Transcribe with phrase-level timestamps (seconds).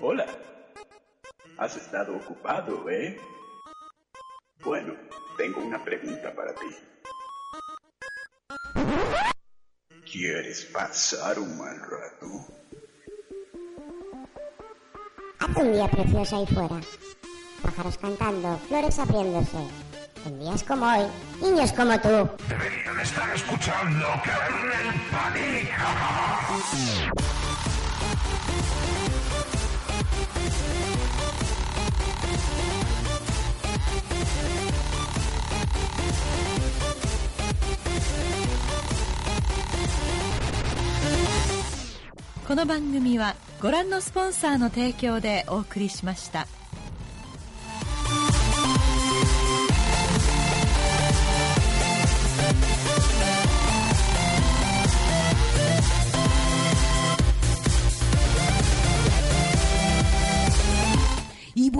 [0.00, 0.26] Hola.
[1.58, 3.18] Has estado ocupado, ¿eh?
[4.62, 4.94] Bueno,
[5.38, 6.66] tengo una pregunta para ti.
[10.10, 12.26] ¿Quieres pasar un mal rato?
[15.38, 16.80] Hace un día precioso ahí fuera.
[17.62, 19.58] Pájaros cantando, flores abriéndose.
[20.26, 21.06] En días como hoy,
[21.40, 22.08] niños como tú.
[22.48, 25.70] Deberían estar escuchando Kernel Panic.
[42.46, 46.46] "この番組はご覧のスポンサーの提供でお送りしました「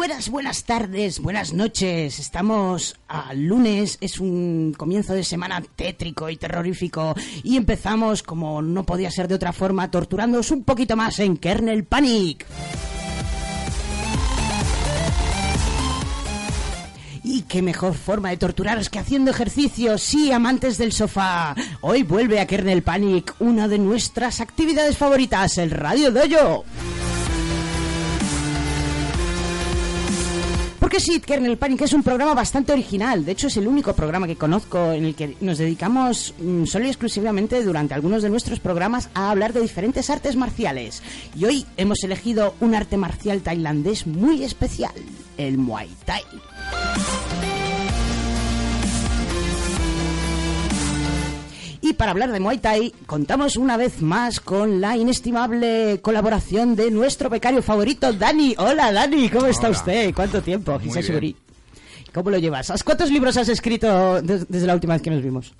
[0.07, 2.21] buenas, buenas tardes, buenas noches.
[2.21, 7.13] Estamos a lunes, es un comienzo de semana tétrico y terrorífico.
[7.43, 11.87] Y empezamos, como no podía ser de otra forma, torturándoos un poquito más en Kernel
[11.87, 12.47] Panic.
[17.25, 21.57] Y qué mejor forma de torturaros que haciendo ejercicio, sí, amantes del sofá.
[21.81, 26.65] Hoy vuelve a Kernel Panic una de nuestras actividades favoritas, el Radio Dojo.
[30.97, 33.23] Porque sí, Kernel Panic es un programa bastante original.
[33.23, 36.87] De hecho, es el único programa que conozco en el que nos dedicamos mm, solo
[36.87, 41.03] y exclusivamente durante algunos de nuestros programas a hablar de diferentes artes marciales.
[41.37, 44.95] Y hoy hemos elegido un arte marcial tailandés muy especial,
[45.37, 46.23] el Muay Thai.
[51.81, 56.91] Y para hablar de Muay Thai, contamos una vez más con la inestimable colaboración de
[56.91, 58.55] nuestro becario favorito, Dani.
[58.59, 59.77] Hola, Dani, ¿cómo está Hola.
[59.79, 60.15] usted?
[60.15, 60.79] ¿Cuánto tiempo?
[60.79, 61.33] Muy Hisashiburi.
[61.33, 61.37] bien.
[62.15, 62.71] ¿Cómo lo llevas?
[62.71, 65.53] ¿Has- ¿Cuántos libros has escrito des- desde la última vez que nos vimos?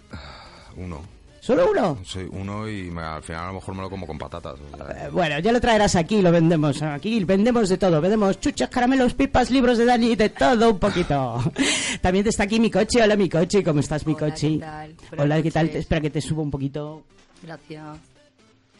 [0.77, 1.01] Uno.
[1.47, 1.99] ¿Solo uno?
[2.05, 4.55] Soy uno y me- al final a lo mejor me lo como con patatas.
[4.73, 5.07] o sea.
[5.07, 6.83] Eh, Bueno, ya lo traerás aquí lo vendemos.
[6.83, 8.01] Aquí vendemos de todo.
[8.01, 11.39] Vendemos chuchas, caramelos, pipas, libros de Dani, de todo un poquito.
[12.01, 13.01] También está aquí mi coche.
[13.01, 13.63] Hola, mi coche.
[13.63, 14.49] ¿Cómo estás, mi Hola, coche?
[14.55, 14.95] ¿qué tal?
[15.19, 15.69] Hola, ¿qué tal?
[15.69, 17.05] Espera que te subo un poquito.
[17.43, 17.97] Gracias.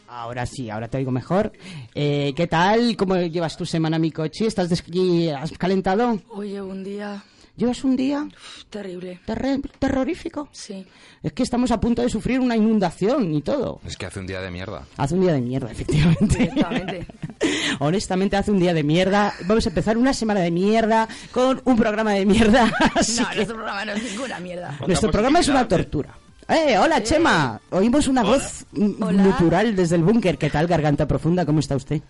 [0.09, 1.51] Ahora sí, ahora te oigo mejor.
[1.93, 2.95] Eh, ¿Qué tal?
[2.95, 4.45] ¿Cómo llevas tu semana, mi coche?
[4.47, 6.19] ¿Estás y ¿Has calentado?
[6.29, 7.21] Oye, un día
[7.57, 9.19] ¿Llevas un día uf, terrible.
[9.25, 10.47] terre- terrorífico?
[10.51, 10.85] Sí.
[11.23, 13.81] Es que estamos a punto de sufrir una inundación y todo.
[13.85, 14.83] Es que hace un día de mierda.
[14.95, 16.51] Hace un día de mierda, efectivamente.
[17.79, 19.33] Honestamente, hace un día de mierda.
[19.45, 22.71] Vamos a empezar una semana de mierda con un programa de mierda.
[22.95, 24.77] Así No, que nuestro programa no es ninguna mierda.
[24.85, 26.15] nuestro programa es una tortura.
[26.47, 27.59] ¡Eh, hola, Chema!
[27.71, 28.65] Oímos una voz
[29.01, 29.23] Hola.
[29.23, 30.37] natural desde el búnker.
[30.37, 31.45] ¿Qué tal, garganta profunda?
[31.45, 32.01] ¿Cómo está usted?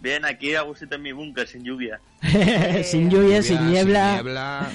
[0.00, 2.00] Bien, aquí a gustito en mi búnker, sin lluvia,
[2.84, 4.14] sin lluvia, sin niebla.
[4.14, 4.70] niebla.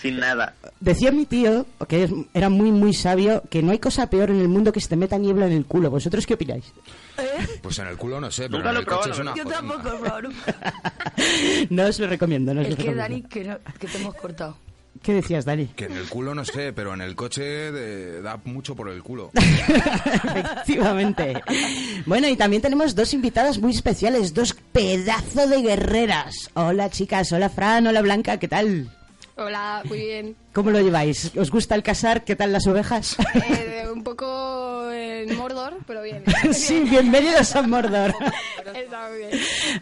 [0.00, 0.54] sin nada.
[0.80, 4.48] Decía mi tío, que era muy, muy sabio, que no hay cosa peor en el
[4.48, 5.90] mundo que se te meta niebla en el culo.
[5.90, 6.72] ¿Vosotros qué opináis?
[7.62, 9.18] Pues en el culo no sé, pero Nunca en lo el he coche probado, es
[9.20, 10.28] una Yo tampoco,
[11.70, 13.02] no os lo recomiendo, no os Es lo que, recomiendo.
[13.02, 14.56] Dani, que, no- que te hemos cortado.
[15.02, 15.66] ¿Qué decías, Dani?
[15.66, 19.02] Que en el culo no sé, pero en el coche de- da mucho por el
[19.02, 19.30] culo.
[19.34, 21.34] Efectivamente.
[22.06, 26.50] Bueno, y también tenemos dos invitadas muy especiales, dos pedazos de guerreras.
[26.54, 27.32] Hola, chicas.
[27.32, 27.86] Hola, Fran.
[27.86, 28.38] Hola, Blanca.
[28.38, 28.90] ¿Qué tal?
[29.36, 30.36] Hola, muy bien.
[30.52, 31.32] ¿Cómo lo lleváis?
[31.36, 32.22] ¿Os gusta el casar?
[32.24, 33.16] ¿Qué tal las ovejas?
[33.34, 36.22] Eh, un poco en Mordor, pero bien.
[36.52, 38.14] sí, bienvenidos a Mordor.
[38.74, 39.30] Está muy bien.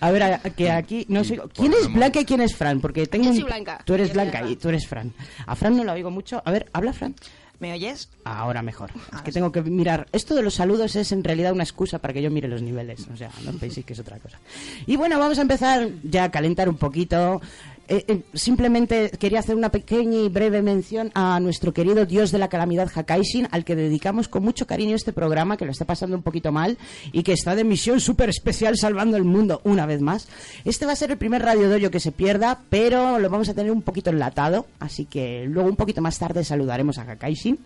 [0.01, 1.41] A ver, a- que aquí no sé.
[1.53, 2.81] ¿Quién es Blanca y quién es Fran?
[2.81, 3.83] Porque tengo Yo soy Blanca.
[3.85, 5.13] Tú eres Blanca y tú eres Fran.
[5.47, 6.41] A Fran no la oigo mucho.
[6.45, 7.15] A ver, habla Fran.
[7.59, 8.09] ¿Me oyes?
[8.25, 8.91] Ahora mejor.
[9.15, 10.07] Es que tengo que mirar.
[10.13, 13.07] Esto de los saludos es en realidad una excusa para que yo mire los niveles.
[13.13, 14.39] O sea, no penséis que es otra cosa.
[14.87, 17.43] Y bueno, vamos a empezar ya a calentar un poquito.
[17.91, 22.39] Eh, eh, simplemente quería hacer una pequeña y breve mención a nuestro querido dios de
[22.39, 26.17] la calamidad Hakaishin, al que dedicamos con mucho cariño este programa, que lo está pasando
[26.17, 26.79] un poquito mal
[27.11, 30.29] y que está de misión súper especial salvando el mundo una vez más.
[30.65, 33.55] Este va a ser el primer Radio Dojo que se pierda, pero lo vamos a
[33.55, 37.59] tener un poquito enlatado, así que luego un poquito más tarde saludaremos a Hakaishin.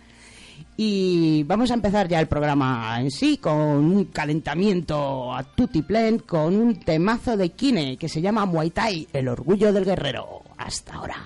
[0.77, 6.57] Y vamos a empezar ya el programa en sí con un calentamiento a tutiplén con
[6.57, 10.43] un temazo de Kine que se llama Muay Thai, el orgullo del guerrero.
[10.59, 11.17] Hasta ahora.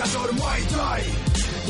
[0.00, 1.19] Respeta al boxeador Muay Thai.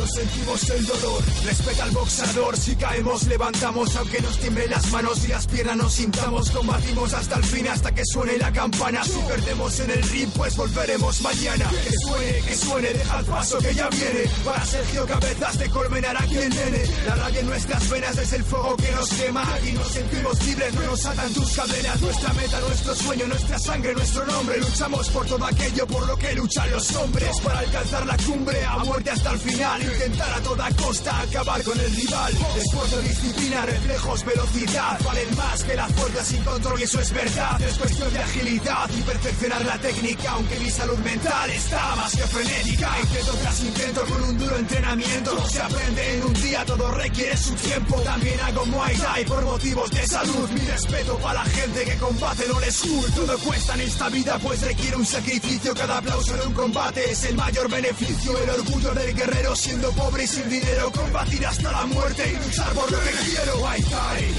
[0.01, 2.57] No sentimos el dolor, respeta al boxeador.
[2.57, 6.51] Si caemos, levantamos, aunque nos tiemblen las manos y las piernas nos sintamos.
[6.51, 9.05] Combatimos hasta el fin, hasta que suene la campana.
[9.05, 11.69] Si perdemos en el ring, pues volveremos mañana.
[11.69, 14.25] Que suene, que suene, deja el paso que ya viene.
[14.43, 16.83] Para Sergio Cabezas de Colmenar, aquí el nene.
[17.07, 19.45] La rabia en nuestras venas es el fuego que nos quema.
[19.69, 22.01] Y nos sentimos libres, no nos atan tus cadenas.
[22.01, 24.61] Nuestra meta, nuestro sueño, nuestra sangre, nuestro nombre.
[24.61, 27.39] Luchamos por todo aquello por lo que luchan los hombres.
[27.43, 29.91] Para alcanzar la cumbre, a muerte hasta el final.
[30.01, 32.33] Intentar a toda costa acabar con el rival.
[32.57, 34.99] Esfuerzo, disciplina, reflejos, velocidad.
[35.05, 37.61] Valen más que la fuerza sin control y eso es verdad.
[37.61, 40.31] Es cuestión de agilidad y perfeccionar la técnica.
[40.31, 42.99] Aunque mi salud mental está más que frenética.
[42.99, 45.35] Intento tras intento con un duro entrenamiento.
[45.35, 48.01] No se aprende en un día, todo requiere su tiempo.
[48.01, 50.49] También hago Muay Thai por motivos de salud.
[50.49, 53.13] Mi respeto para la gente que combate no les cool.
[53.13, 55.75] Todo cuesta en esta vida, pues requiere un sacrificio.
[55.75, 58.39] Cada aplauso de un combate es el mayor beneficio.
[58.39, 60.93] El orgullo del guerrero siendo pobre y sin dinero.
[60.93, 63.57] Combatir hasta la muerte y luchar por lo que quiero.
[63.59, 64.35] Muay Thai,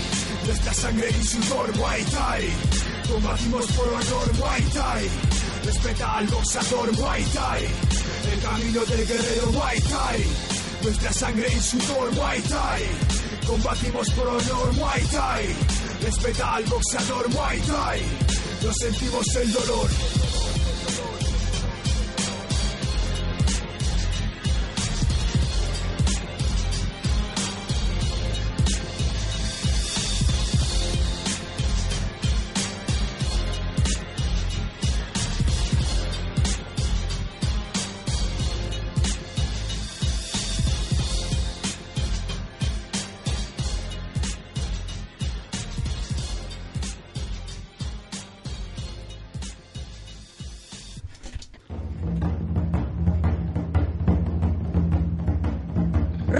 [0.45, 1.77] nuestra sangre y sudor.
[1.77, 2.49] Muay Thai,
[3.09, 4.38] combatimos por honor.
[4.38, 5.09] Muay Thai,
[5.65, 6.91] respeta al boxeador.
[6.97, 7.61] Muay Thai,
[8.33, 9.51] el camino del guerrero.
[9.51, 10.25] Muay Thai,
[10.83, 12.11] nuestra sangre y sudor.
[12.13, 12.81] Muay Thai,
[13.47, 14.73] combatimos por honor.
[14.73, 15.55] Muay Thai,
[16.03, 17.29] respeta al boxeador.
[17.29, 18.01] Muay Thai,
[18.63, 19.89] no sentimos el dolor.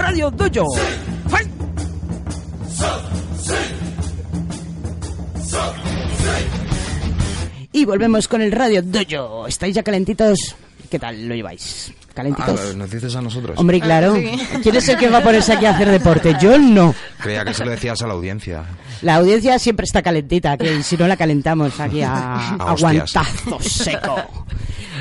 [0.02, 0.66] Radio Dojo.
[7.72, 9.46] Y volvemos con el Radio Dojo.
[9.46, 10.38] ¿Estáis ya calentitos?
[10.90, 11.92] ¿Qué tal lo lleváis?
[12.12, 12.60] ¿Calentitos?
[12.62, 13.58] Ah, ¿Nos dices a nosotros?
[13.58, 14.14] Hombre, claro.
[14.14, 14.58] Ah, sí.
[14.62, 16.36] ¿Quién es el que va a ponerse aquí a hacer deporte?
[16.38, 16.94] Yo no.
[17.18, 18.64] Creía que se lo decías a la audiencia.
[19.00, 23.12] La audiencia siempre está calentita, que si no la calentamos aquí a, A a hostias.
[23.14, 24.16] guantazo seco.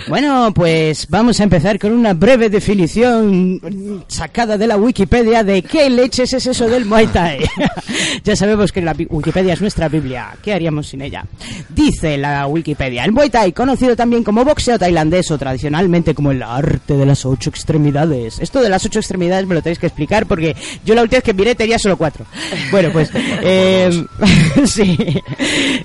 [0.07, 5.89] Bueno, pues vamos a empezar con una breve definición sacada de la Wikipedia de qué
[5.89, 7.39] leches es eso del Muay Thai.
[8.23, 10.35] ya sabemos que la Wikipedia es nuestra Biblia.
[10.41, 11.25] ¿Qué haríamos sin ella?
[11.69, 16.43] Dice la Wikipedia, el Muay Thai, conocido también como boxeo tailandés o tradicionalmente como el
[16.43, 18.39] arte de las ocho extremidades.
[18.39, 21.23] Esto de las ocho extremidades me lo tenéis que explicar porque yo la última vez
[21.23, 22.25] que miré tenía solo cuatro.
[22.71, 24.05] Bueno, pues eh,
[24.65, 24.97] sí,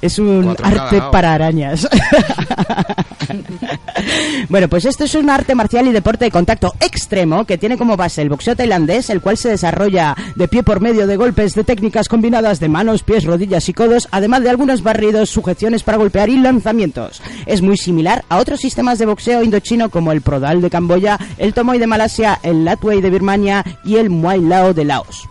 [0.00, 1.88] es un arte para arañas.
[4.48, 7.96] Bueno, pues esto es un arte marcial y deporte de contacto extremo que tiene como
[7.96, 11.64] base el boxeo tailandés, el cual se desarrolla de pie por medio de golpes de
[11.64, 16.28] técnicas combinadas de manos, pies, rodillas y codos, además de algunos barridos, sujeciones para golpear
[16.28, 17.22] y lanzamientos.
[17.46, 21.54] Es muy similar a otros sistemas de boxeo indochino como el Prodal de Camboya, el
[21.54, 25.28] Tomoy de Malasia, el Latway de Birmania y el Muay Lao de Laos.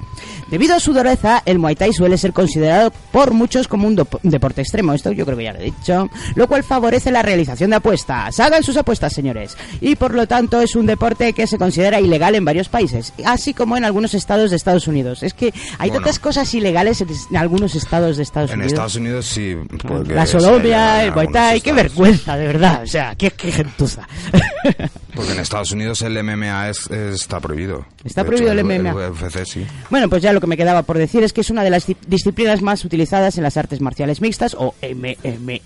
[0.50, 4.62] Debido a su dureza, el Muay Thai suele ser considerado por muchos como un deporte
[4.62, 7.78] extremo, esto yo creo que ya lo he dicho, lo cual favorece la realización de
[7.78, 8.40] apuestas.
[8.40, 9.58] Hagan sus apuestas, señores.
[9.82, 13.54] Y por lo tanto es un deporte que se considera ilegal en varios países, así
[13.54, 15.24] como en algunos estados de Estados Unidos.
[15.24, 16.04] Es que hay Bueno.
[16.04, 18.74] tantas cosas ilegales en, en algunos estados de Estados En Unidos.
[18.74, 19.56] Estados Unidos sí.
[19.82, 22.82] porque la llevan el en Muay Thai, qué vergüenza, de verdad.
[22.84, 24.08] O sea, qué, qué gentuza.
[25.16, 27.86] Porque en Estados Unidos el MMA es- está prohibido.
[28.04, 28.90] Está De prohibido hecho, el MMA.
[29.06, 29.66] El UFC sí.
[29.90, 31.88] Bueno, pues ya lo que me quedaba por decir es que es una de las
[31.88, 35.60] di- disciplinas más utilizadas en las artes marciales mixtas o MMA.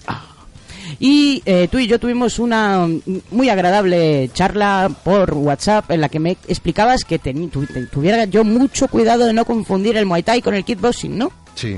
[0.99, 3.01] Y eh, tú y yo tuvimos una mm,
[3.31, 7.49] muy agradable charla por WhatsApp en la que me explicabas que tu-
[7.91, 11.31] tuviera yo mucho cuidado de no confundir el Muay Thai con el kickboxing, ¿no?
[11.55, 11.77] Sí.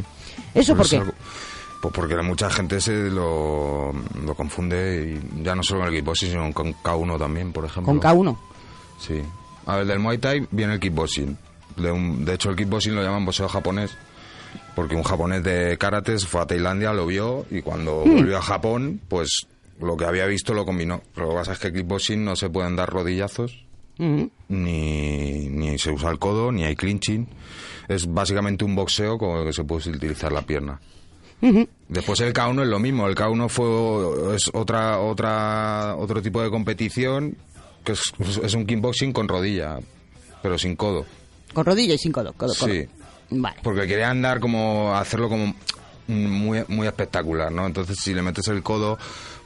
[0.53, 0.97] ¿Eso por es qué?
[0.97, 1.13] algo-
[1.81, 3.91] Pues porque mucha gente se lo,
[4.23, 7.91] lo confunde, y ya no solo con el kickboxing, sino con K1 también, por ejemplo.
[7.91, 8.37] Con K1.
[8.99, 9.21] Sí.
[9.65, 11.35] A ver, del Muay Thai viene el kickboxing.
[11.77, 13.97] De, un- de hecho, el kickboxing lo llaman boxeo japonés.
[14.75, 18.15] Porque un japonés de karate se fue a Tailandia, lo vio y cuando Hmm.
[18.17, 19.47] volvió a Japón, pues
[19.79, 21.01] lo que había visto lo combinó.
[21.15, 23.65] Lo que pasa es que el kickboxing no se pueden dar rodillazos,
[23.97, 24.29] Ujú.
[24.49, 27.27] ni, ni se usa el codo, ni hay clinching.
[27.87, 30.79] Es básicamente un boxeo con el que se puede utilizar la pierna.
[31.87, 33.07] Después el K1 es lo mismo.
[33.07, 37.35] El K1 fue es otra otra otro tipo de competición
[37.83, 39.79] que es, es un kickboxing con rodilla,
[40.43, 41.05] pero sin codo.
[41.53, 42.31] Con rodilla y sin codo.
[42.33, 42.67] codo, codo.
[42.71, 42.87] Sí.
[43.31, 43.57] Vale.
[43.63, 45.53] Porque querían dar como hacerlo como
[46.07, 47.65] muy muy espectacular, ¿no?
[47.65, 48.97] Entonces si le metes el codo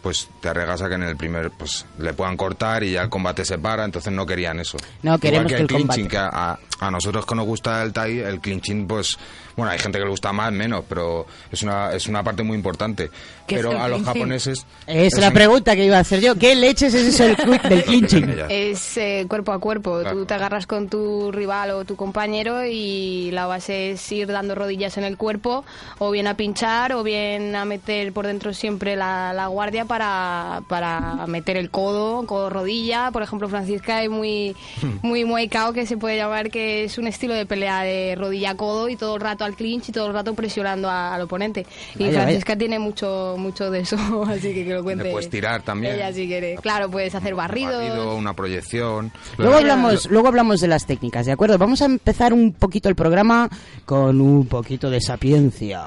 [0.01, 3.09] pues te arriesgas a que en el primer pues le puedan cortar y ya el
[3.09, 4.77] combate se para, entonces no querían eso.
[5.01, 7.45] No, queremos Igual que, que el el clinching, combate- que a, a- nosotros que nos
[7.45, 9.17] gusta el Thai, el clinching pues
[9.55, 12.55] bueno, hay gente que le gusta más, menos, pero es una es una parte muy
[12.57, 13.09] importante.
[13.47, 14.05] ¿Qué es Pero a los clinching?
[14.05, 16.35] japoneses Es es la un- pregunta que iba a hacer yo.
[16.35, 18.35] ¿Qué leches es eso el quick del clinching?
[18.49, 19.99] Es eh, cuerpo a cuerpo.
[20.01, 20.17] Claro.
[20.17, 24.55] Tú te agarras con tu rival o tu compañero y la base es ir dando
[24.55, 25.63] rodillas en el cuerpo,
[25.99, 30.63] o bien a pinchar, o bien a meter por dentro siempre la, la guardia para,
[30.67, 33.11] para meter el codo, codo-rodilla.
[33.11, 34.55] Por ejemplo, Francisca es muy,
[35.03, 38.89] muy muay cao, que se puede llamar que es un estilo de pelea de rodilla-codo
[38.89, 41.65] y todo el rato al clinch y todo el rato presionando a- al oponente.
[41.97, 43.97] Y Vaya, Francisca tiene mucho, mucho de eso,
[44.27, 45.05] así que que lo cuente.
[45.05, 45.95] Le puedes tirar también.
[45.95, 46.55] Ella si quiere.
[46.61, 47.75] Claro, puedes hacer barridos.
[47.75, 49.11] barrido, una proyección.
[49.37, 51.57] Luego hablamos, luego hablamos de las técnicas, ¿de acuerdo?
[51.57, 53.49] Vamos a empezar un poquito el programa
[53.85, 55.85] con un poquito de sapiencia.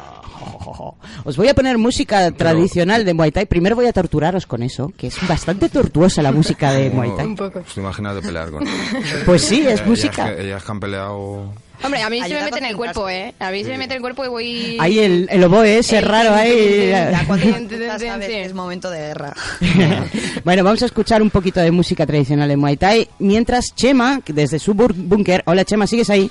[1.24, 3.46] Os voy a poner música tradicional de Muay Thai.
[3.46, 7.26] Primero voy a torturaros con eso, que es bastante tortuosa la música de Muay Thai.
[7.26, 7.60] Un poco.
[7.60, 8.64] Pues te imaginas de pelear con
[9.26, 10.32] Pues sí, es música.
[10.32, 11.52] Ellas que han peleado...
[11.82, 13.08] Hombre, a mí se me mete en el cuerpo.
[13.08, 13.34] ¿eh?
[13.38, 14.76] A mí se me mete en el cuerpo y voy...
[14.80, 16.88] Ahí el, el oboe ese raro ahí.
[16.90, 17.46] Ya cuando
[17.98, 19.34] sabes que es momento de guerra.
[20.44, 23.08] bueno, vamos a escuchar un poquito de música tradicional de Muay Thai.
[23.18, 25.42] Mientras Chema, que desde su búnker...
[25.46, 26.30] Hola Chema, ¿sigues ahí?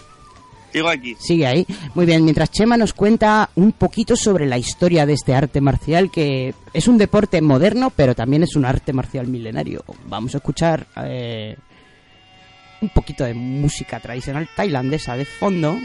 [0.71, 1.15] Sigo aquí.
[1.19, 1.65] Sigue ahí.
[1.95, 6.11] Muy bien, mientras Chema nos cuenta un poquito sobre la historia de este arte marcial,
[6.11, 9.83] que es un deporte moderno, pero también es un arte marcial milenario.
[10.07, 11.55] Vamos a escuchar eh,
[12.81, 15.77] un poquito de música tradicional tailandesa de fondo.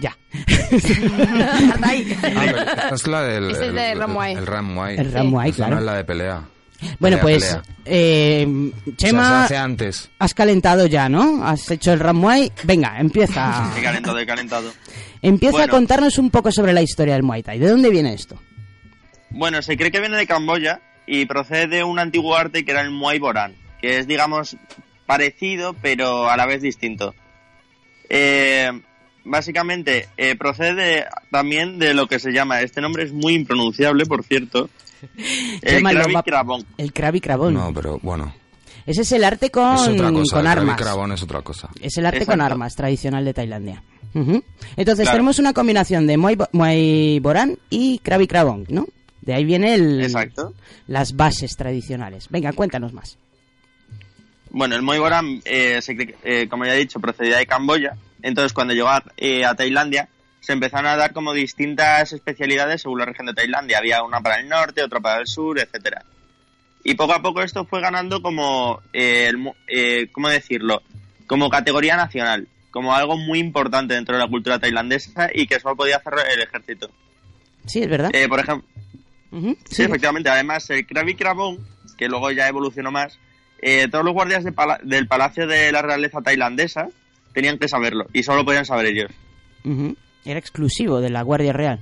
[0.00, 0.16] Ya.
[1.82, 3.50] Ah, es la del...
[3.50, 4.34] Es el- Ram Muay.
[4.34, 4.96] El Ram Muay.
[4.98, 5.74] El Ram Muay, Esta claro.
[5.74, 6.42] no es la de pelea.
[6.98, 7.62] Bueno, Pelea, pues pelea.
[7.84, 10.10] eh, O sea, Chema, se hace antes.
[10.18, 11.44] has calentado ya, ¿no?
[11.44, 12.50] Has hecho el Ramuay.
[12.64, 13.70] Venga, empieza.
[13.78, 14.72] He calentado, he calentado.
[15.20, 15.72] Empieza Bueno.
[15.72, 17.58] a contarnos un poco sobre la historia del Muay Thai.
[17.58, 18.40] ¿De dónde viene esto?
[19.30, 20.80] Bueno, se cree que viene de Camboya
[21.12, 24.56] y procede de un antiguo arte que era el Muay Boran, que es, digamos,
[25.06, 27.14] parecido pero a la vez distinto.
[28.08, 28.70] Eh,
[29.24, 34.22] básicamente, eh, procede también de lo que se llama, este nombre es muy impronunciable, por
[34.24, 34.70] cierto,
[35.62, 36.64] el Krabi Krabong.
[36.78, 37.54] El Krabi Krabón.
[37.54, 38.32] No, pero bueno.
[38.86, 40.36] Ese es el arte con, es otra cosa.
[40.36, 40.76] con el Krabi armas.
[40.80, 41.68] Krabón es otra cosa.
[41.80, 43.82] Es el arte con armas tradicional de Tailandia.
[44.14, 45.12] Entonces Claro.
[45.12, 48.86] tenemos una combinación de Muay, Bo- Muay Boran y Krabi Krabong, ¿no?
[49.22, 50.54] De ahí viene el, Exacto.
[50.86, 52.28] las bases tradicionales.
[52.30, 53.18] Venga, cuéntanos más.
[54.50, 57.96] Bueno, el Muay Boran, eh, se eh, como ya he dicho, procedía de Camboya.
[58.22, 60.08] Entonces, cuando llegó a, eh, a Tailandia,
[60.40, 63.78] se empezaron a dar como distintas especialidades según la región de Tailandia.
[63.78, 66.02] Había una para el norte, otra para el sur, etcétera.
[66.82, 70.82] Y poco a poco esto fue ganando como, eh, el eh, ¿cómo decirlo?
[71.26, 75.76] Como categoría nacional, como algo muy importante dentro de la cultura tailandesa y que solo
[75.76, 76.90] podía hacer el ejército.
[77.66, 78.10] Sí, es verdad.
[78.28, 78.66] Por ejemplo,
[79.70, 80.28] Sí, efectivamente.
[80.28, 81.58] Además, el Krabi Krabón,
[81.96, 83.18] que luego ya evolucionó más,
[83.62, 86.88] eh, todos los guardias de pala- del Palacio de la Realeza tailandesa
[87.32, 89.10] tenían que saberlo y solo podían saber ellos.
[90.24, 91.80] Era exclusivo de la Guardia Real.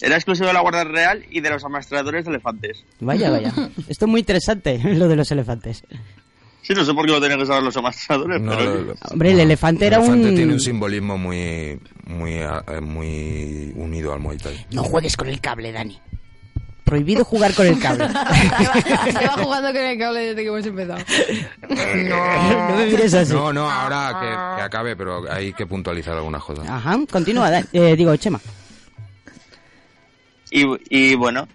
[0.00, 2.84] Era exclusivo de la Guardia Real y de los amastradores de elefantes.
[3.00, 3.52] Vaya, vaya.
[3.88, 5.84] Esto es muy interesante, lo de los elefantes.
[6.62, 8.74] Sí, no sé por qué lo tenían que saber los amastradores, No, pero...
[8.74, 12.80] lo- lo- Hombre, el elefante era el elefante un- tiene un simbolismo muy, muy, eh,
[12.80, 14.66] muy unido al Muay Thai.
[14.72, 15.98] No juegues con el cable, Dani.
[16.92, 18.06] Prohibido jugar con el cable.
[19.06, 20.98] Lleva jugando con el cable desde que hemos empezado.
[22.68, 23.32] no me mires así.
[23.32, 26.68] No, no, ahora que, que acabe, pero hay que puntualizar algunas cosas.
[26.68, 28.42] Ajá, continúa, eh, digo, Chema.
[30.50, 31.48] Y, y bueno,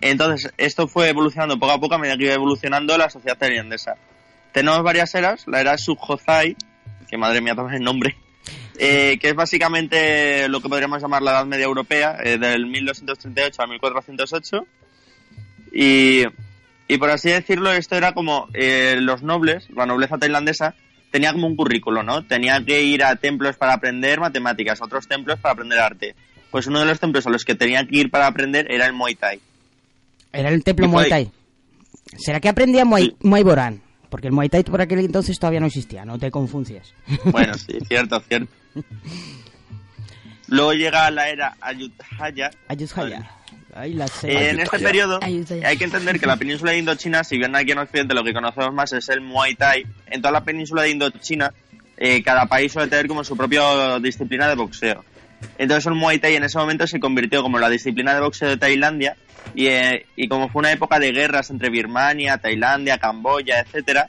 [0.00, 3.96] entonces esto fue evolucionando poco a poco a medida que iba evolucionando la sociedad tailandesa.
[4.52, 6.54] Tenemos varias eras, la era Sukhothai,
[7.10, 8.16] que madre mía, toma el nombre,
[8.78, 13.60] eh, que es básicamente lo que podríamos llamar la Edad Media Europea, eh, del 1238
[13.60, 14.66] a 1408.
[15.74, 16.22] Y,
[16.86, 20.76] y por así decirlo, esto era como eh, los nobles, la nobleza tailandesa,
[21.10, 22.24] tenía como un currículo, ¿no?
[22.24, 26.14] Tenía que ir a templos para aprender matemáticas, otros templos para aprender arte.
[26.50, 28.92] Pues uno de los templos a los que tenía que ir para aprender era el
[28.92, 29.40] Muay Thai.
[30.32, 31.10] Era el templo Muay.
[31.10, 31.30] Thai.
[32.16, 33.82] ¿Será que aprendía Muay, Muay Boran?
[34.08, 36.94] Porque el Muay Thai por aquel entonces todavía no existía, no te confundies.
[37.24, 38.52] Bueno, sí, cierto, cierto.
[40.48, 42.50] Luego llega la era Ayutthaya.
[42.68, 43.30] Ayutthaya.
[43.74, 44.30] Ahí la sé.
[44.30, 47.72] Eh, en este periodo hay que entender que la península de Indochina, si bien aquí
[47.72, 50.90] en Occidente lo que conocemos más es el Muay Thai, en toda la península de
[50.90, 51.52] Indochina
[51.96, 55.04] eh, cada país suele tener como su propia disciplina de boxeo.
[55.58, 58.56] Entonces el Muay Thai en ese momento se convirtió como la disciplina de boxeo de
[58.56, 59.16] Tailandia
[59.54, 64.08] y, eh, y como fue una época de guerras entre Birmania, Tailandia, Camboya, etcétera,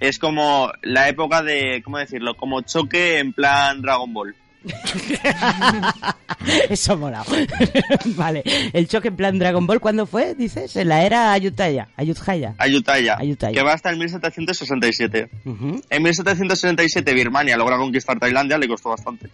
[0.00, 2.34] es como la época de, ¿cómo decirlo?
[2.34, 4.34] Como choque en plan Dragon Ball.
[6.68, 7.24] Eso mola.
[8.16, 8.42] vale.
[8.72, 10.34] El choque en plan Dragon Ball, ¿cuándo fue?
[10.34, 11.88] Dices, en la era Ayutthaya.
[11.96, 12.54] Ayutthaya.
[12.58, 13.54] Ayutthaya, Ayutthaya.
[13.54, 15.28] que va hasta el 1767.
[15.44, 15.80] Ujú.
[15.88, 19.28] En 1767 Birmania logra conquistar Tailandia, le costó bastante.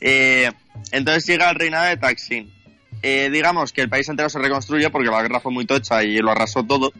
[0.00, 0.50] Eh,
[0.92, 2.52] entonces llega el reinado de Taksin.
[3.02, 6.18] Eh, digamos que el país entero se reconstruye porque la guerra fue muy tocha y
[6.18, 6.92] lo arrasó todo.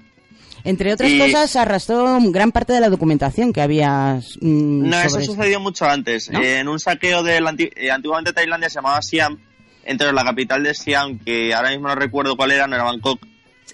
[0.64, 5.18] Entre otras Y- cosas, arrastró gran parte de la documentación que había mm, No, eso
[5.18, 5.34] esto.
[5.34, 6.30] sucedió mucho antes.
[6.30, 6.40] ¿No?
[6.40, 9.38] Eh, en un saqueo del anti- eh, antiguamente Tailandia se llamaba Siam.
[9.84, 13.20] Entonces la capital de Siam, que ahora mismo no recuerdo cuál era, no era Bangkok,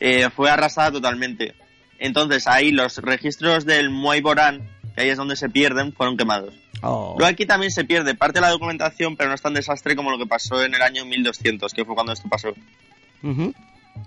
[0.00, 1.54] eh, fue arrasada totalmente.
[2.00, 6.52] Entonces ahí los registros del Muay Boran, que ahí es donde se pierden, fueron quemados.
[6.82, 7.14] Oh.
[7.18, 10.10] Luego aquí también se pierde parte de la documentación, pero no es tan desastre como
[10.10, 12.48] lo que pasó en el año 1200, que fue cuando esto pasó.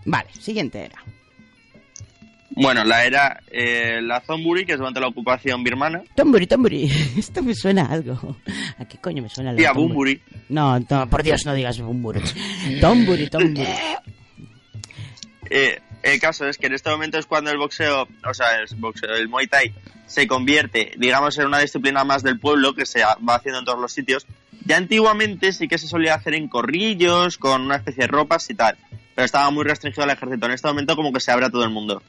[0.06, 1.04] Vale, siguiente era.
[2.56, 6.04] Bueno, la era eh, la Zonburi, que es durante la ocupación birmana.
[6.16, 6.84] Tomburi, Tomburi.
[7.18, 8.38] Esto me suena a algo.
[8.78, 9.52] ¿A qué coño me suena?
[9.52, 9.88] de Tía, Tomburi?
[9.88, 10.22] Bumburi.
[10.50, 12.22] No, no, por Dios, no digas Bumburi.
[12.80, 13.68] Tomburi, Tomburi.
[15.50, 18.68] Eh, el caso es que en este momento es cuando el boxeo, o sea, el
[18.78, 19.74] boxeo, el Muay Thai,
[20.06, 23.80] se convierte, digamos, en una disciplina más del pueblo que se va haciendo en todos
[23.80, 24.28] los sitios.
[24.66, 28.54] Ya antiguamente sí que se solía hacer en corrillos, con una especie de ropas y
[28.54, 28.78] tal,
[29.16, 30.46] pero estaba muy restringido al ejército.
[30.46, 32.02] En este momento como que se abre a todo el mundo.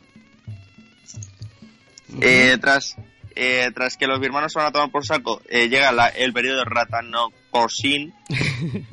[2.20, 2.96] Eh, tras,
[3.34, 6.32] eh, tras que los birmanos se van a tomar por saco, eh, llega la- el
[6.32, 8.12] periodo de Ratano Kosin.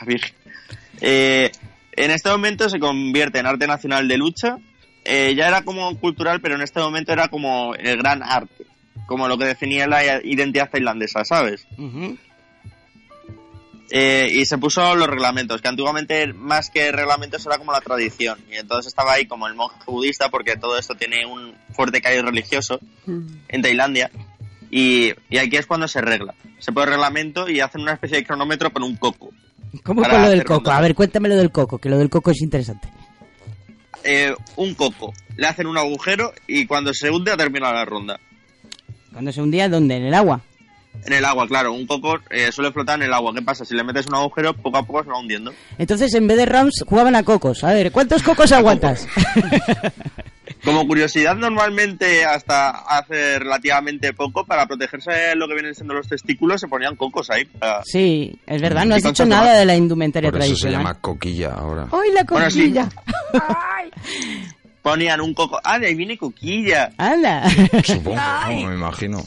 [0.00, 0.34] La Virgen.
[1.00, 1.50] Eh,
[1.92, 4.56] en este momento se convierte en arte nacional de lucha.
[5.06, 8.64] Ya era como cultural, pero en este momento era como el gran arte.
[9.06, 11.66] Como lo que definía la identidad tailandesa, ¿sabes?
[11.76, 12.16] Ujú.
[13.90, 18.38] Eh, y se puso los reglamentos, que antiguamente más que reglamentos era como la tradición.
[18.50, 22.22] Y entonces estaba ahí como el monje budista, porque todo esto tiene un fuerte cariz
[22.22, 24.10] religioso en Tailandia.
[24.70, 26.34] Y, y aquí es cuando se regla.
[26.58, 29.30] Se pone el reglamento y hacen una especie de cronómetro con un coco.
[29.82, 30.70] ¿Cómo con lo del coco?
[30.70, 32.88] A ver, cuéntame lo del coco, que lo del coco es interesante.
[34.02, 35.12] Eh, un coco.
[35.36, 38.20] Le hacen un agujero y cuando se hunde termina la ronda.
[39.12, 39.96] Cuando se hundía, ¿dónde?
[39.96, 40.42] ¿En el agua?
[41.06, 41.72] En el agua, claro.
[41.72, 43.32] Un coco eh, suele flotar en el agua.
[43.34, 43.64] ¿Qué pasa?
[43.64, 45.52] Si le metes un agujero, poco a poco se va hundiendo.
[45.78, 47.62] Entonces, en vez de rounds, jugaban a cocos.
[47.64, 49.06] A ver, ¿cuántos cocos aguantas?
[50.64, 56.08] Como curiosidad, normalmente hasta hace relativamente poco, para protegerse de lo que vienen siendo los
[56.08, 57.46] testículos, se ponían cocos ahí.
[57.84, 60.78] Sí, es verdad, no has dicho nada de la indumentaria Por eso se tradicional.
[60.80, 61.88] llama coquilla ahora.
[61.92, 62.60] ¡Ay, la Bueno, sí.
[62.72, 62.88] coquilla!
[64.84, 65.58] Ponían un coco.
[65.64, 66.90] ¡Ah, de ahí viene coquilla!
[66.98, 67.48] ¡Hala!
[67.82, 68.68] Supongo, ¿no?
[68.68, 69.24] me imagino.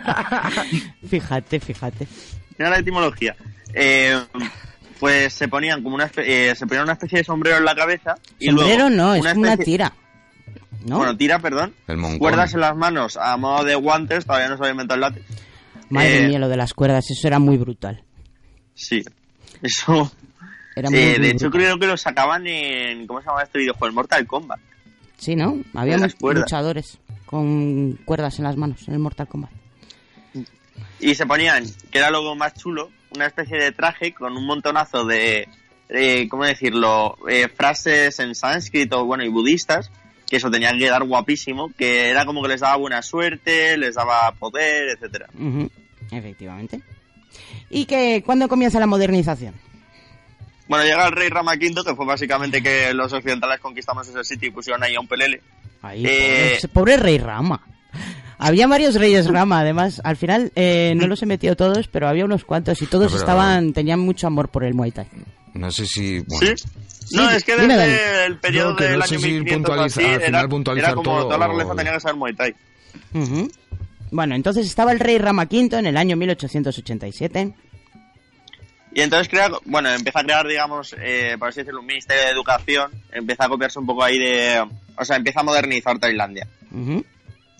[1.08, 2.06] fíjate, fíjate.
[2.58, 3.36] Mira la etimología.
[3.74, 4.18] Eh,
[4.98, 8.14] pues se ponían como una eh, se ponían una especie de sombrero en la cabeza.
[8.38, 9.92] Y Sombrero luego no, es una especie- tira.
[10.86, 10.96] ¿No?
[10.96, 11.74] Bueno, tira, perdón.
[11.86, 12.18] El.
[12.18, 15.26] Cuerdas en las manos a modo de guantes, todavía no se había inventado el látex.
[15.90, 18.02] Madre eh, mía, lo de las cuerdas, eso era muy brutal.
[18.74, 19.02] Sí.
[19.60, 20.10] Eso.
[20.74, 23.06] Era muy, Eh, muy de hecho, creo que lo sacaban en.
[23.06, 23.88] ¿Cómo se llama este videojuego?
[23.88, 24.58] En Mortal Kombat.
[25.20, 25.60] Sí, ¿no?
[25.74, 29.50] Había luchadores con cuerdas en las manos en el Mortal Kombat.
[30.98, 35.04] Y se ponían, que era lo más chulo, una especie de traje con un montonazo
[35.04, 35.46] de.
[35.90, 37.18] eh, ¿Cómo decirlo?
[37.28, 39.90] Eh, frases en sánscrito, bueno, y budistas,
[40.28, 43.96] que eso tenían que dar guapísimo, que era como que les daba buena suerte, les
[43.96, 45.28] daba poder, etcétera.
[46.10, 46.80] Efectivamente.
[47.68, 49.54] ¿Y que cuándo comienza la modernización?
[50.70, 54.48] Bueno, llega el rey Rama V, que fue básicamente que los occidentales conquistamos ese sitio
[54.48, 55.42] y pusieron ahí a un pelele.
[55.82, 57.60] Ahí, Eh, pobre, pobre rey Rama.
[58.38, 60.00] Había varios reyes Rama, además.
[60.04, 63.18] Al final eh, no los he metido todos, pero había unos cuantos y todos pero-
[63.18, 65.08] estaban tenían mucho amor por el Muay Thai.
[65.54, 66.20] No sé si...
[66.20, 66.64] Bueno, ¿Sí?
[67.16, 69.74] No, Sí, es que desde el periodo No, que del no año si 1500 o
[69.74, 72.00] puntualiza- así, al era, final puntualizar era como todo toda la o- realeza tenía que
[72.00, 72.54] ser Muay Thai.
[73.14, 73.50] Ujú.
[74.12, 77.52] Bueno, entonces estaba el rey Rama V en el año 1887.
[78.92, 82.30] Y entonces crea, bueno, empieza a crear, digamos, eh, por así decirlo, un ministerio de
[82.30, 84.64] educación, empieza a copiarse un poco ahí de,
[84.96, 86.48] o sea, empieza a modernizar Tailandia.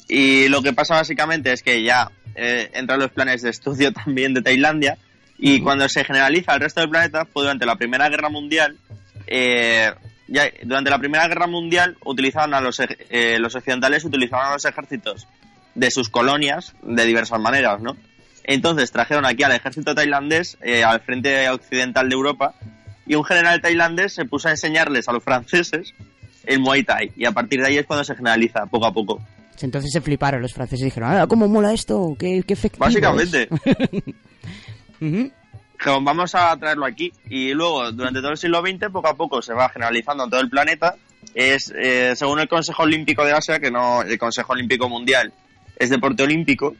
[0.08, 3.92] Y lo que pasa básicamente es que ya eh, entra en los planes de estudio
[4.04, 4.98] también de Tailandia
[5.38, 8.76] y cuando se generaliza el resto del planeta fue durante la Primera Guerra Mundial.
[9.26, 9.92] eh,
[10.26, 14.64] ya, durante la Primera Guerra Mundial utilizaban a los, eh, los occidentales utilizaban a los
[14.64, 15.26] ejércitos
[15.74, 17.96] de sus colonias de diversas maneras, ¿no?
[18.52, 22.52] Entonces trajeron aquí al ejército tailandés eh, al frente occidental de Europa
[23.06, 25.94] y un general tailandés se puso a enseñarles a los franceses
[26.46, 29.22] el Muay Thai y a partir de ahí es cuando se generaliza poco a poco.
[29.60, 32.16] Entonces se fliparon los franceses y dijeron, ah, ¿cómo mola esto?
[32.18, 32.94] ¿Qué, qué efectivo es".
[32.94, 33.48] Básicamente.
[35.00, 35.30] Ujú.
[35.78, 37.12] Dijeron, vamos a traerlo aquí.
[37.28, 40.40] Y luego, durante todo el siglo XX, poco a poco se va generalizando en todo
[40.40, 40.96] el planeta.
[41.36, 45.32] Es, eh, según el Consejo Olímpico de Asia, que no el Consejo Olímpico Mundial,
[45.76, 46.74] es deporte olímpico.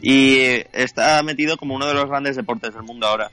[0.00, 0.38] Y
[0.72, 3.30] está metido como uno de los grandes deportes del mundo ahora.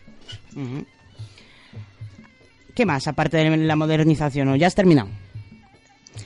[2.75, 4.49] ¿Qué más, aparte de la modernización?
[4.49, 5.09] ¿O ya has terminado?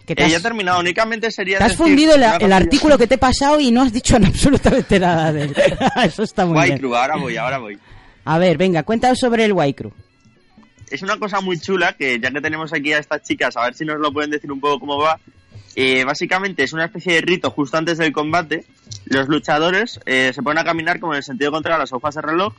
[0.06, 0.80] Que te Eh, has, ya he terminado.
[0.80, 1.58] Únicamente sería.
[1.58, 3.92] te has decir fundido el, una el artículo que te he pasado y no has
[3.92, 5.56] dicho absolutamente nada de él.
[6.06, 6.80] Eso está muy Guay bien.
[6.80, 7.78] Crew, ahora voy, ahora voy.
[8.26, 9.92] A ver, venga, cuéntanos sobre el Waikru.
[10.90, 13.74] es una cosa muy chula que ya que tenemos aquí a estas chicas, a ver
[13.74, 15.20] si nos lo pueden decir un poco cómo va.
[15.80, 18.66] Eh, básicamente es una especie de rito justo antes del combate.
[19.06, 22.16] Los luchadores eh, se ponen a caminar como en el sentido contrario a las hojas
[22.16, 22.56] de reloj,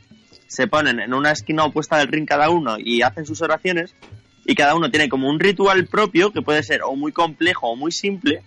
[0.47, 3.93] se ponen en una esquina opuesta del ring cada uno y hacen sus oraciones.
[4.45, 7.75] Y cada uno tiene como un ritual propio que puede ser o muy complejo o
[7.75, 8.41] muy simple,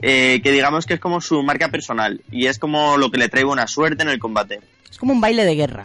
[0.00, 3.28] eh, que digamos que es como su marca personal y es como lo que le
[3.28, 4.60] trae buena suerte en el combate.
[4.88, 5.84] Es como un baile de guerra.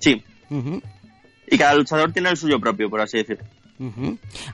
[0.00, 0.24] Sí,
[1.46, 3.44] y cada luchador tiene el suyo propio, por así decirlo.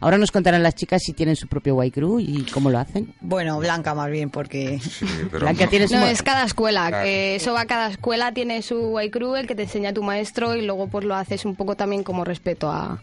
[0.01, 3.15] Ahora nos contarán las chicas si tienen su propio Waikru y cómo lo hacen.
[3.21, 4.79] Bueno, Blanca más bien, porque...
[4.81, 5.71] Sí, pero Blanca, no.
[5.71, 6.89] tienes No, es cada escuela.
[6.89, 7.05] Claro.
[7.05, 10.55] que eso va cada escuela, tiene su white crew, el que te enseña tu maestro
[10.55, 13.01] y luego pues lo haces un poco también como respeto a,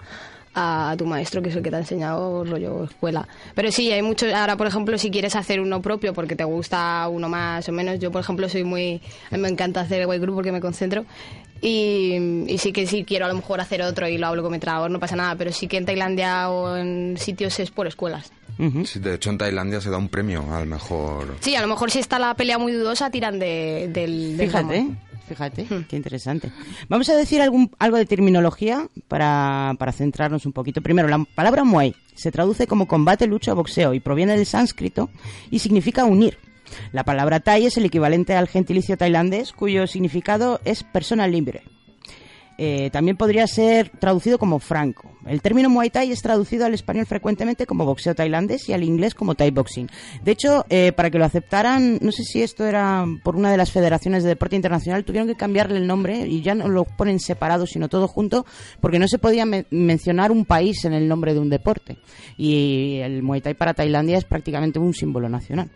[0.54, 3.28] a tu maestro, que es el que te ha enseñado rollo escuela.
[3.56, 4.34] Pero sí, hay muchos.
[4.34, 8.00] Ahora, por ejemplo, si quieres hacer uno propio porque te gusta uno más o menos,
[8.00, 9.02] yo, por ejemplo, soy muy.
[9.30, 11.06] A mí me encanta hacer white crew porque me concentro.
[11.62, 14.52] Y, y sí que sí quiero a lo mejor hacer otro y lo hablo con
[14.52, 17.86] mi entrenador, no pasa nada, pero sí que en Tailandia o en sitios es por
[17.88, 18.32] escuelas.
[18.86, 21.36] Sí, de hecho, en Tailandia se da un premio al mejor.
[21.40, 24.78] Sí, a lo mejor si está la pelea muy dudosa, tiran de, del, del Fíjate,
[24.78, 25.00] jamón.
[25.28, 25.84] fíjate, Hmm.
[25.90, 26.52] qué interesante.
[26.88, 30.82] Vamos a decir algún, algo de terminología para, para centrarnos un poquito.
[30.82, 35.10] Primero, la palabra muay se traduce como combate, lucha o boxeo y proviene del sánscrito
[35.50, 36.38] y significa unir.
[36.92, 41.64] La palabra thai es el equivalente al gentilicio tailandés, cuyo significado es persona libre.
[42.64, 45.12] Eh, también podría ser traducido como franco.
[45.26, 49.16] El término Muay Thai es traducido al español frecuentemente como boxeo tailandés y al inglés
[49.16, 49.90] como Thai Boxing.
[50.24, 53.58] De hecho, eh, para que lo aceptaran, no sé si esto era por una de
[53.58, 57.20] las federaciones de deporte internacional, tuvieron que cambiarle el nombre y ya no lo ponen
[57.20, 58.46] separado, sino todo junto,
[58.80, 61.98] porque no se podía me- mencionar un país en el nombre de un deporte.
[62.38, 65.72] Y el Muay Thai para Tailandia es prácticamente un símbolo nacional.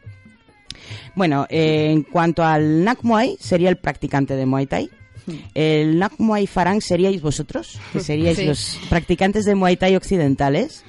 [1.15, 4.89] Bueno, eh, en cuanto al Nak Muay, sería el practicante de Muay Thai.
[5.55, 8.45] El Nak Muay Farang seríais vosotros, que seríais Sí.
[8.45, 10.83] los practicantes de Muay Thai occidentales.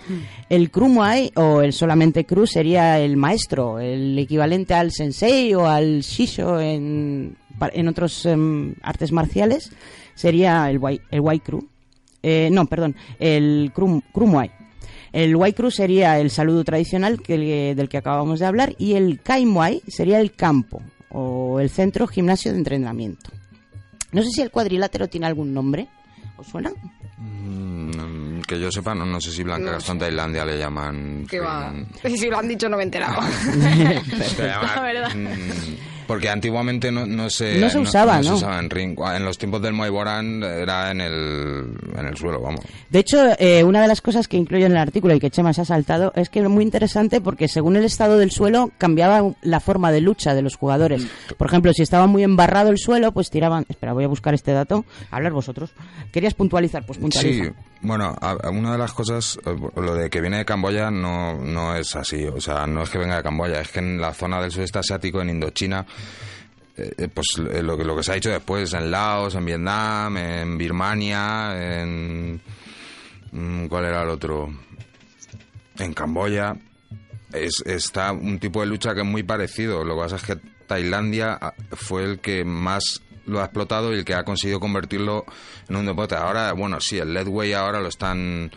[0.50, 5.66] El Kru Muay o el solamente Kru sería el maestro, el equivalente al Sensei o
[5.66, 7.34] al Shisho en,
[7.72, 9.70] en otros em, artes marciales.
[10.14, 11.66] Sería el Wai, el Wai Kru.
[12.22, 14.50] Eh, no, perdón, el Kru, Kru Muay.
[15.16, 19.22] El Wai Kru sería el saludo tradicional que, del que acabamos de hablar y el
[19.22, 23.30] Kai Muay sería el campo o el centro gimnasio de entrenamiento.
[24.12, 25.88] No sé si el cuadrilátero tiene algún nombre.
[26.36, 26.70] ¿Os suena?
[27.16, 31.26] Mm, que yo sepa, no, no sé si Blanca Gastón Tailandia le llaman.
[31.26, 31.72] Que va.
[32.04, 33.18] Si lo han dicho, no me he enterado.
[34.38, 35.14] La verdad.
[35.14, 38.36] mm, porque antiguamente no, no se No se usaba, se ¿no?
[38.36, 38.96] usaba en ring.
[39.14, 42.60] En los tiempos del Muay Boran era en el, en el suelo, vamos.
[42.90, 45.52] De hecho, eh, una de las cosas que incluyo en el artículo y que Chema
[45.52, 49.32] se ha saltado es que es muy interesante porque según el estado del suelo cambiaba
[49.42, 51.06] la forma de lucha de los jugadores.
[51.36, 53.66] Por ejemplo, si estaba muy embarrado el suelo, pues tiraban...
[53.68, 54.84] Espera, voy a buscar este dato.
[55.10, 55.70] Hablar vosotros.
[56.12, 56.84] ¿Querías puntualizar?
[56.86, 57.44] Pues puntualiza.
[57.44, 57.50] Sí,
[57.82, 61.36] bueno, a- a- una de las cosas, eh, lo de que viene de Camboya no,
[61.36, 62.24] no es así.
[62.24, 64.78] O sea, no es que venga de Camboya, es que en la zona del sudeste
[64.78, 65.84] asiático, en Indochina,
[66.78, 70.16] eh, eh, pues eh, lo, lo que se ha hecho después en Laos, en Vietnam,
[70.18, 72.40] en Birmania, en...
[73.32, 74.52] mm, ¿Cuál era el otro?
[75.78, 76.54] En Camboya.
[77.32, 79.84] Es, está un tipo de lucha que es muy parecido.
[79.84, 83.98] Lo que pasa es que Tailandia ah, fue el que más lo ha explotado y
[83.98, 85.24] el que ha conseguido convertirlo
[85.68, 86.14] en un deporte.
[86.14, 88.50] Ahora, bueno, sí, el Leadway ahora lo están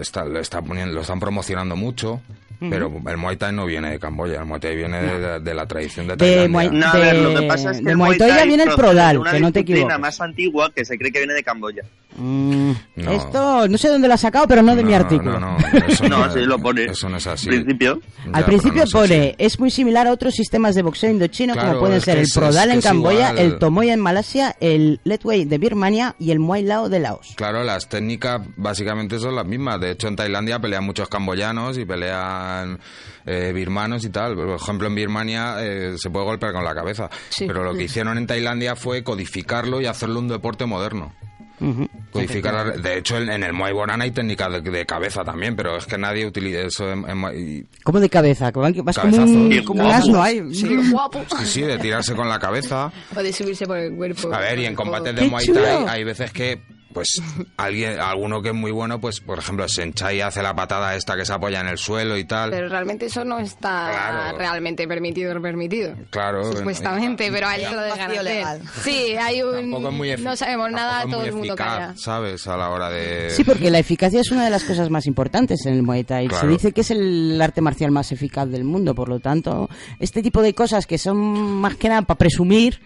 [0.00, 2.22] está, lo están promocionando mucho,
[2.70, 5.66] pero el Muay Thai no viene de Camboya, el Muay Thai viene de, de la
[5.66, 6.48] tradición de De Tailandia.
[6.48, 8.36] Muay- No, a ver, lo que de- pasa es que de el Muay Thai ya
[8.38, 10.00] Thai viene el Prodal, de una que no te disciplina equivoques.
[10.00, 11.82] más antigua que se cree que viene de Camboya.
[12.16, 13.10] Mm, No.
[13.12, 15.40] Esto no sé dónde lo ha sacado, pero no de mi artículo.
[15.40, 16.84] No, no, eso No, es- sí, lo pone.
[16.84, 17.48] Eso no es así.
[17.48, 18.00] Al principio.
[18.00, 21.10] Ya, Al pero principio no sé pone, es muy similar a otros sistemas de boxeo
[21.10, 23.38] indochino Claro, como pueden ser el Prodal en Camboya, igual.
[23.38, 27.32] el Tomoya en Malasia, el Letway de Birmania y el Muay Lao de Laos.
[27.36, 29.80] Claro, las técnicas básicamente son las mismas.
[29.80, 32.78] De hecho, en Tailandia pelean muchos camboyanos y pelean
[33.26, 34.34] eh, birmanos y tal.
[34.34, 37.08] Por ejemplo, en Birmania eh, se puede golpear con la cabeza.
[37.30, 37.46] Sí.
[37.46, 41.12] Pero lo que hicieron en Tailandia fue codificarlo y hacerlo un deporte moderno.
[41.60, 41.88] Ujú.
[42.10, 45.54] Codificar la- de hecho, en, en el Muay Boran hay técnicas de, de cabeza también,
[45.56, 48.50] pero es que nadie utiliza eso en, en Muay- ¿Cómo de cabeza?
[48.50, 50.02] Vas como un, Sí, como un guapo.
[50.02, 50.54] asno ahí.
[50.54, 51.24] Sí, guapo.
[51.38, 52.92] Sí, sí, de tirarse con la cabeza.
[53.16, 54.32] O de subirse por el cuerpo.
[54.34, 55.46] A ver, y en combates ¡Qué de Muay!
[55.46, 56.60] Thai hay veces que,
[56.92, 57.20] pues,
[57.56, 61.24] alguien, alguno que es muy bueno, pues, por ejemplo, Senchai hace la patada esta que
[61.24, 62.50] se apoya en el suelo y tal.
[62.50, 64.38] Pero realmente eso no está Claro.
[64.38, 65.94] realmente permitido o permitido.
[66.10, 66.52] Claro.
[66.52, 68.22] Supuestamente, pero se lo hacer.
[68.24, 68.60] legal.
[68.82, 69.52] Sí, hay un...
[69.70, 71.94] Tampoco es muy efi- no sabemos nada, todo muy el mundo eficaz, calla.
[71.96, 72.46] ¿sabes?
[72.46, 73.30] A la hora de...
[73.30, 76.28] Sí, porque la eficacia es una de las cosas más importantes en el Muay Thai.
[76.30, 80.22] Se dice que es el arte marcial más eficaz del mundo, por lo tanto, este
[80.22, 82.80] tipo de cosas que son más que nada para presumir,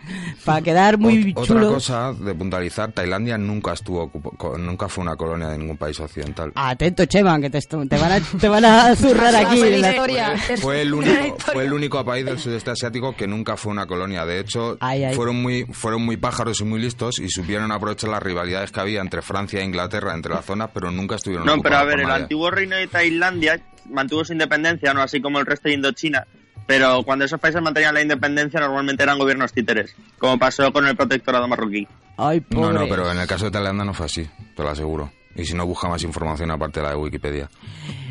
[0.44, 1.66] para quedar muy Ot- chulo.
[1.66, 5.76] Otra cosa de puntualizar, Tailandia nunca estuvo ocupo- co- nunca fue una colonia de ningún
[5.76, 6.52] país occidental.
[6.54, 9.58] Atento, Chema, que te, te van a, te van a zurrar aquí.
[9.58, 10.36] Fue en la la- historia.
[10.60, 14.24] Fue el único, fue el único país del sudeste asiático que nunca fue una colonia.
[14.26, 15.14] De hecho, Ay, ay.
[15.14, 19.00] fueron muy, fueron muy pájaros y muy listos y supieron aprovechar las rivalidades que había
[19.00, 22.06] entre Francia e Inglaterra entre las zonas, pero nunca estuvieron No, pero a ver, el
[22.08, 22.22] nadie.
[22.22, 26.26] antiguo reino de Tailandia mantuvo su independencia, no así como el resto de Indochina,
[26.66, 30.96] pero cuando esos países mantenían la independencia normalmente eran gobiernos títeres, como pasó con el
[30.96, 31.86] protectorado marroquí.
[32.16, 32.88] Ay, No, no, pobres.
[32.90, 35.10] pero en el caso de Tailandia no fue así, te lo aseguro.
[35.34, 37.48] Y si no, busca más información aparte de la de Wikipedia.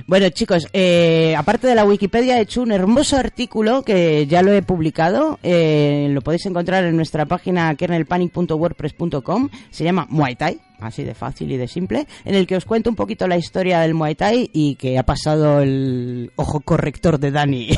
[0.07, 4.53] Bueno, chicos, eh, aparte de la Wikipedia, he hecho un hermoso artículo que ya lo
[4.53, 5.39] he publicado.
[5.41, 9.49] eh, lo podéis encontrar en nuestra página kernelpanic.wordpress.com.
[9.71, 12.91] Se llama Muay Thai, así de fácil y de simple, en el que os cuento
[12.91, 17.31] un poquito la historia del Muay Thai y que ha pasado el ojo corrector de
[17.31, 17.69] Dani.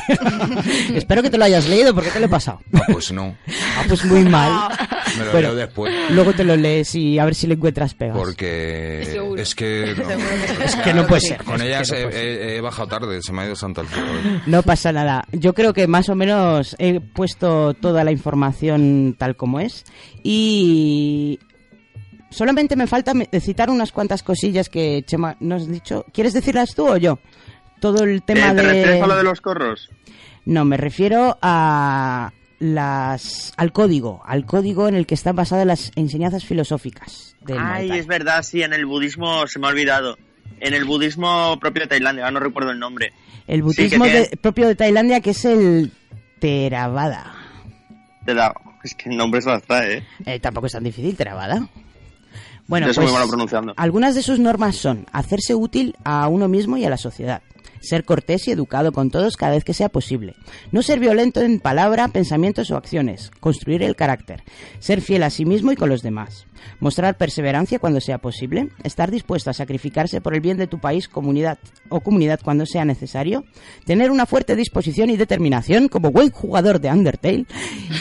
[0.95, 2.59] Espero que te lo hayas leído porque te lo he pasado.
[2.73, 3.37] Ah, pues no,
[3.77, 4.69] Ah, pues muy mal.
[5.17, 5.93] me lo Bueno, leo después.
[6.11, 8.17] Luego te lo lees y a ver si le encuentras pegas.
[8.17, 9.41] Porque Seguro.
[9.41, 9.91] es que...
[10.63, 11.43] Es que no puede ser.
[11.43, 14.41] Con ellas no he, bajado tarde, se me ha ido santo al fútbol.
[14.45, 15.25] No pasa nada.
[15.31, 19.83] Yo creo que más o menos he puesto toda la información tal como es.
[20.23, 21.39] Y
[22.29, 26.05] solamente me falta citar unas cuantas cosillas que Chema nos has dicho.
[26.13, 27.19] ¿Quieres decirlas tú o yo?
[27.79, 28.63] Todo el tema Eh, ¿Te de...
[28.63, 29.89] refieres a lo de los corros?
[30.45, 35.91] No, me refiero a las al código, al código en el que están basadas las
[35.95, 40.17] enseñanzas filosóficas del Ay, es verdad, sí, en el budismo se me ha olvidado.
[40.59, 43.13] En el budismo propio de Tailandia, ahora no recuerdo el nombre.
[43.47, 45.91] El Sí, budismo tiene- de- propio de Tailandia que es el
[46.39, 47.33] Theravada.
[48.83, 50.03] Es que el nombre se lo trae, ¿eh?
[50.25, 51.67] Eh, tampoco es tan difícil, Theravada.
[52.67, 53.73] Bueno, pues, muy malo pronunciando.
[53.77, 57.41] algunas de sus normas son hacerse útil a uno mismo y a la sociedad,
[57.87, 60.35] ser cortés y educado con todos cada vez que sea posible,
[60.71, 64.43] no ser violento en palabra, pensamientos o acciones, construir el carácter,
[64.79, 66.45] ser fiel a sí mismo y con los demás,
[66.79, 71.07] mostrar perseverancia cuando sea posible, estar dispuesto a sacrificarse por el bien de tu país,
[71.07, 71.57] comunidad
[71.89, 73.45] o comunidad cuando sea necesario,
[73.85, 77.45] tener una fuerte disposición y determinación como buen jugador de Undertale.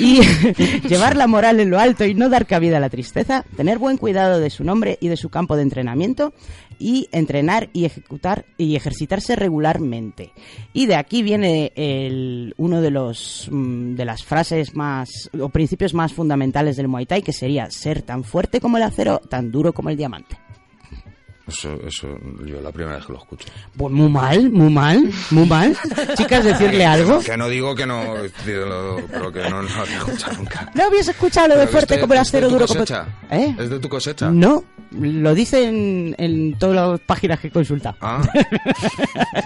[0.00, 0.20] Y
[0.88, 3.96] llevar la moral en lo alto y no dar cabida a la tristeza, tener buen
[3.96, 6.32] cuidado de su nombre y de su campo de entrenamiento.
[6.78, 10.32] Y entrenar y ejecutar y ejercitarse regularmente.
[10.74, 15.94] Y de aquí viene el, uno de los mm, de las frases más o principios
[15.94, 19.72] más fundamentales del Muay Thai que sería ser tan fuerte como el acero, tan duro
[19.72, 20.38] como el diamante.
[21.48, 22.08] Eso, eso,
[22.44, 23.46] yo la primera vez que lo escucho.
[23.76, 25.76] Pues muy mal, muy mal, muy mal.
[26.16, 27.20] Chicas, decirle algo.
[27.20, 30.70] Que no digo que no, pero que no, no lo he escuchado nunca.
[30.74, 32.80] ¿No habías escuchado lo de fuerte como el ¿es de acero duro como...
[32.80, 33.06] cosecha?
[33.30, 33.54] ¿Eh?
[33.60, 34.28] ¿Es de tu cosecha?
[34.28, 37.96] No, lo dice en, en todas las páginas que he consultado.
[38.00, 38.22] Ah,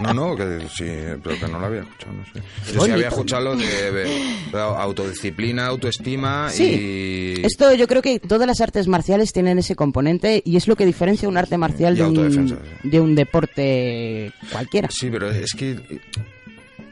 [0.00, 0.86] no, no, que sí,
[1.22, 2.72] pero que no lo había escuchado, no sé.
[2.72, 7.34] Yo sí había escuchado lo de, de autodisciplina, autoestima Sí.
[7.40, 7.46] y...
[7.46, 10.86] Esto yo creo que todas las artes marciales tienen ese componente y es lo que
[10.86, 12.54] diferencia un arte marcial De un, sí.
[12.82, 14.88] de un deporte cualquiera.
[14.90, 15.70] Sí, pero es que...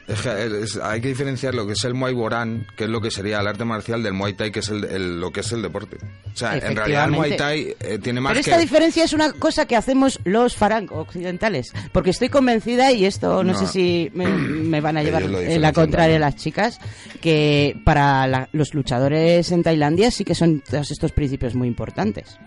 [0.07, 2.99] es que es- hay que diferenciar lo que es el Muay Boran, que es lo
[2.99, 5.51] que sería el arte marcial, del Muay Thai, que es el, el- lo que es
[5.51, 5.97] el deporte.
[6.33, 8.49] O sea, en realidad el Muay Thai eh, tiene más Pero que...
[8.49, 13.43] esta diferencia es una cosa que hacemos los farang occidentales, porque estoy convencida, y esto
[13.43, 13.59] no, No.
[13.59, 16.79] sé si me, me van a llevar en la contraria las chicas,
[17.21, 22.37] que para la- los luchadores en Tailandia sí que son todos estos principios muy importantes.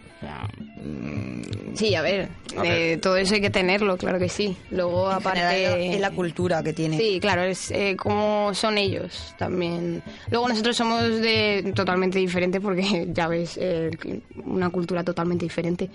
[1.75, 3.01] Sí, a ver, A eh, ver.
[3.01, 4.57] todo eso hay que tenerlo, claro que sí.
[4.71, 5.41] Luego, En aparte...
[5.41, 6.99] general, es la cultura que tiene.
[6.99, 10.03] Sí, claro, es eh, como son ellos también.
[10.31, 13.91] Luego nosotros somos de totalmente diferente porque ya ves, eh,
[14.45, 15.89] una cultura totalmente diferente.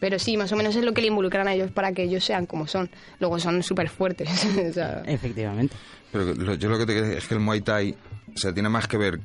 [0.00, 2.24] Pero sí, más o menos es lo que le involucran a ellos para que ellos
[2.24, 2.90] sean como son.
[3.20, 4.28] Luego son súper fuertes.
[4.70, 5.74] o sea, efectivamente.
[6.10, 7.94] Pero lo- yo lo que te quiero decir es que el Muay Thai
[8.34, 9.20] o sea, tiene más que ver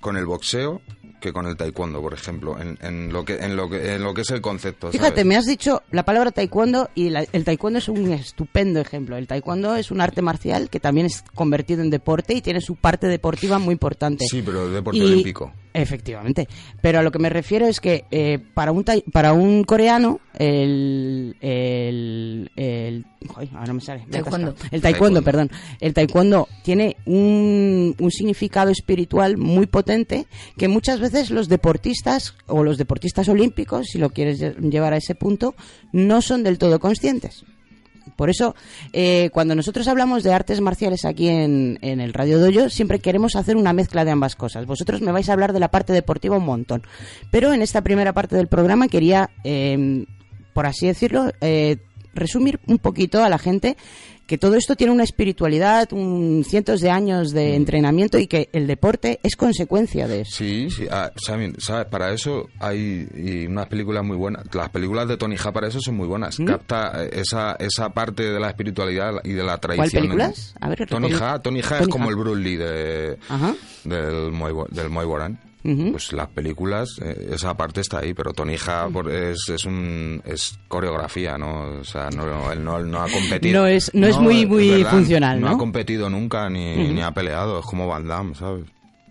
[0.00, 0.80] con el boxeo
[1.22, 4.12] que con el taekwondo, por ejemplo, en, en lo que en lo que en lo
[4.12, 4.88] que es el concepto.
[4.88, 5.00] ¿sabes?
[5.00, 9.16] Fíjate, me has dicho la palabra taekwondo y la- el taekwondo es un estupendo ejemplo.
[9.16, 12.76] El taekwondo es un arte marcial que también es convertido en deporte y tiene su
[12.76, 14.26] parte deportiva muy importante.
[14.28, 15.52] Sí, pero deporte Y- olímpico.
[15.74, 16.48] Efectivamente.
[16.80, 20.20] Pero a lo que me refiero es que eh, para, un tai- para un coreano,
[20.38, 21.36] el.
[21.40, 23.06] el, el
[23.36, 24.00] ay, ahora no me sale.
[24.00, 24.54] me he Taekwondo.
[24.70, 25.50] El taekwondo, perdón.
[25.80, 30.26] El taekwondo tiene un, un significado espiritual muy potente
[30.58, 34.98] que muchas veces los deportistas o los deportistas olímpicos, si lo quieres lle- llevar a
[34.98, 35.54] ese punto,
[35.92, 37.44] no son del todo conscientes.
[38.16, 38.54] Por eso,
[38.92, 43.36] eh, cuando nosotros hablamos de artes marciales aquí en, en el Radio Doyo, siempre queremos
[43.36, 44.66] hacer una mezcla de ambas cosas.
[44.66, 46.82] Vosotros me vais a hablar de la parte deportiva un montón.
[47.30, 50.04] Pero en esta primera parte del programa quería, eh,
[50.52, 51.78] por así decirlo, eh,
[52.14, 53.76] resumir un poquito a la gente
[54.26, 58.66] que todo esto tiene una espiritualidad, un, cientos de años de entrenamiento y que el
[58.66, 60.30] deporte es consecuencia de eso.
[60.36, 60.86] Sí, sí.
[60.90, 61.86] ah, Sammy, ¿sabes?
[61.86, 64.44] Para eso hay unas películas muy buenas.
[64.54, 66.38] Las películas de Tony Jaa para eso son muy buenas.
[66.40, 66.44] ¿Mm?
[66.46, 69.90] Capta eh, esa, esa parte de la espiritualidad y de la tradición.
[69.90, 70.54] ¿Cuál películas?
[70.60, 73.18] A ver, Tony Jaa, Tony es como el Bruce Lee de,
[73.84, 75.38] del Bo- del Boran.
[75.62, 80.20] Pues las películas, eh, esa parte está ahí, pero Tony Jaa por- es, es, un,
[80.24, 81.80] es coreografía, ¿no?
[81.80, 83.60] O sea, no, él no, no ha competido.
[83.62, 85.54] No es- no es muy- muy verdad, funcional, No ¿no?
[85.54, 88.64] ha competido nunca ni, ni ha peleado, es como Van Damme, ¿sabes?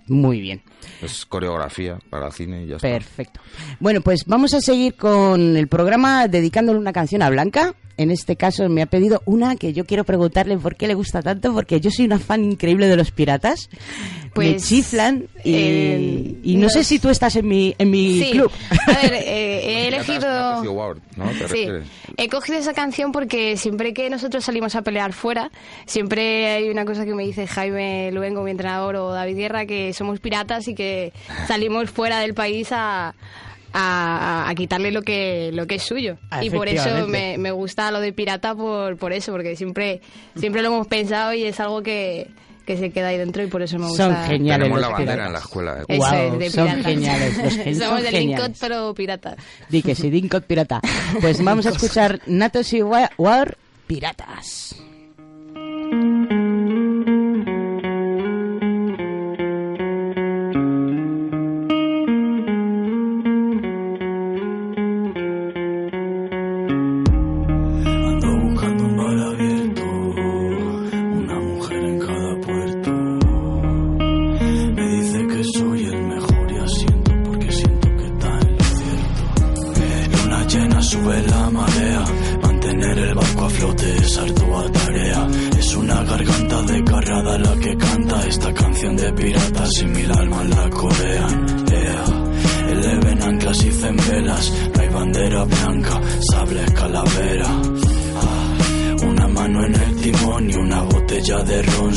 [0.07, 0.61] Muy bien.
[1.01, 2.87] Es coreografía para cine y ya está.
[2.89, 3.39] Perfecto.
[3.79, 7.75] Bueno, pues vamos a seguir con el programa dedicándole una canción a Blanca.
[7.97, 11.21] En este caso me ha pedido una que yo quiero preguntarle por qué le gusta
[11.21, 13.69] tanto, porque yo soy una fan increíble de los piratas.
[14.23, 18.19] me Pues, chiflan y, eh, y no sé si tú estás en mi, en mi
[18.23, 18.31] Sí.
[18.31, 18.51] club.
[18.87, 20.61] A ver, eh, he elegido...
[22.17, 25.49] He cogido esa canción porque siempre que nosotros salimos a pelear fuera,
[25.85, 29.93] siempre hay una cosa que me dice Jaime Luengo, mi entrenador, o David Guerra, que
[29.93, 31.13] somos piratas y que
[31.47, 33.15] salimos fuera del país a,
[33.73, 36.17] a, a quitarle lo que, lo que es suyo.
[36.29, 40.01] Ah, y por eso me, me gusta lo de pirata por, por eso, porque siempre,
[40.35, 42.27] siempre lo hemos pensado y es algo que,
[42.65, 44.05] que se queda ahí dentro y por eso me gusta.
[44.05, 45.27] Son geniales Tenemos los la bandera piratas.
[45.27, 45.77] en la escuela.
[45.81, 46.31] ¿eh?
[46.33, 48.57] Es, de son geniales, los gen- son Somos del geniales.
[48.59, 49.35] Pero piratas.
[49.69, 50.79] Di que sí, Dincot Pirata.
[51.21, 54.75] Pues vamos a escuchar Natos y Wa- War Piratas.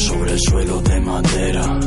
[0.05, 1.81] Sobre el suelo de madera.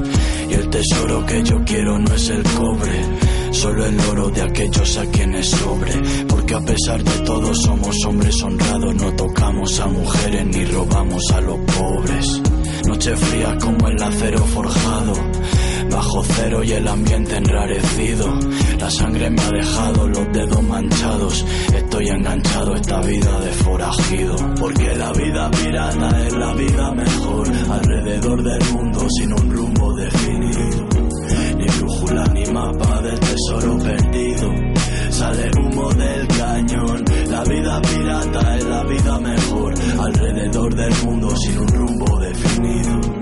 [0.49, 3.05] Y el tesoro que yo quiero no es el cobre,
[3.51, 5.93] solo el oro de aquellos a quienes sobre.
[6.27, 11.41] Porque a pesar de todo somos hombres honrados, no tocamos a mujeres ni robamos a
[11.41, 12.41] los pobres.
[12.87, 15.13] Noche fría como el acero forjado,
[15.89, 18.27] bajo cero y el ambiente enrarecido.
[18.79, 21.45] La sangre me ha dejado los dedos manchados,
[21.75, 24.35] estoy enganchado a esta vida de forajido.
[24.59, 30.87] Porque la vida pirata es la vida mejor, alrededor del mundo sin un rumbo definido.
[31.57, 34.51] Ni brújula ni mapa del tesoro perdido.
[35.09, 37.05] Sale humo del cañón.
[37.29, 39.73] La vida pirata es la vida mejor.
[39.99, 43.16] Alrededor del mundo sin un rumbo definido.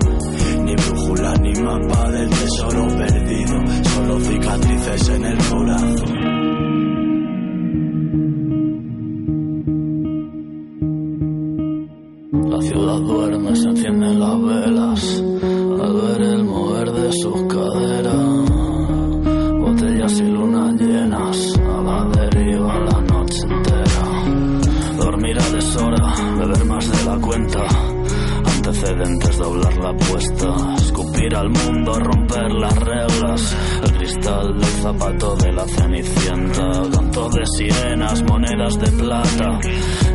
[1.66, 3.60] Mapa del tesoro perdido.
[3.82, 6.35] Solo cicatrices en el corazón.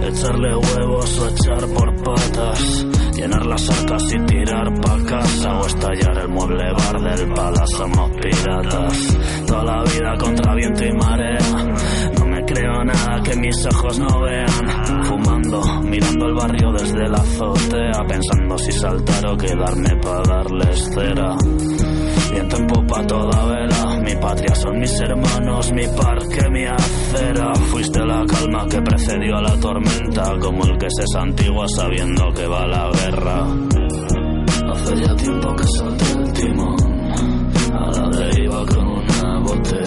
[0.04, 2.86] Echarle huevos o echar por patas.
[3.16, 7.66] Llenar las arcas y tirar pa' casa o estallar el mueble bar del pala.
[7.68, 9.18] Somos piratas.
[9.46, 11.38] Toda la vida contra viento y marea.
[12.18, 15.04] No me creo nada que mis ojos no vean.
[15.04, 18.04] Fumando, mirando el barrio desde la azotea.
[18.08, 21.38] Pensando si saltar o quedarme pa' darles cera.
[22.32, 27.54] Viento en popa toda vela, mi patria son mis hermanos, mi parque, mi acera.
[27.56, 32.48] Fuiste la calma que precedió a la tormenta, como el que se santigua sabiendo que
[32.48, 33.48] va la guerra.
[34.72, 37.12] Hace ya tiempo que solté el timón,
[37.74, 39.81] a la deriva con una botella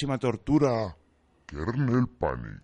[0.00, 0.96] próxima tortura.
[1.46, 2.62] Kernel Panic.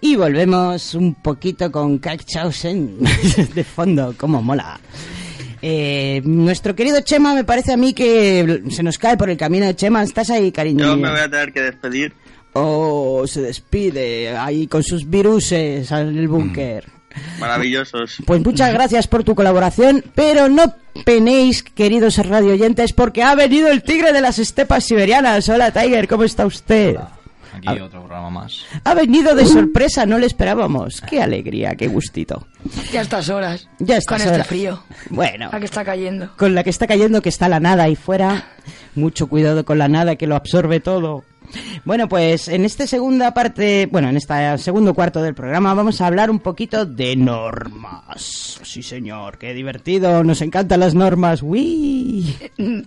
[0.00, 2.98] Y volvemos un poquito con Kachausen
[3.54, 4.80] de fondo, como mola.
[5.62, 9.70] Eh, nuestro querido Chema, me parece a mí que se nos cae por el camino.
[9.72, 10.84] Chema, ¿estás ahí, cariño?
[10.84, 12.12] Yo me voy a tener que despedir.
[12.54, 16.95] Oh, se despide ahí con sus viruses en el búnker.
[17.38, 18.16] Maravillosos.
[18.26, 23.68] Pues muchas gracias por tu colaboración, pero no penéis, queridos radio oyentes, porque ha venido
[23.68, 25.48] el tigre de las estepas siberianas.
[25.48, 26.96] Hola, Tiger, ¿cómo está usted?
[27.52, 28.64] Aquí otro programa más.
[28.84, 31.00] Ha venido de sorpresa, no le esperábamos.
[31.00, 32.46] Qué alegría, qué gustito.
[32.92, 33.66] Ya a estas horas.
[33.78, 34.46] Ya a estas Con este horas.
[34.46, 34.82] frío.
[35.08, 35.48] Bueno.
[35.50, 36.30] La que está cayendo.
[36.36, 38.44] Con la que está cayendo, que está la nada ahí fuera.
[38.94, 41.24] Mucho cuidado con la nada, que lo absorbe todo.
[41.84, 46.06] Bueno, pues en esta segunda parte, bueno, en este segundo cuarto del programa vamos a
[46.06, 48.60] hablar un poquito de normas.
[48.62, 51.42] Sí, señor, qué divertido, nos encantan las normas.
[51.42, 52.36] ¡Uy!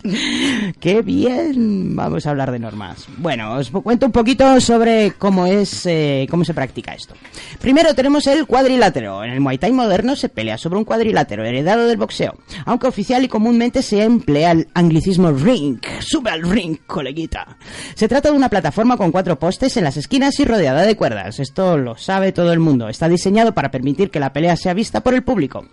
[0.80, 1.96] ¡Qué bien!
[1.96, 3.08] Vamos a hablar de normas.
[3.18, 7.16] Bueno, os cuento un poquito sobre cómo es, eh, cómo se practica esto.
[7.62, 9.24] Primero tenemos el cuadrilátero.
[9.24, 13.24] En el Muay Thai moderno se pelea sobre un cuadrilátero heredado del boxeo, aunque oficial
[13.24, 15.80] y comúnmente se emplea el anglicismo ring.
[16.00, 17.58] Sube al ring, coleguita.
[17.96, 21.40] Se trata de una plataforma con cuatro postes en las esquinas y rodeada de cuerdas.
[21.40, 22.90] Esto lo sabe todo el mundo.
[22.90, 25.66] Está diseñado para permitir que la pelea sea vista por el público.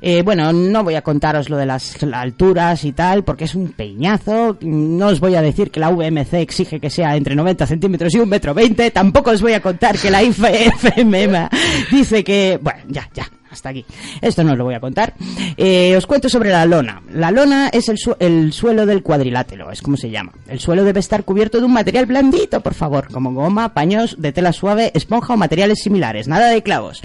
[0.00, 3.72] Eh, bueno, no voy a contaros lo de las alturas y tal, porque es un
[3.72, 4.58] peñazo.
[4.60, 8.18] No os voy a decir que la VMC exige que sea entre 90 centímetros y
[8.18, 8.90] un metro 20.
[8.90, 11.48] Tampoco os voy a contar que la IFMM
[11.90, 12.58] dice que...
[12.62, 13.28] Bueno, ya, ya.
[13.54, 13.84] Hasta aquí.
[14.20, 15.14] Esto no os lo voy a contar.
[15.56, 17.00] Eh, os cuento sobre la lona.
[17.12, 20.32] La lona es el, su- el suelo del cuadrilátero, es como se llama.
[20.48, 24.32] El suelo debe estar cubierto de un material blandito, por favor, como goma, paños de
[24.32, 26.26] tela suave, esponja o materiales similares.
[26.26, 27.00] Nada de clavos.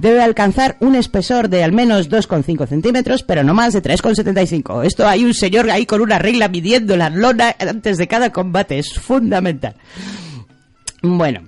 [0.00, 4.84] Debe alcanzar un espesor de al menos 2,5 centímetros, pero no más de 3,75.
[4.84, 8.80] Esto hay un señor ahí con una regla midiendo la lona antes de cada combate.
[8.80, 9.76] Es fundamental.
[11.02, 11.42] Bueno,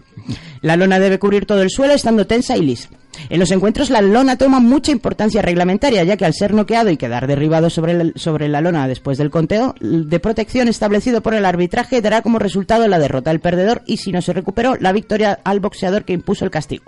[0.60, 2.88] la lona debe cubrir todo el suelo estando tensa y lisa.
[3.28, 6.96] En los encuentros la lona toma mucha importancia reglamentaria, ya que al ser noqueado y
[6.96, 11.44] quedar derribado sobre, el- sobre la lona después del conteo de protección establecido por el
[11.44, 15.38] arbitraje dará como resultado la derrota del perdedor y si no se recuperó, la victoria
[15.44, 16.84] al boxeador que impuso el castigo.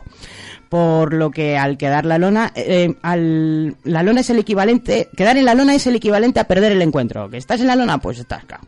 [0.68, 5.36] Por lo que al quedar la lona, eh, al, la lona es el equivalente, quedar
[5.36, 7.30] en la lona es el equivalente a perder el encuentro.
[7.30, 7.98] ¿Que estás en la lona?
[7.98, 8.64] Pues estás, claro.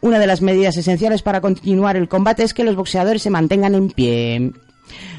[0.00, 3.76] Una de las medidas esenciales para continuar el combate es que los boxeadores se mantengan
[3.76, 4.50] en pie.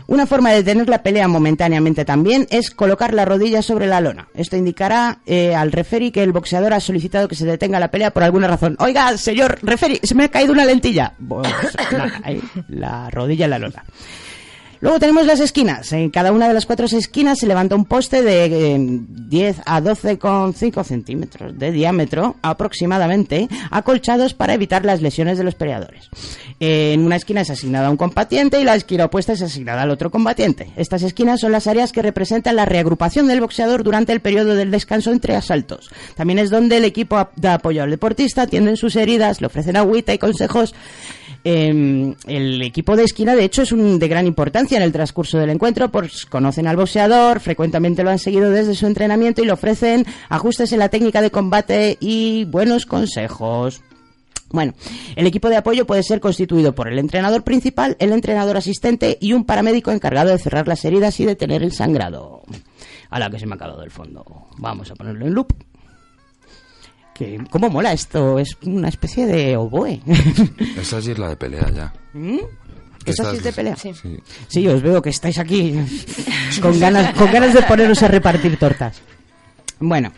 [0.06, 4.28] Una forma de detener la pelea momentáneamente también es colocar la rodilla sobre la lona.
[4.34, 8.12] Esto indicará eh, al referee que el boxeador ha solicitado que se detenga la pelea
[8.12, 8.76] por alguna razón.
[8.80, 11.14] Oiga, señor referee, se me ha caído una lentilla.
[11.26, 11.48] Pues,
[12.68, 13.84] la rodilla en la lona.
[14.84, 15.94] Luego tenemos las esquinas.
[15.94, 19.80] En cada una de las cuatro esquinas se levanta un poste de eh, 10 a
[19.80, 26.10] 12,5 centímetros de diámetro aproximadamente, acolchados para evitar las lesiones de los peleadores.
[26.60, 29.90] En una esquina es asignada a un combatiente y la esquina opuesta es asignada al
[29.90, 30.74] otro combatiente.
[30.76, 34.70] Estas esquinas son las áreas que representan la reagrupación del boxeador durante el periodo del
[34.70, 35.92] descanso entre asaltos.
[36.16, 40.14] También es donde el equipo da apoyo al deportista, atienden sus heridas, le ofrecen agüita
[40.14, 40.76] y consejos
[41.44, 45.38] eh, el equipo de esquina, de hecho, es un, de gran importancia en el transcurso
[45.38, 49.52] del encuentro, pues conocen al boxeador, frecuentemente lo han seguido desde su entrenamiento y le
[49.52, 53.82] ofrecen ajustes en la técnica de combate y buenos consejos.
[54.54, 54.76] Bueno,
[55.16, 59.34] el equipo de apoyo puede ser constituido por el entrenador principal, el entrenador asistente y
[59.34, 62.44] un paramédico encargado de cerrar las heridas y detener el sangrado.
[63.10, 64.24] A la que se me ha calado del fondo.
[64.60, 65.54] Vamos a ponerlo en loop.
[67.24, 68.40] Que, ¿Cómo mola esto?
[68.40, 70.02] Es una especie de oboe.
[70.78, 71.94] Esa sí es la de pelea ya.
[72.14, 72.40] ¿Mm?
[73.06, 73.76] ¿Esa sí es de pelea?
[73.76, 73.92] Sí.
[74.48, 75.76] Sí, os veo que estáis aquí
[76.62, 79.02] con ganas, con ganas de poneros a repartir tortas.
[79.80, 80.14] Bueno,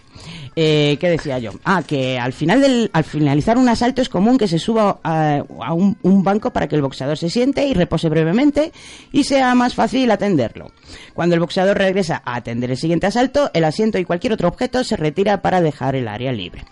[0.56, 1.52] eh, ¿qué decía yo?
[1.64, 5.42] Ah, que al final del, al finalizar un asalto es común que se suba a,
[5.62, 8.72] a un, un banco para que el boxeador se siente y repose brevemente
[9.12, 10.72] y sea más fácil atenderlo.
[11.14, 14.84] Cuando el boxeador regresa a atender el siguiente asalto, el asiento y cualquier otro objeto
[14.84, 16.64] se retira para dejar el área libre.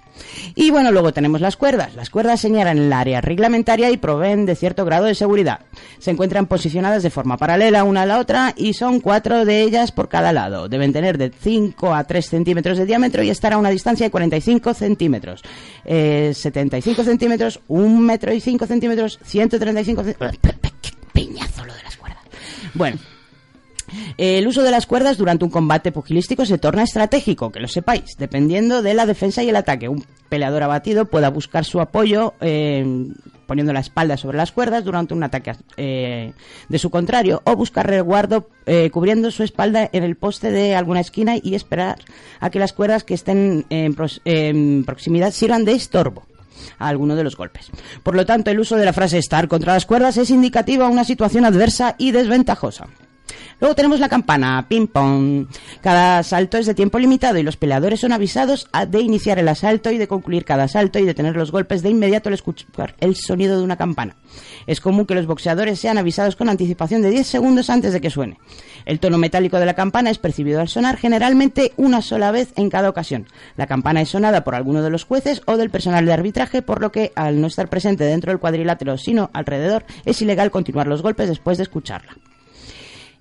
[0.56, 1.96] Y bueno, luego tenemos las cuerdas.
[1.96, 5.62] Las cuerdas señalan el área reglamentaria y proveen de cierto grado de seguridad.
[6.00, 9.92] Se encuentran posicionadas de forma paralela una a la otra y son cuatro de ellas
[9.92, 10.70] por cada lado.
[10.70, 14.12] Deben tener de 5 a 3 centímetros de diámetro y estar a una distancia de
[14.12, 15.42] 45 centímetros.
[15.86, 20.40] Eh, 75 centímetros, 1 metro y 5 centímetros, 135 centímetros.
[20.82, 22.24] ¡Qué peñazo lo de las cuerdas!
[22.74, 23.13] Bueno.
[24.18, 28.16] El uso de las cuerdas durante un combate pugilístico se torna estratégico, que lo sepáis,
[28.18, 29.90] dependiendo de la defensa y el ataque.
[29.90, 32.86] Un peleador abatido pueda buscar su apoyo eh,
[33.46, 36.34] poniendo la espalda sobre las cuerdas durante un ataque eh,
[36.70, 41.02] de su contrario o buscar resguardo eh, cubriendo su espalda en el poste de alguna
[41.02, 42.00] esquina y esperar
[42.40, 46.26] a que las cuerdas que estén en, en proximidad sirvan de estorbo
[46.80, 47.70] a alguno de los golpes.
[48.04, 50.90] Por lo tanto, el uso de la frase estar contra las cuerdas es indicativo a
[50.90, 52.88] una situación adversa y desventajosa.
[53.60, 55.48] Luego tenemos la campana, ping pong.
[55.82, 59.92] Cada asalto es de tiempo limitado y los peleadores son avisados de iniciar el asalto
[59.92, 63.58] y de concluir cada asalto y detener los golpes de inmediato al escuchar el sonido
[63.58, 64.18] de una campana.
[64.68, 68.10] Es común que los boxeadores sean avisados con anticipación de 10 segundos antes de que
[68.10, 68.38] suene.
[68.86, 72.70] El tono metálico de la campana es percibido al sonar generalmente una sola vez en
[72.70, 73.28] cada ocasión.
[73.56, 76.82] La campana es sonada por alguno de los jueces o del personal de arbitraje, por
[76.82, 81.02] lo que al no estar presente dentro del cuadrilátero sino alrededor, es ilegal continuar los
[81.02, 82.18] golpes después de escucharla.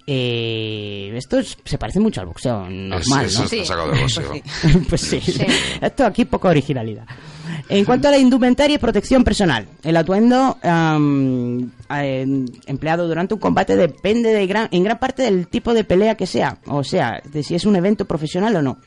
[0.06, 3.44] Eh, esto es- se parece mucho al boxeo normal, eso ¿no?
[3.44, 4.32] está sacado del boxeo.
[4.88, 5.20] pues sí.
[5.80, 7.06] Esto aquí poca originalidad.
[7.68, 13.76] En cuanto a la indumentaria y protección personal, el atuendo eh, empleado durante un combate
[13.76, 17.42] depende de gran- en gran parte del tipo de pelea que sea, o sea, de
[17.42, 18.78] si es un evento profesional o no.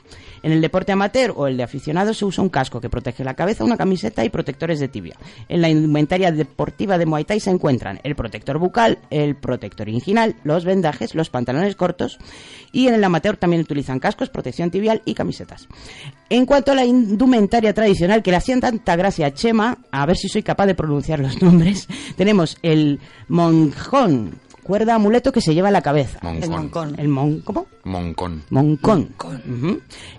[0.43, 3.33] En el deporte amateur o el de aficionados se usa un casco que protege la
[3.33, 5.15] cabeza, una camiseta y protectores de tibia.
[5.49, 10.36] En la indumentaria deportiva de Muay Thai se encuentran el protector bucal, el protector inguinal,
[10.43, 12.19] los vendajes, los pantalones cortos
[12.71, 15.67] y en el amateur también utilizan cascos, protección tibial y camisetas.
[16.29, 20.17] En cuanto a la indumentaria tradicional que le hacían tanta gracia a Chema, a ver
[20.17, 25.70] si soy capaz de pronunciar los nombres, tenemos el monjón, cuerda amuleto que se lleva
[25.70, 26.20] en la cabeza.
[26.24, 26.43] Moncón.
[26.43, 26.95] El moncón.
[26.99, 27.68] El mon, ¿cómo?
[27.84, 28.43] Moncón.
[28.49, 29.13] Moncón.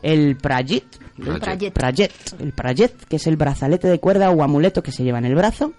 [0.03, 0.85] El prayet.
[1.19, 1.73] El prayet.
[1.75, 2.13] Prayet.
[2.39, 5.35] El prayet, que es el brazalete de cuerda o amuleto que se lleva en el
[5.35, 5.73] brazo.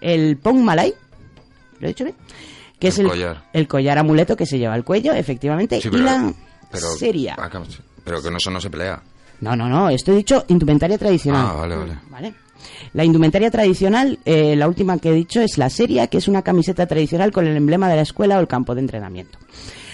[0.00, 0.94] El pong malay.
[1.80, 2.16] ¿Lo he dicho bien?
[2.78, 3.42] Que es El el collar.
[3.52, 5.80] el collar amuleto que se lleva al cuello, efectivamente.
[5.80, 6.32] Sí, y la
[6.70, 7.36] pero, seria.
[8.04, 9.02] pero que no, eso no se pelea.
[9.40, 9.88] No, no, no.
[9.90, 11.46] Esto he dicho indumentaria tradicional.
[11.48, 11.98] Ah, vale, vale.
[12.10, 12.34] ¿Vale?
[12.92, 16.42] La indumentaria tradicional, eh, la última que he dicho es la seria, que es una
[16.42, 19.38] camiseta tradicional con el emblema de la escuela o el campo de entrenamiento.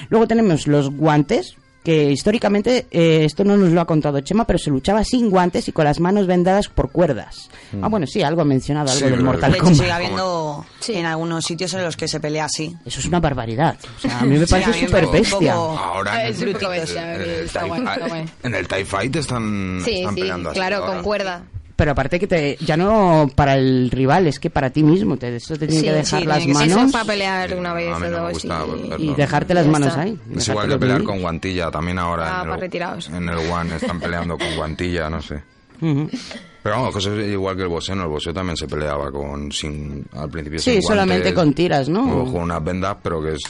[0.09, 4.57] Luego tenemos los guantes, que históricamente, eh, esto no nos lo ha contado Chema, pero
[4.57, 7.51] se luchaba sin guantes y con las manos vendadas por cuerdas.
[7.73, 7.83] Mm.
[7.85, 9.75] Ah, bueno, sí, algo ha mencionado, algo Sí, del Mortal Kombat.
[9.77, 12.77] sigue habiendo en algunos sitios en los que se pelea así.
[12.87, 13.77] Eso es una barbaridad.
[13.97, 15.55] O sea, a mí me Sí, parece súper bestia.
[15.57, 18.25] poco- Ahora en Es el, bestia, en el TIE Fight- guay.
[18.45, 20.93] en el TIE Fight están, Sí, están sí, peleando así claro, ahora.
[20.95, 21.43] con cuerda.
[21.83, 25.17] Pero aparte que te, ya no para el rival, es que para ti mismo.
[25.17, 27.75] Te, eso te tiene Sí, que dejar sí, las que manos eso para pelear una
[27.75, 28.65] vez o no dos gusta
[28.99, 30.03] y- dejarte las manos está.
[30.03, 30.17] ahí.
[30.37, 31.73] Es igual que pelear con guantilla.
[31.73, 33.09] También ahora Ah, en, para el, retirados.
[33.09, 35.43] en el One están peleando con guantilla, no sé.
[35.81, 37.97] Pero vamos, que eso es igual que el boxeo.
[37.97, 41.89] En el boxeo también se peleaba con sin al principio Sí, sin solamente con tiras,
[41.89, 42.23] ¿no?
[42.23, 43.41] O con unas vendas, pero que es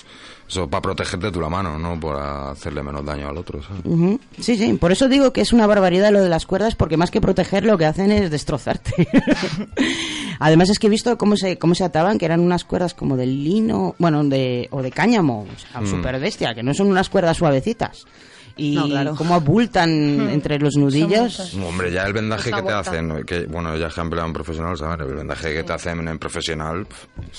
[0.53, 3.63] eso para protegerte tú la mano, no para hacerle menos daño al otro.
[3.63, 3.83] ¿sabes?
[3.85, 4.21] Ujú.
[4.39, 7.11] Sí, sí, por eso digo que es una barbaridad lo de las cuerdas, porque más
[7.11, 9.09] que proteger lo que hacen es destrozarte.
[10.39, 13.17] Además es que he visto cómo se, cómo se ataban, que eran unas cuerdas como
[13.17, 15.87] de lino, bueno, de, o de cáñamo, o sea, Mm.
[15.87, 18.05] súper bestia, que no son unas cuerdas suavecitas.
[18.57, 19.15] Y No, claro.
[19.17, 20.29] cómo abultan Hmm.
[20.31, 21.55] entre los nudillos.
[21.55, 22.91] Hombre, ya el vendaje Esa que te vuelta.
[22.91, 25.07] hacen, que bueno, ya peleado en profesional, ¿sabes?
[25.07, 26.87] El vendaje que te hacen en profesional,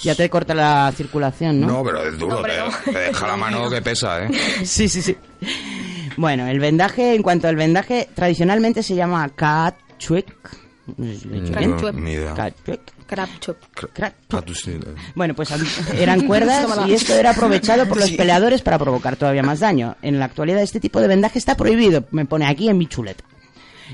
[0.02, 1.68] Ya te corta la circulación, ¿no?
[1.68, 2.70] no, pero es duro, Hombre, no.
[2.86, 4.30] te, te deja la mano que pesa, ¿eh?
[4.66, 5.16] Sí, sí, sí.
[6.18, 10.28] Bueno, el vendaje, en cuanto al vendaje, tradicionalmente se llama catchuec.
[10.98, 11.10] ¿Lo he
[11.42, 11.76] dicho bien?
[11.78, 12.34] No, ni idea.
[12.34, 12.82] Catchuec.
[13.06, 13.58] Crab chop.
[14.88, 14.96] Ah, eh.
[15.16, 15.50] Bueno, pues
[15.98, 19.96] eran cuerdas y esto era aprovechado por los peleadores para provocar todavía más daño.
[20.02, 23.24] En la actualidad este tipo de vendaje está prohibido, me pone aquí en mi chuleta.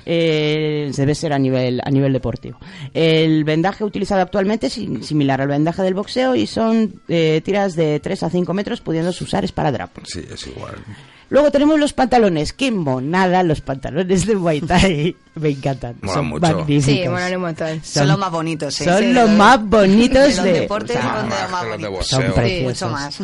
[0.05, 2.57] Eh, debe ser a nivel a nivel deportivo.
[2.93, 7.75] El vendaje utilizado actualmente es sim- similar al vendaje del boxeo y son eh, tiras
[7.75, 10.01] de 3 a 5 metros pudiéndose usar esparadrapo.
[10.05, 10.75] Sí, es igual.
[11.29, 12.53] Luego tenemos los pantalones.
[12.53, 15.15] ¡Qué monada los pantalones de Muay Thai!
[15.35, 15.95] Me encantan.
[16.01, 16.41] Molan son mucho.
[16.57, 17.03] magníficos.
[17.03, 17.81] Sí, molan un montón.
[17.83, 18.83] Son los más bonitos, sí.
[18.83, 21.87] Son Sí, los de- más bonitos de los deportes son de los más los de
[21.87, 22.07] bonitos.
[22.07, 22.63] son preciosos.
[22.63, 23.17] Mucho más.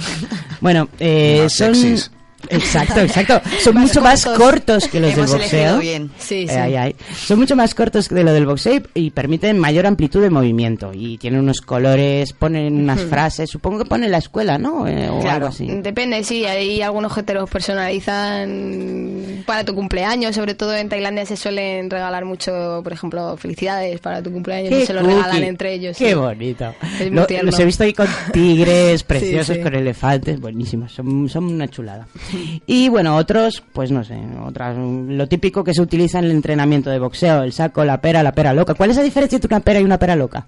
[0.62, 1.76] Bueno, eh, Más son...
[1.76, 2.12] sexys.
[2.50, 3.42] Exacto, exacto.
[3.62, 5.80] Son mucho más cortos que los del Hemos boxeo.
[5.80, 6.12] bien.
[6.18, 6.54] Sí, sí.
[6.56, 6.96] Ay, ay.
[7.16, 10.92] Son mucho más cortos que de lo del boxeo y permiten mayor amplitud de movimiento.
[10.94, 13.50] Y tienen unos colores, ponen unas frases.
[13.50, 14.88] Supongo que pone la escuela, ¿no?
[14.88, 15.68] Eh, o algo así.
[15.68, 21.26] Depende, sí, hay algunos que te los personalizan para tu cumpleaños, sobre todo en Tailandia
[21.26, 25.14] se suelen regalar mucho, por ejemplo, felicidades para tu cumpleaños y Qué se lo cookie.
[25.16, 25.98] regalan entre ellos.
[25.98, 26.14] Qué sí.
[26.16, 26.74] bonito.
[27.00, 30.92] Es Lo- los he visto ahí con tigres preciosos, con elefantes, buenísimos.
[30.94, 32.08] Son, son una chulada.
[32.66, 36.90] Y bueno, otros, pues no sé, otras, lo típico que se utiliza en el entrenamiento
[36.90, 38.74] de boxeo, el saco, la pera, la pera loca.
[38.74, 40.48] ¿Cuál es la diferencia entre una pera y una pera loca?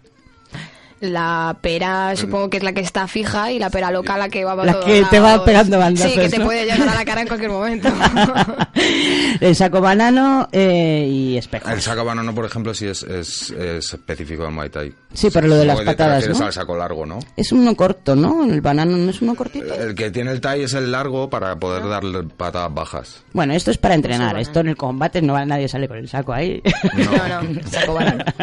[1.00, 4.43] La pera supongo que es la que está fija y la pera loca la que
[4.43, 6.45] va La que te va pegando bandazos, Sí, que te ¿no?
[6.45, 7.88] puede llegar a la cara en cualquier momento.
[9.39, 11.70] El saco banano eh, y espejo.
[11.70, 14.93] El saco banano, por ejemplo, sí es, es, es específico de Muay Thai.
[15.14, 16.45] Sí, pero lo de las patadas, ¿no?
[16.45, 17.20] al saco largo, ¿no?
[17.36, 18.43] Es uno corto, ¿no?
[18.45, 19.74] El banano no es uno cortito.
[19.76, 23.24] El que tiene el Thai es el largo para poder darle patadas bajas.
[23.34, 24.38] Bueno, esto es para entrenar.
[24.39, 26.62] Esto en el combate no va- nadie sale con el saco ahí.
[26.95, 28.26] No, no, saco banano.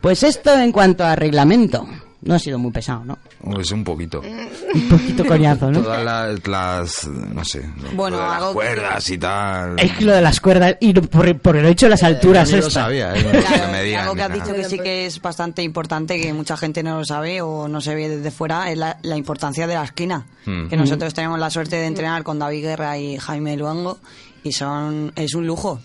[0.00, 1.86] Pues esto en cuanto a reglamento.
[2.22, 3.18] No ha sido muy pesado, ¿no?
[3.60, 4.20] Es un poquito.
[4.20, 5.80] Un poquito coñazo, ¿no?
[5.82, 7.62] Todas las, las- no sé,
[7.94, 9.78] Bueno, las algo que- cuerdas y tal.
[9.78, 12.50] Es que lo de las cuerdas y por, por el hecho de las alturas.
[12.50, 13.22] Yo lo sabía, ¿eh?
[13.22, 14.42] No Claro, se me digan algo que has nada.
[14.44, 17.80] dicho que sí que es bastante importante, que mucha gente no lo sabe o no
[17.80, 20.26] se ve desde fuera, es la, la importancia de la esquina.
[20.46, 20.66] Mm.
[20.68, 23.98] Que nosotros tenemos la suerte de entrenar con David Guerra y Jaime Luango
[24.42, 25.80] y son es un lujo.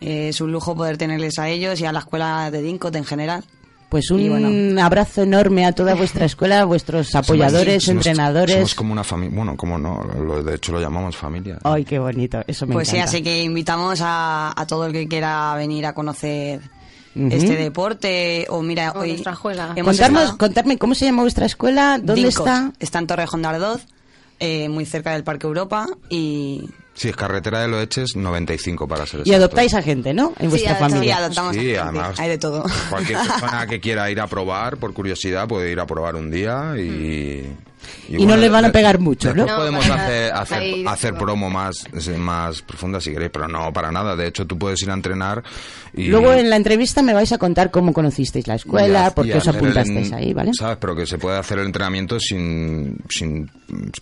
[0.00, 3.44] Es un lujo poder tenerles a ellos y a la escuela de Dincot en general.
[3.88, 4.82] Pues un bueno.
[4.84, 8.54] abrazo enorme a toda vuestra escuela, a vuestros apoyadores, Somos- entrenadores.
[8.56, 9.36] Somos como una familia.
[9.36, 11.58] Bueno, como no, lo- de hecho lo llamamos familia.
[11.62, 12.42] Ay, qué bonito.
[12.46, 15.92] Eso me Pues sí, así que invitamos a, a todo el que quiera venir a
[15.94, 16.60] conocer
[17.14, 19.72] este deporte o mira, O hoy nuestra escuela.
[19.76, 22.72] hemos Contarnos, contarme cómo se llama vuestra escuela, dónde está.
[22.80, 23.86] Está en Torrejón de Ardoz,
[24.40, 26.68] eh, muy cerca del Parque Europa y...
[26.94, 29.36] Sí, es carretera de Loeches 95 para ser Y exacto.
[29.36, 30.32] adoptáis a gente, ¿no?
[30.38, 31.16] En vuestra adoptamos- familia.
[31.16, 31.78] sí, adoptamos a Sí, gente.
[31.80, 32.20] además.
[32.20, 32.64] Hay de todo.
[32.88, 36.74] Cualquier persona que quiera ir a probar, por curiosidad, puede ir a probar un día
[36.78, 37.46] y...
[38.08, 39.46] Y no le van a pegar mucho, ¿no?
[39.46, 41.84] podemos hacer, hacer, ahí- hacer promo más,
[42.18, 44.14] más profunda si queréis, pero no, para nada.
[44.16, 45.42] De hecho, tú puedes ir a entrenar
[45.94, 46.08] y...
[46.08, 49.46] Luego en la entrevista me vais a contar cómo conocisteis la escuela, por qué os
[49.46, 50.52] el apuntasteis en- ahí, ¿vale?
[50.54, 50.76] ¿Sabes?
[50.80, 53.50] Pero que se puede hacer el entrenamiento sin, sin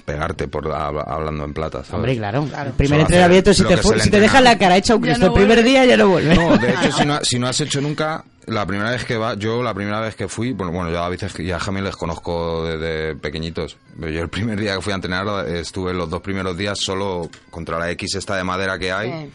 [0.04, 1.94] pegarte por hab- hablando en plata, ¿sabes?
[1.94, 2.46] Hombre, claro.
[2.66, 5.26] El primer entrenamiento, si te, el si te dejan la cara hecha un Cristo no
[5.28, 6.34] el primer día, ya no vuelve.
[6.34, 9.34] No, de hecho, si no, si no has hecho nunca, la primera vez que va,
[9.34, 11.97] yo la primera vez que fui, bueno, bueno, yo a veces y a Jamie les
[11.97, 16.20] conozco desde pequeñitos, pero yo el primer día que fui a entrenar estuve los dos
[16.20, 19.30] primeros días solo contra la X esta de madera que hay.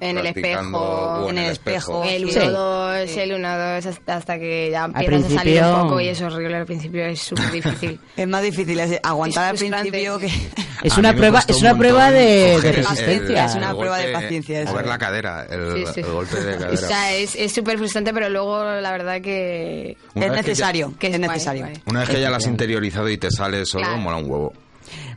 [0.00, 0.78] En el espejo.
[0.78, 2.02] o en el espejo.
[2.04, 2.38] El 1, Sí.
[2.48, 6.20] 2, el 1, 2, hasta, hasta que ya empiezas a salir un poco y es
[6.20, 6.56] horrible.
[6.56, 8.00] Al principio es súper difícil.
[8.16, 10.28] Es más difícil es aguantar al Es principio que...
[10.82, 13.44] Es una prueba, es un una montón prueba de, de coger el- resistencia.
[13.44, 14.72] Es una el prueba de golpe- paciencia, eso.
[14.72, 16.00] Mover la cadera, el, Sí, sí.
[16.00, 16.76] el golpe de O cadera.
[16.76, 19.96] sea, es súper frustrante, pero luego la verdad que...
[20.14, 21.62] Una es vez que ya- necesario, que es es guay, necesario.
[21.62, 21.82] guay.
[21.86, 23.98] Una vez que ya la has interiorizado y te sale solo, Claro.
[24.00, 24.52] mola un huevo.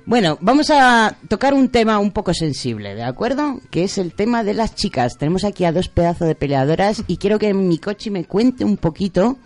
[0.07, 3.59] Bueno, vamos a tocar un tema un poco sensible, ¿de acuerdo?
[3.71, 5.17] Que es el tema de las chicas.
[5.17, 8.77] Tenemos aquí a dos pedazos de peleadoras y quiero que mi coche me cuente un
[8.77, 9.39] poquito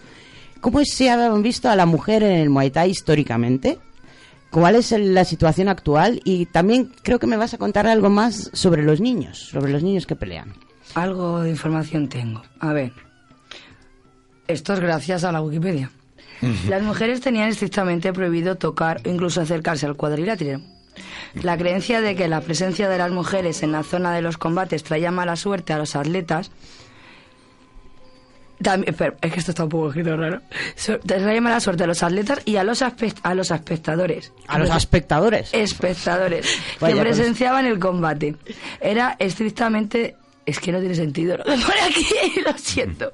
[0.60, 3.80] cómo se ha visto a la mujer en el Muay Thai históricamente,
[4.52, 8.50] cuál es la situación actual y también creo que me vas a contar algo más
[8.52, 10.54] sobre los niños, sobre los niños que pelean.
[10.94, 12.42] Algo de información tengo.
[12.60, 12.92] A ver.
[14.46, 15.90] Esto es gracias a la Wikipedia.
[16.68, 20.62] Las mujeres tenían estrictamente prohibido tocar o incluso acercarse al cuadrilátero.
[21.44, 24.84] La creencia de que la presencia de las mujeres en la zona de los combates
[24.84, 26.52] traía mala suerte a los atletas.
[28.62, 30.42] También, es que esto está un poco escrito raro.
[31.06, 34.34] Traía mala suerte a los atletas y a los, a los espectadores.
[34.48, 35.50] A los espectadores.
[35.54, 36.46] Espectadores
[36.82, 37.10] Vaya, que eso.
[37.10, 38.36] presenciaban el combate.
[38.82, 40.16] Era estrictamente.
[40.46, 42.06] Es que no tiene sentido lo que pone aquí,
[42.46, 43.14] lo siento.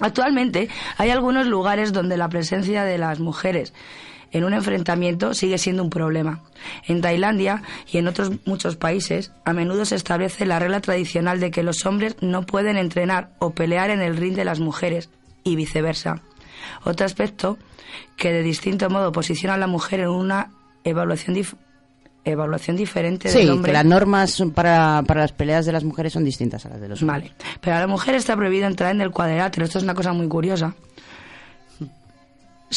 [0.00, 0.68] Actualmente
[0.98, 3.72] hay algunos lugares donde la presencia de las mujeres
[4.32, 6.42] en un enfrentamiento sigue siendo un problema.
[6.86, 11.50] En Tailandia y en otros muchos países a menudo se establece la regla tradicional de
[11.50, 15.08] que los hombres no pueden entrenar o pelear en el ring de las mujeres
[15.44, 16.22] y viceversa.
[16.84, 17.58] Otro aspecto
[18.16, 20.50] que de distinto modo posiciona a la mujer en una
[20.84, 21.36] evaluación,
[22.30, 23.70] evaluación diferente Sí, del hombre.
[23.70, 26.88] que las normas para, para las peleas de las mujeres son distintas a las de
[26.88, 27.30] los hombres.
[27.30, 27.34] Vale.
[27.60, 29.64] Pero a la mujer está prohibido entrar en el cuadrilátero.
[29.64, 30.74] Esto es una cosa muy curiosa.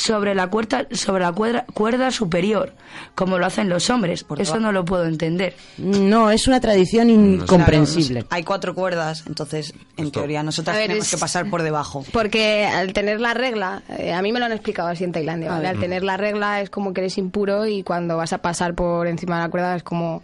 [0.01, 2.73] Sobre la cuerda, sobre la cuerda, cuerda superior,
[3.15, 4.25] como lo hacen los hombres.
[4.37, 5.55] Eso no lo puedo entender.
[5.77, 8.21] No, es una tradición incomprensible.
[8.21, 12.03] Claro, hay cuatro cuerdas, entonces, en teoría, nosotras ver, tenemos es- que pasar por debajo.
[12.11, 15.55] Porque al tener la regla, eh, a mí me lo han explicado así en Tailandia.
[15.55, 19.07] Al tener la regla es como que eres impuro y cuando vas a pasar por
[19.07, 20.23] encima de la cuerda es como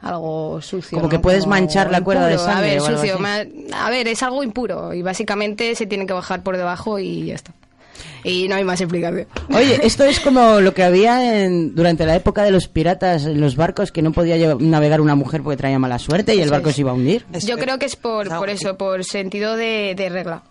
[0.00, 0.96] algo sucio.
[0.98, 1.08] Como ¿no?
[1.08, 3.18] que puedes manchar la cuerda de sangre A ver, o algo sucio.
[3.24, 3.66] así.
[3.72, 7.34] A ver, es algo impuro y básicamente se tiene que bajar por debajo y ya
[7.36, 7.52] está.
[8.24, 9.26] Y no hay más explicación.
[9.54, 13.40] Oye, esto es como lo que había en- durante la época de los piratas en
[13.40, 16.50] los barcos, que no podía llevar- navegar una mujer porque traía mala suerte y el
[16.50, 17.24] barco se iba a hundir.
[17.44, 20.42] Yo creo que es por, por eso, por sentido de, de regla.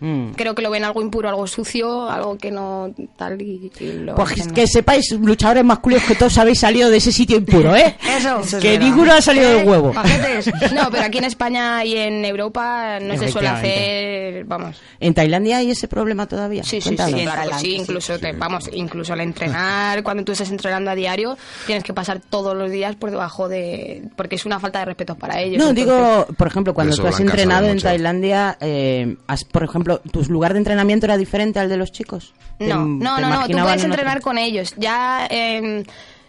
[0.00, 0.30] Mm.
[0.36, 4.14] Creo que lo ven algo impuro, algo sucio, algo que no tal y, y lo
[4.14, 4.52] Pues hacen.
[4.52, 7.96] que sepáis, luchadores masculinos, que todos habéis salido de ese sitio impuro, ¿eh?
[8.18, 8.38] Eso.
[8.40, 8.86] Eso es que verdad.
[8.86, 9.92] ninguno ha salido del huevo.
[10.74, 14.76] No, pero aquí en España y en Europa no se suele hacer, vamos.
[15.00, 16.62] ¿En Tailandia hay ese problema todavía?
[16.62, 17.18] Sí, sí, Cuéntanos.
[17.18, 20.94] sí, claro que sí, incluso, te- vamos, incluso al entrenar, cuando tú estás entrenando a
[20.94, 21.36] diario,
[21.66, 25.16] tienes que pasar todos los días por debajo de, porque es una falta de respeto
[25.16, 25.58] para ellos.
[25.58, 27.78] No, entonces- digo, por ejemplo, cuando Eso tú has entrenado en.
[27.80, 32.34] Tailandia, eh, has- por ejemplo, ¿tu lugar de entrenamiento era diferente al de los chicos?
[32.58, 34.74] ¿Te- No, no, no, no, tú puedes otro- entrenar con ellos.
[34.76, 35.82] Ya eh,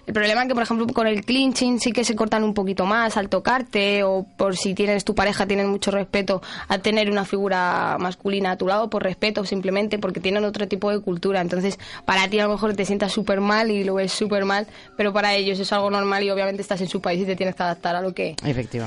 [0.07, 2.84] el problema es que, por ejemplo, con el clinching sí que se cortan un poquito
[2.88, 7.26] más al tocarte o por si tienes tu pareja, tienes mucho respeto a tener una
[7.26, 11.41] figura masculina a tu lado, por respeto simplemente porque tienen otro tipo de cultura.
[11.41, 14.66] Entonces, para ti a lo mejor te sientas súper mal y lo ves súper mal,
[14.97, 17.53] pero para ellos es algo normal y obviamente estás en su país y te tienes
[17.55, 18.36] que adaptar a lo que,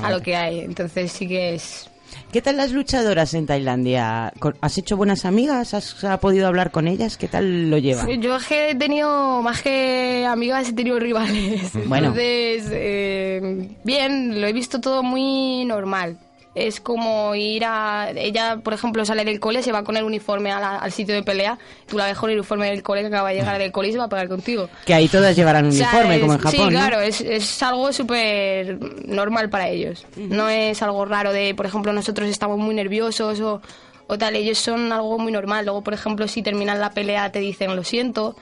[0.05, 0.59] a lo que hay.
[0.59, 1.89] Entonces sí que es...
[2.31, 4.33] ¿Qué tal las luchadoras en Tailandia?
[4.39, 5.73] ¿Con- ¿Has hecho buenas amigas?
[5.73, 7.17] ¿Has, has podido hablar con ellas?
[7.17, 8.21] ¿Qué tal lo llevan?
[8.21, 11.71] Yo es que he tenido, más que amigas, he tenido rivales.
[11.87, 12.07] Bueno.
[12.07, 16.17] Entonces, eh, bien, lo he visto todo muy normal.
[16.55, 18.11] Es como ir a...
[18.15, 21.15] Ella, por ejemplo, sale del cole, se va con el uniforme a la- al sitio
[21.15, 21.57] de pelea.
[21.87, 23.97] Tú la con el uniforme del cole que acaba de llegar del cole y se
[23.97, 24.69] va a pegar contigo.
[24.85, 26.69] Que ahí todas llevarán O sea, uniforme, es- como en Japón, Sí, ¿no?
[26.69, 28.77] claro, es, es algo súper
[29.07, 30.05] normal para ellos.
[30.15, 33.61] No es algo raro de, por ejemplo, nosotros estamos muy nerviosos o,
[34.05, 34.35] o tal.
[34.35, 35.65] Ellos son algo muy normal.
[35.65, 38.35] Luego, por ejemplo, si terminan la pelea te dicen lo siento,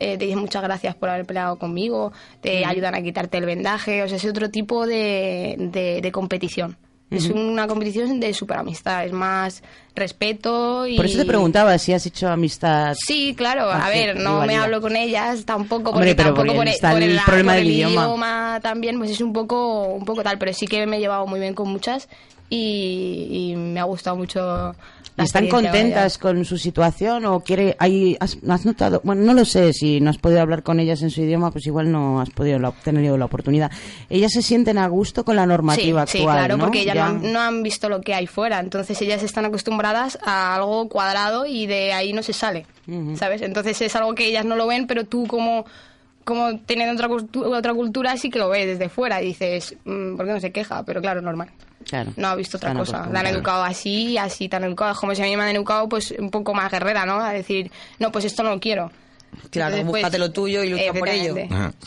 [0.00, 4.02] eh, te dicen muchas gracias por haber peleado conmigo, te ayudan a quitarte el vendaje.
[4.04, 6.78] O sea, es otro tipo de, de, de competición.
[7.10, 9.62] Es una competición de super amistad, es más
[9.94, 10.96] respeto y...
[10.96, 12.94] Por eso te preguntaba si has hecho amistad.
[13.06, 13.70] Sí, claro.
[13.70, 16.90] A ver, no me hablo con ellas tampoco, Hombre, porque pero tampoco porque por, está
[16.92, 18.60] por el la- problema por del el idioma.
[18.62, 20.38] también, pues es un poco, un poco tal.
[20.38, 22.08] Pero sí que me he llevado muy bien con muchas
[22.50, 24.74] y, y me ha gustado mucho.
[25.18, 29.72] ¿Están contentas con su situación o quiere hay has, has notado bueno no lo sé
[29.72, 32.58] si no has podido hablar con ellas en su idioma pues igual no has podido
[32.58, 33.70] la- tenido la oportunidad
[34.08, 36.64] ellas se sienten a gusto con la normativa sí, actual Sí, claro, ¿no?
[36.64, 38.60] porque ellas Ya- no han, no han visto lo que hay fuera.
[38.60, 42.66] Entonces ellas están acostumbradas a algo cuadrado y de ahí no se sale,
[43.16, 43.42] ¿sabes?
[43.42, 45.64] Entonces es algo que ellas no lo ven, pero tú como
[46.28, 50.16] como teniendo otra, cultu- otra cultura sí que lo ves desde fuera y dices, mm,
[50.16, 50.82] ¿por qué no se queja?
[50.84, 51.48] Pero claro, normal.
[51.88, 52.12] Claro.
[52.16, 53.08] No ha visto otra cosa.
[53.10, 55.00] La han educado así, así tan educados.
[55.00, 57.14] Como si a mí me han educado, pues un poco más guerrera, ¿no?
[57.20, 58.90] A decir, no, pues esto no lo quiero.
[59.50, 61.34] Claro, Entonces, pues, búscate lo tuyo y lucha por ello.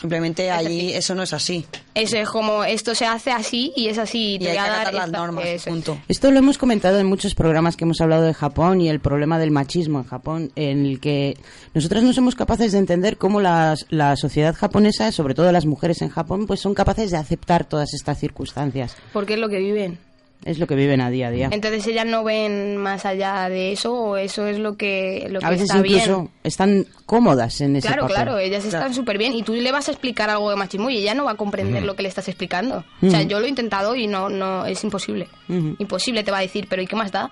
[0.00, 1.64] Simplemente allí eso no es así.
[1.94, 4.34] Eso es como, esto se hace así y es así.
[4.34, 5.64] Y te hay voy que a dar acatar las esta- normas, eso es.
[5.64, 5.98] punto.
[6.08, 9.38] Esto lo hemos comentado en muchos programas que hemos hablado de Japón y el problema
[9.38, 11.36] del machismo en Japón, en el que
[11.74, 16.02] nosotras no somos capaces de entender cómo las- la sociedad japonesa, sobre todo las mujeres
[16.02, 18.96] en Japón, pues son capaces de aceptar todas estas circunstancias.
[19.12, 19.98] Porque es lo que viven.
[20.44, 21.48] Es lo que viven a día a día.
[21.52, 25.46] Entonces ellas no ven más allá de eso o eso es lo que, lo que
[25.46, 26.30] a veces está incluso bien.
[26.42, 28.14] están cómodas en ese Claro, papel.
[28.16, 30.96] claro, ellas están súper bien y tú le vas a explicar algo de machismo y
[30.98, 31.86] ella no va a comprender Ujú.
[31.86, 32.84] lo que le estás explicando.
[33.02, 33.28] O sea, Ujú.
[33.28, 35.28] yo lo he intentado y no, no es imposible.
[35.48, 35.76] Ujú.
[35.78, 37.30] Imposible te va a decir, pero ¿y qué más da?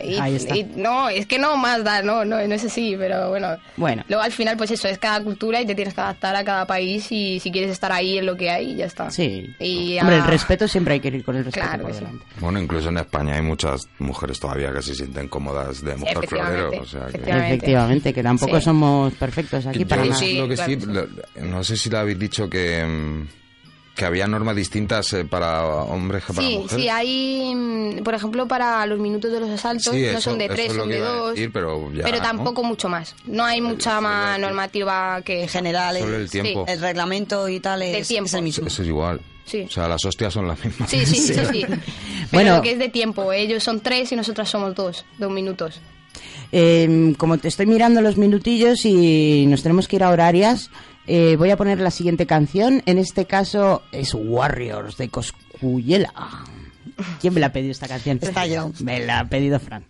[0.00, 0.56] Y- Ahí está.
[0.56, 3.56] y no, es que no más da, no, no, no es así, pero bueno.
[3.76, 4.02] Bueno.
[4.08, 6.66] Luego al final, pues eso, es cada cultura y te tienes que adaptar a cada
[6.66, 9.10] país y si quieres estar ahí en lo que hay, ya está.
[9.10, 9.54] Sí.
[9.58, 12.04] Y, Hombre, el respeto siempre hay que ir con el respeto Claro por que sí.
[12.04, 12.24] delante.
[12.40, 16.60] Bueno, incluso en España hay muchas mujeres todavía que se sienten cómodas de mujer efectivamente,
[16.60, 16.82] florero.
[16.82, 17.16] O sea que...
[17.30, 18.12] efectivamente.
[18.12, 18.64] Que tampoco Sí.
[18.64, 20.26] somos perfectos aquí Yo para lo- nada.
[20.26, 21.06] lo que sí, lo-
[21.42, 23.26] no sé si le habéis dicho que, mm,
[23.94, 26.82] que había normas distintas eh, para hombres que para Sí, mujeres.
[26.84, 30.38] sí, hay, mm, por ejemplo, para los minutos de los asaltos, Sí, no eso- son
[30.38, 31.30] de tres, son de dos.
[31.34, 32.22] decir, pero ya, pero ¿no?
[32.22, 33.14] tampoco mucho más.
[33.26, 35.96] No hay mucha más normativa que general.
[35.98, 36.64] Solo el tiempo.
[36.66, 38.26] El reglamento y tal es, tiempo.
[38.26, 38.66] es el mismo.
[38.66, 39.20] Eso es igual.
[39.44, 39.60] Sí.
[39.68, 40.90] O sea, las hostias son las mismas.
[40.90, 41.64] Sí, sí, sí, sí.
[41.68, 41.78] Pero
[42.32, 42.56] Bueno.
[42.56, 45.80] lo que es de tiempo, ellos son tres y nosotras somos dos, dos minutos.
[46.52, 50.70] Eh, como te estoy mirando los minutillos y nos tenemos que ir a horarias,
[51.06, 52.82] eh, voy a poner la siguiente canción.
[52.86, 56.12] En este caso es Warriors de Coscuyela.
[57.20, 58.18] ¿Quién me la ha pedido esta canción?
[58.22, 58.70] Está yo.
[58.80, 59.84] Me la ha pedido Fran.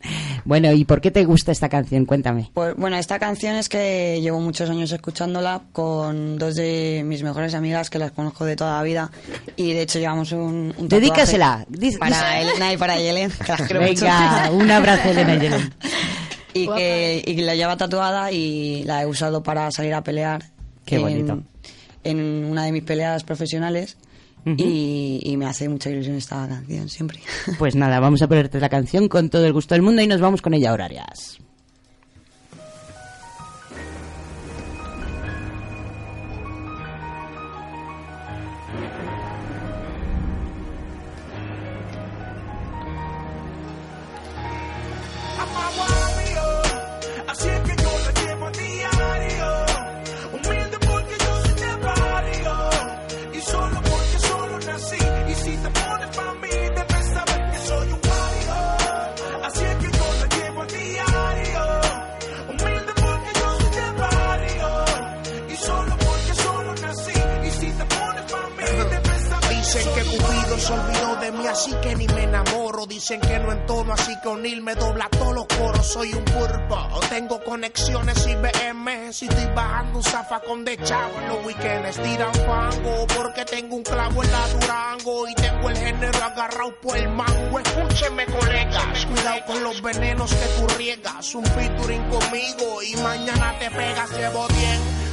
[0.45, 2.07] Bueno, ¿y por qué te gusta esta canción?
[2.07, 2.51] Cuéntame.
[2.55, 7.55] Pues, bueno, esta canción es que llevo muchos años escuchándola con dos de mis mejores
[7.55, 9.11] amigas que las conozco de toda la vida
[9.57, 11.67] y de hecho llevamos un, un Dedícasela.
[11.99, 13.31] Para Elena y para Yelen.
[13.31, 14.05] que las quiero mucho.
[14.05, 15.75] Venga, un abrazo Elena y Yelen.
[16.55, 20.54] y que y que la lleva tatuada y la he usado para salir a pelear.
[20.85, 21.43] Qué en- bonito.
[22.05, 23.97] En una de mis peleas profesionales
[24.45, 27.19] y, y me hace mucha ilusión esta canción siempre.
[27.59, 30.21] Pues nada, vamos a ponerte la canción con todo el gusto del mundo y nos
[30.21, 30.89] vamos con ella ahora,
[71.55, 72.85] así que ni me enamoro.
[72.87, 75.87] Dicen que no entono, así que O'Neill me dobla todos los coros.
[75.87, 79.13] Soy un pulpo, tengo conexiones y BM.
[79.13, 83.07] Si estoy bajando un zafacón de chavo en los weekends, tiran fango.
[83.17, 87.59] Porque tengo un clavo en la Durango y tengo el género agarrado por el mango.
[87.61, 91.35] Escúcheme, colegas, cuidado con los venenos que tú riegas.
[91.35, 95.04] Un featuring conmigo y mañana te pegas, llevo tiempo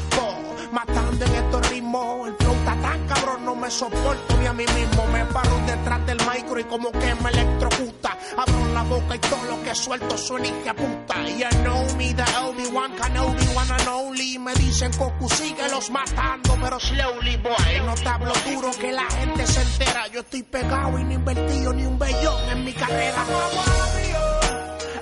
[0.72, 2.28] matando en estos ritmos.
[2.28, 5.08] El flow está tan cabrón, no me soporto ni a mí mismo.
[5.08, 8.18] Me paro detrás del micro y como que me electrocuta.
[8.38, 11.22] Abro la boca y todo lo que suelto suena y que puta.
[11.42, 14.38] You know me, the Obi-Wan Kenobi, one and only.
[14.38, 17.82] Me dicen Goku, síguelos matando, pero slowly, boy.
[17.86, 20.08] No te hablo duro que la gente se entera.
[20.08, 23.26] Yo estoy pegado y no invertido ni un bellón en mi carrera.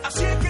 [0.03, 0.48] Así que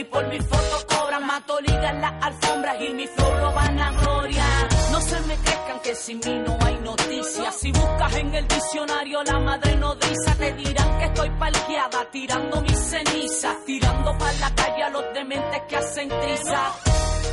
[0.00, 1.26] y por mi foto cobran.
[1.26, 4.44] Mato liga en las alfombras y mi flow lo van a gloria.
[4.90, 7.54] No se me crezcan que sin mí no hay noticias.
[7.60, 12.78] Si buscas en el diccionario la madre nodriza, te dirán que estoy parqueada tirando mis
[12.78, 13.56] cenizas.
[13.66, 16.72] Tirando para la calle a los dementes que hacen triza.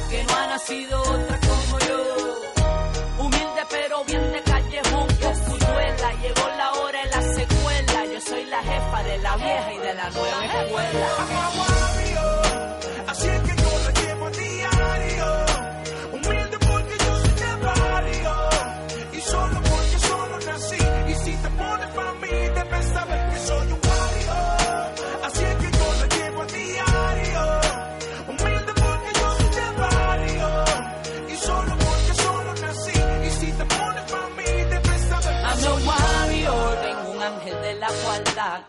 [0.09, 3.23] Que no ha nacido otra como yo.
[3.23, 6.13] Humilde pero bien de callejón con duela.
[6.21, 8.05] Llegó la hora de la secuela.
[8.13, 11.86] Yo soy la jefa de la vieja y de la nueva escuela.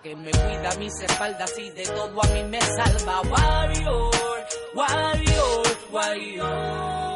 [0.03, 3.21] Que me cuida mis espaldas y de todo a mí me salva.
[3.23, 4.11] Warrior,
[4.75, 5.63] warrior,
[5.93, 7.09] warrior.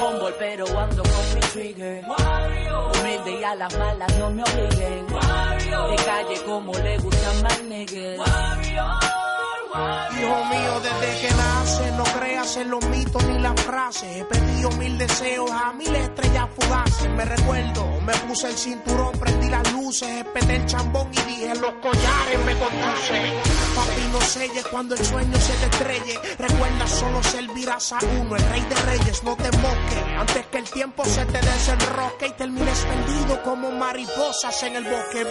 [0.00, 2.04] Humble pero ando con mi trigger.
[2.08, 2.92] Warrior.
[2.98, 5.06] Humilde y a las malas no me obliguen.
[5.12, 5.90] Warrior.
[5.90, 8.18] De calle como le gustan más niggas.
[8.18, 9.27] Warrior.
[9.70, 14.16] Hijo mío, desde que nace, no creas en los mitos ni las frases.
[14.16, 17.10] He pedido mil deseos a mil estrellas fugaces.
[17.10, 21.72] Me recuerdo, me puse el cinturón, prendí las luces, espeté el chambón y dije: Los
[21.82, 23.34] collares me conducen.
[23.76, 26.18] Papi, no selles cuando el sueño se te estrelle.
[26.38, 30.04] Recuerda, solo servirás a uno, el rey de reyes, no te moques.
[30.18, 35.24] Antes que el tiempo se te desenroque y termines perdido como mariposas en el bosque.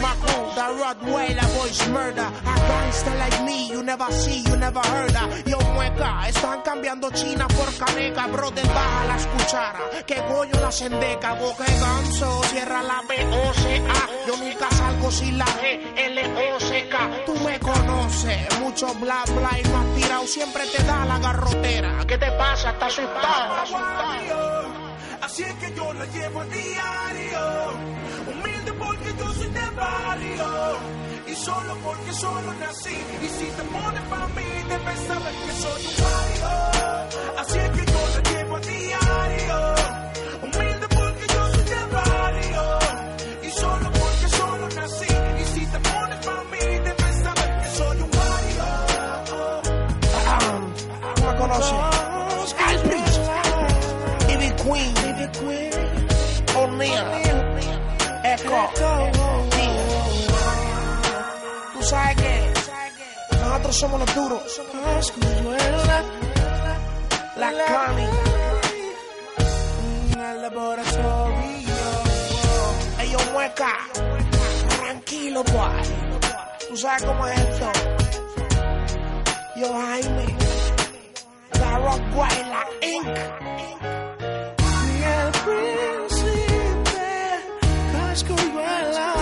[0.00, 2.24] My crew, the Rodway, la voice murder.
[2.24, 5.44] A gangster like me, you never see, you never heard of.
[5.44, 8.26] Yo, mueca, están cambiando China por caneca.
[8.28, 11.34] Brother, baja las cucharas, que Goyo la sendeca.
[11.34, 14.26] Boca de ganso, cierra la B-O-C-A.
[14.26, 17.24] Yo nunca salgo sin la G, L-O-C-K.
[17.26, 20.26] Tú me conoces, mucho bla bla y no has tirado.
[20.26, 22.04] Siempre te da la garrotera.
[22.06, 22.70] ¿Qué te pasa?
[22.70, 23.00] ¿Estás?
[25.22, 27.72] Así es que yo la llevo a diario.
[28.32, 30.99] Humilde porque yo soy de barrio.
[31.30, 32.96] Y solo porque solo nací.
[33.22, 37.38] Y si te pones para mí, debes saber que soy un barrio.
[37.38, 37.89] Así es que
[63.70, 64.60] nosotros somos los duros.
[67.36, 68.08] La Connie.
[70.18, 71.76] El laboratorio.
[73.00, 73.78] Ellos mueca.
[74.76, 75.82] Tranquilo, boy.
[76.68, 77.72] Tú sabes cómo es esto.
[79.56, 80.36] Yo, Jaime.
[81.60, 83.06] La Rock la Inc.
[84.88, 87.08] Y el príncipe
[87.92, 89.14] Cascuyuela.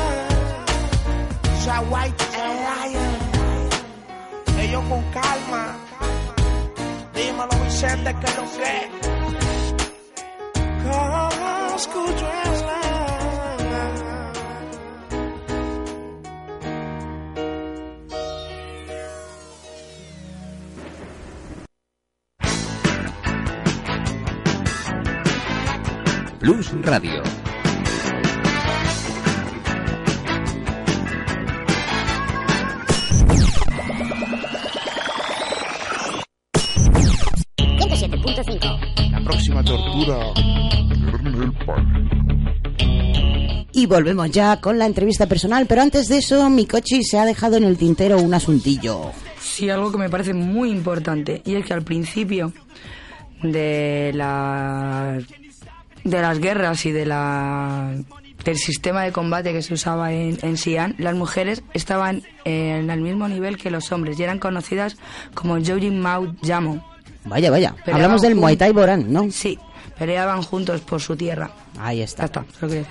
[1.55, 3.18] O sea, White Lion.
[4.79, 5.77] Ellos con calma.
[7.15, 8.91] Dímelo, Vicente, que lo sé.
[11.73, 12.79] Cascuyuela.
[26.39, 27.38] Plus Radio.
[39.49, 40.19] Tortura.
[43.73, 47.25] Y volvemos ya con la entrevista personal, pero antes de eso, mi coche se ha
[47.25, 49.13] dejado en el tintero un asuntillo.
[49.41, 52.53] Sí, algo que me parece muy importante, y es que al principio
[53.43, 55.19] de la
[56.05, 57.95] de las guerras y de la
[58.45, 63.01] del sistema de combate que se usaba en, en Xi'an, las mujeres estaban en el
[63.01, 64.97] mismo nivel que los hombres y eran conocidas
[65.35, 66.88] como Jojin Mao Yamo.
[67.29, 67.73] Vaya, vaya.
[67.73, 69.31] Peleaban Hablamos del Muay Thai Boran, ¿no?
[69.31, 69.59] Sí,
[69.99, 71.51] peleaban juntos por su tierra.
[71.79, 72.31] Ahí está.
[72.61, 72.85] Lo que.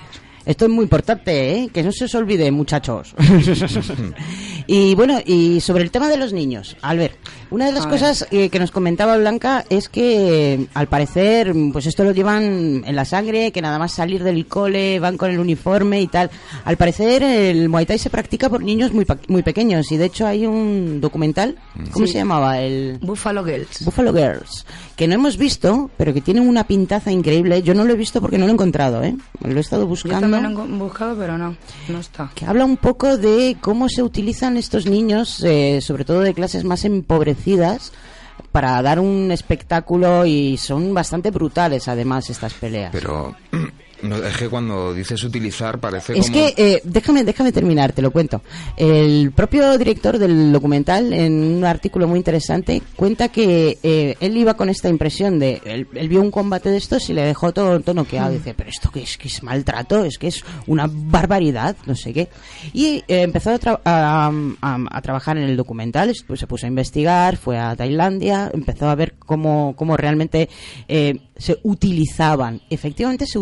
[0.44, 1.68] Esto es muy importante, ¿eh?
[1.72, 3.14] Que no se os olvide, muchachos.
[4.66, 7.18] y bueno, y sobre el tema de los niños, Albert,
[7.50, 11.86] una de las A cosas eh, que nos comentaba Blanca es que al parecer, pues
[11.86, 15.38] esto lo llevan en la sangre, que nada más salir del cole van con el
[15.38, 16.30] uniforme y tal.
[16.64, 20.26] Al parecer el Muay Thai se practica por niños muy, muy pequeños y de hecho
[20.26, 21.56] hay un documental,
[21.92, 22.12] ¿cómo Sí.
[22.12, 22.60] se llamaba?
[22.60, 23.84] El Buffalo Girls.
[23.84, 27.62] Buffalo Girls, que no hemos visto, pero que tiene una pintaza increíble.
[27.62, 29.16] Yo no lo he visto porque no lo he encontrado, ¿eh?
[29.40, 30.20] Lo he estado Yo buscando.
[30.36, 31.56] también lo he buscado, pero no,
[31.88, 32.30] no está.
[32.34, 36.64] Que habla un poco de cómo se utilizan estos niños, eh, sobre todo de clases
[36.64, 37.37] más empobrecidas,
[38.52, 42.90] para dar un espectáculo y son bastante brutales además estas peleas.
[42.92, 43.34] Pero
[44.02, 46.32] no, es que cuando dices utilizar parece Es como...
[46.34, 48.42] que, eh, déjame, déjame terminar, te lo cuento.
[48.76, 54.54] El propio director del documental, en un artículo muy interesante, cuenta que eh, él iba
[54.54, 57.80] con esta impresión de, él, él vio un combate de estos y le dejó todo,
[57.80, 58.32] todo noqueado.
[58.32, 62.12] Dice, pero esto que es, que es maltrato, es que es una barbaridad, no sé
[62.12, 62.28] qué.
[62.72, 64.30] Y eh, empezó a, tra- a-
[64.60, 68.88] a- a trabajar en el documental, estu- se puso a investigar, fue a Tailandia, empezó
[68.88, 70.48] a ver cómo, cómo realmente
[70.88, 73.38] eh, se utilizaban, efectivamente se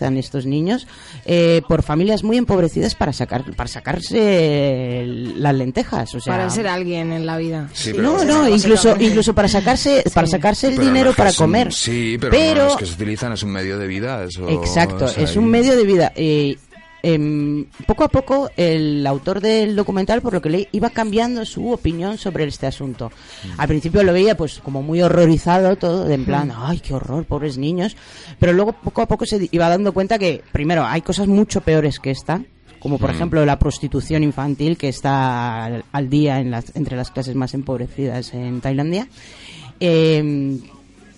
[0.00, 0.86] utilizan estos niños
[1.26, 5.04] eh, por familias muy empobrecidas para sacar para sacarse
[5.36, 7.68] las lentejas, o sea, para ser alguien en la vida.
[7.72, 11.36] Sí, pero- no, no, incluso incluso para sacarse para sacarse el Pero dinero para un-
[11.36, 11.72] comer.
[11.72, 14.24] sí, pero, Pero- no, es que se utilizan, es un medio de vida.
[14.24, 16.12] Eso, Exacto, o sea, es un y- medio de vida.
[16.16, 16.56] Eh,
[17.02, 21.70] em, poco a poco el autor del documental, por lo que leí, iba cambiando su
[21.70, 23.10] opinión sobre este asunto.
[23.56, 27.24] Al principio lo veía pues como muy horrorizado todo, de en plan, ay, qué horror,
[27.24, 27.96] pobres niños.
[28.38, 31.98] Pero luego poco a poco se iba dando cuenta que, primero, hay cosas mucho peores
[31.98, 32.42] que esta.
[32.78, 33.14] Como por Mm.
[33.14, 37.52] ejemplo la prostitución infantil que está al, al día en las, entre las clases más
[37.52, 39.06] empobrecidas en Tailandia.
[39.78, 40.60] Em,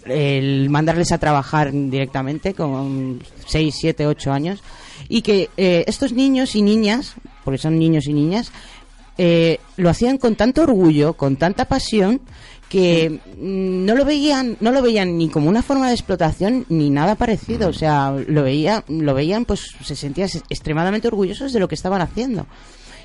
[0.07, 4.61] el mandarles a trabajar directamente con 6, 7, 8 años
[5.09, 8.53] y que eh, estos niños y niñas, porque son niños y niñas,
[9.19, 12.21] eh, lo hacían con tanto orgullo, con tanta pasión
[12.69, 16.89] que mm, no lo veían no lo veían ni como una forma de explotación ni
[16.89, 21.69] nada parecido o sea lo veía lo veían pues se sentían extremadamente orgullosos de lo
[21.69, 22.47] que estaban haciendo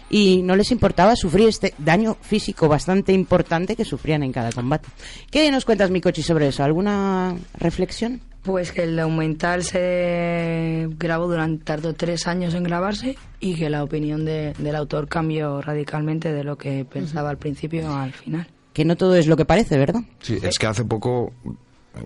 [0.10, 4.88] y no les importaba sufrir este daño físico bastante importante que sufrían en cada combate.
[5.30, 6.64] ¿Qué nos cuentas, Mikochi, sobre eso?
[6.64, 8.22] ¿Alguna reflexión?
[8.44, 13.84] Pues que el documental se grabó durante, tardó tres años en grabarse y que la
[13.84, 18.48] opinión de- del autor cambió radicalmente de lo que pensaba al principio al final.
[18.74, 20.02] Que no todo es lo que parece, ¿verdad?
[20.22, 21.34] Sí, es que hace poco,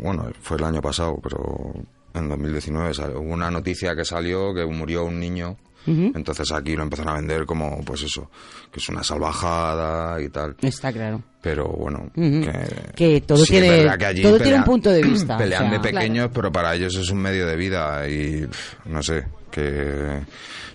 [0.02, 1.74] bueno, fue el año pasado, pero
[2.14, 5.58] en 2019 salió- hubo una noticia que salió que murió un niño.
[5.88, 8.30] Entonces aquí lo empezaron a vender como, pues eso,
[8.72, 10.56] que es una salvajada y tal.
[10.62, 11.22] Está claro.
[11.42, 12.42] Pero bueno, Ujú.
[12.42, 12.52] que,
[12.96, 15.72] Que todo sí, tiene- que allí todo tiene un punto de vista, o Pelean sea.
[15.72, 18.48] de pequeños, pero para ellos es un medio de vida y
[18.86, 19.26] no sé.
[19.52, 20.22] que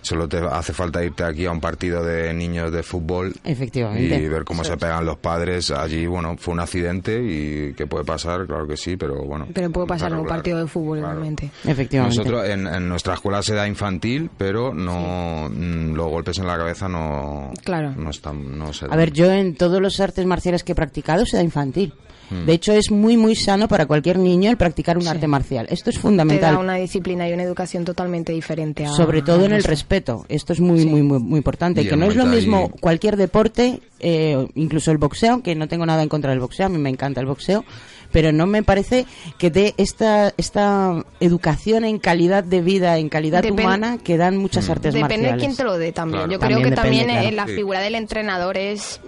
[0.03, 4.15] solo te hace falta irte aquí a un partido de niños de fútbol Efectivamente.
[4.19, 5.71] y ver cómo Eso se pegan los padres.
[5.71, 9.47] Allí, bueno, fue un accidente y que puede pasar, claro que sí, pero bueno.
[9.51, 11.49] Pero puede pasar en un Claro, partido de fútbol igualmente.
[11.65, 12.17] Efectivamente.
[12.17, 16.55] Nosotros en, en nuestra escuela se da infantil, pero no mm, los golpes en la
[16.57, 17.86] cabeza no, Claro.
[17.95, 21.25] No están, no se A ver, yo en todos los artes marciales que he practicado
[21.25, 21.93] se da infantil.
[22.29, 22.45] Mm.
[22.45, 25.67] De hecho, es muy, muy sano para cualquier niño el practicar un arte marcial.
[25.69, 26.55] Esto es Te fundamental.
[26.55, 28.85] da una disciplina y una educación totalmente diferente.
[28.85, 30.25] A, Sobre todo en el respeto.
[30.27, 31.81] Esto es muy, muy, muy, muy importante.
[31.81, 35.85] Y que no es lo mismo cualquier deporte, eh, incluso el boxeo, que no tengo
[35.85, 37.63] nada en contra del boxeo, a mí me encanta el boxeo,
[38.11, 39.05] pero no me parece
[39.37, 44.37] que dé esta, esta educación en calidad de vida, en calidad Depen- humana, que dan
[44.37, 45.43] muchas artes Depende de marciales.
[45.43, 46.19] quién te lo dé también.
[46.25, 46.31] Claro.
[46.33, 47.35] Yo También creo que depende, también claro.
[47.35, 48.99] la figura del entrenador es,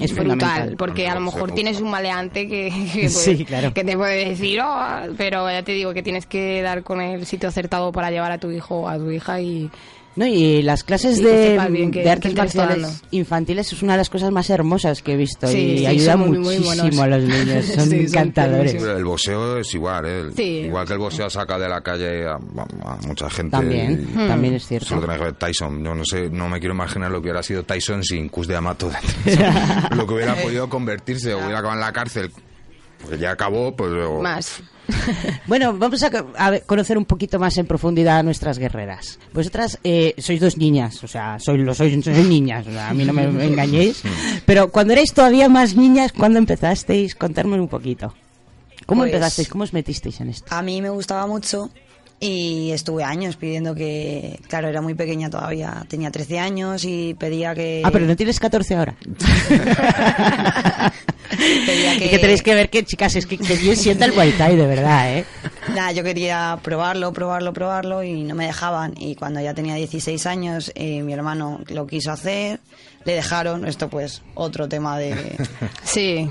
[0.00, 0.76] Es brutal, fundamental.
[0.76, 3.72] porque a lo mejor tienes un maleante que, que, Sí, claro.
[3.74, 4.86] que te puede decir, "Oh",
[5.16, 8.38] pero ya te digo que tienes que dar con el sitio acertado para llevar a
[8.38, 9.70] tu hijo o a tu hija y
[10.16, 14.48] No, y las clases de, bien artes marciales infantiles es una de las cosas más
[14.48, 17.64] hermosas que he visto Sí, y sí, ayuda son muy, muy muchísimo a los niños,
[17.74, 18.82] son encantadores.
[18.82, 20.22] El boxeo es igual, ¿eh?
[20.34, 20.42] Sí.
[20.66, 23.50] Igual que el boxeo saca de la calle a, a- a mucha gente.
[23.50, 24.88] También, y- también es cierto.
[24.88, 25.84] Solo tenés que ver Tyson.
[25.84, 28.56] Yo no sé, no me quiero imaginar lo que hubiera sido Tyson sin Cus de
[28.56, 28.90] Amato.
[29.94, 32.30] lo que hubiera podido convertirse o hubiera acabado en la cárcel.
[33.02, 34.62] Porque ya acabó, pues luego- más.
[35.46, 36.10] Bueno, vamos a,
[36.66, 39.18] conocer un poquito más en profundidad a nuestras guerreras.
[39.32, 42.94] Vosotras eh, sois dos niñas, o sea, sois, lo sois, sois niñas, o sea, a
[42.94, 44.02] mí no me engañéis.
[44.44, 47.14] Pero cuando erais todavía más niñas, ¿cuándo empezasteis?
[47.14, 48.14] Contadme un poquito.
[48.86, 49.48] ¿Cómo Pues- empezasteis?
[49.48, 50.46] ¿Cómo os metisteis en esto?
[50.54, 51.70] A mí me gustaba mucho
[52.18, 57.54] y estuve años pidiendo que, claro, era muy pequeña todavía, tenía 13 años y pedía
[57.54, 57.82] que...
[57.84, 58.96] Ah, pero no tienes 14 ahora.
[61.66, 64.32] pedía Y que tenéis que ver que, chicas, es que, que bien sienta el Muay
[64.32, 65.24] Thai, de verdad, ¿eh?
[65.74, 68.94] Nada, yo quería probarlo, probarlo, probarlo y no me dejaban.
[68.96, 72.60] Y cuando ya tenía 16 años, eh, mi hermano lo quiso hacer,
[73.04, 73.66] le dejaron.
[73.66, 75.36] Esto, pues, otro tema de.
[75.84, 76.30] sí.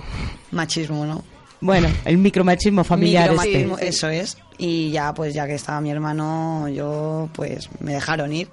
[0.51, 1.23] Machismo, ¿no?
[1.61, 3.47] Bueno, el micromachismo familiar este.
[3.47, 4.37] Micromachismo, eso es.
[4.57, 8.47] Y ya, pues, ya que estaba mi hermano, yo, pues, me dejaron ir.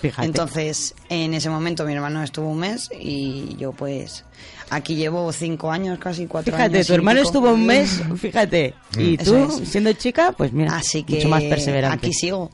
[0.00, 0.26] Fíjate.
[0.26, 4.24] Entonces, en ese momento mi hermano estuvo un mes y yo, pues,
[4.68, 6.68] aquí llevo cinco años, casi cuatro años.
[6.68, 7.28] Fíjate, tu hermano pico.
[7.28, 8.74] estuvo un mes, fíjate.
[8.98, 9.68] Y Eso tú, es.
[9.70, 11.96] siendo chica, pues mira, Así que mucho más perseverante.
[12.06, 12.50] aquí sigo.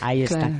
[0.00, 0.50] Ahí está.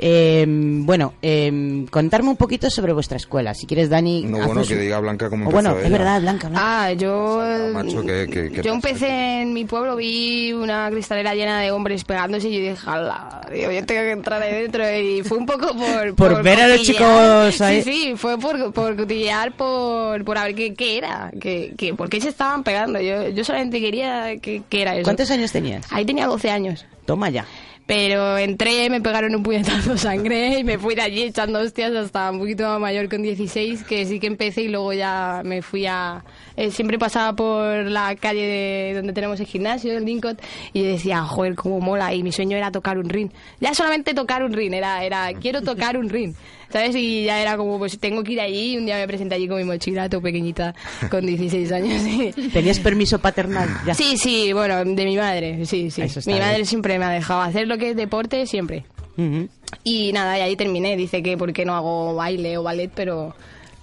[0.00, 3.52] Eh, bueno, eh, contarme un poquito sobre vuestra escuela.
[3.52, 4.22] Si quieres, Dani.
[4.22, 6.48] No, haces bueno, que diga Blanca cómo empezó bueno, es verdad, Blanca.
[6.48, 6.84] Blanca.
[6.84, 7.42] Ah, yo...
[7.72, 12.04] Macho, que, que, que Yo empecé en mi pueblo, vi una cristalera llena de hombres
[12.04, 14.84] pegándose y yo dije, jala, digo, yo tengo que entrar ahí dentro.
[14.96, 16.14] Y fue un poco por...
[16.28, 17.82] Por ver a los chicos ahí.
[17.82, 21.94] Sí, sí, fue por, por cotillear, por, por a ver qué, qué era, qué, qué,
[21.94, 23.00] por qué se estaban pegando.
[23.00, 25.04] Yo, yo solamente quería qué, qué era eso.
[25.04, 25.84] ¿Cuántos años tenías?
[25.90, 26.86] Ahí tenía 12 años.
[27.04, 27.46] Toma ya.
[27.88, 32.30] Pero entré, me pegaron un puñetazo sangre y me fui de allí echando hostias hasta
[32.30, 36.22] un poquito mayor con 16, que sí que empecé y luego ya me fui a...
[36.54, 40.36] eh, siempre pasaba por la calle de donde tenemos el gimnasio, el Lincoln,
[40.74, 43.30] y decía, joder, cómo mola, y mi sueño era tocar un ring.
[43.58, 46.34] Ya solamente tocar un ring, era, era quiero tocar un ring.
[46.70, 46.94] ¿Sabes?
[46.96, 48.76] Y ya era como, pues tengo que ir allí.
[48.76, 50.74] Un día me presenté allí con mi mochila, todo pequeñita,
[51.10, 52.02] con 16 años.
[52.06, 53.68] y- ¿Tenías permiso paternal?
[53.86, 53.94] Ya.
[53.94, 56.02] Sí, sí, bueno, de mi madre, sí, sí.
[56.26, 56.66] Mi madre bien.
[56.66, 58.84] siempre me ha dejado hacer lo que es deporte, siempre.
[59.16, 59.48] Ujú.
[59.82, 60.96] Y nada, y ahí terminé.
[60.96, 63.34] Dice que por qué no hago baile o ballet, pero...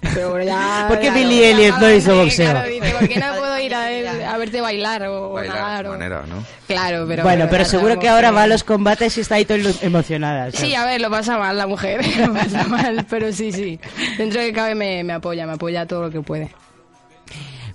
[0.02, 0.86] Pero ya...
[0.90, 2.52] ¿Por qué claro, Billy Elliot no hizo boxeo?
[2.52, 5.84] Claro, dice, ¿por qué no puedo ir a, ver- a verte bailar o Bailar nadar?
[5.84, 6.44] de o- manera, ¿no?
[6.68, 7.24] Claro, pero...
[7.24, 10.52] bueno, pero seguro que ahora va a los combates y está ahí todo emocionada.
[10.52, 13.80] Sí, a ver, lo pasa mal la mujer, lo pasa mal, pero sí, sí.
[14.18, 16.52] Dentro de que cabe me, me apoya, me apoya todo lo que puede.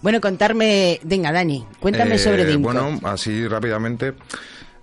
[0.03, 0.99] Bueno, contarme...
[1.03, 2.73] Venga, Dani, cuéntame Eh, sobre Dinko.
[2.73, 4.15] Bueno, así rápidamente.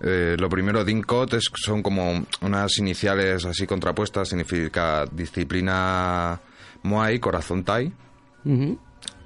[0.00, 4.28] eh, lo primero, DINCOT, es, son como unas iniciales así contrapuestas.
[4.28, 6.38] Significa disciplina
[6.88, 7.92] Muay, corazón Thai.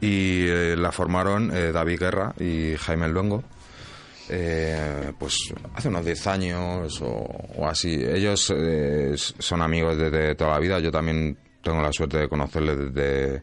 [0.00, 3.42] Y eh, la formaron eh, David Guerra y Jaime Luengo.
[4.28, 7.08] eh, pues hace unos 10 años o,
[7.56, 7.94] o así.
[7.94, 8.52] Ellos
[9.38, 10.78] son amigos desde toda la vida.
[10.80, 13.42] Yo también tengo la suerte de conocerles desde.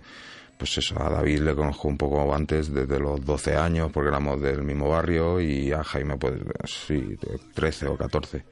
[0.57, 4.41] Pues eso, a David le conozco un poco antes, desde los 12 años, porque éramos
[4.41, 6.33] del mismo barrio, y a Jaime, pues
[6.65, 8.43] sí, de 13 o 14.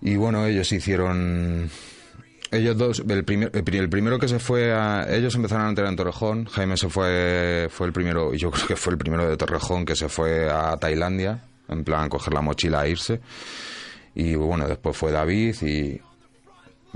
[0.00, 1.70] Y bueno, ellos hicieron.
[2.54, 5.06] Ellos dos, el, primer, el pri- el primero que se fue a.
[5.08, 6.44] Ellos empezaron a entrenar en Torrejón.
[6.46, 7.68] Jaime se fue.
[7.70, 10.50] Fue el primero, y yo creo que fue el primero de Torrejón que se fue
[10.50, 11.42] a Tailandia.
[11.68, 13.20] En plan, coger la mochila e irse.
[14.14, 16.00] Y bueno, después fue David y.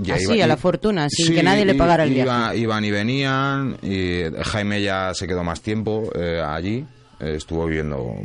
[0.01, 2.23] y Así, iba- a la y- fortuna, sin Sí, que nadie le pagara el iba-
[2.51, 2.57] viaje.
[2.57, 3.77] Iban y venían.
[3.81, 6.85] Y Jaime ya se quedó más tiempo eh, allí.
[7.19, 8.15] Eh, estuvo viviendo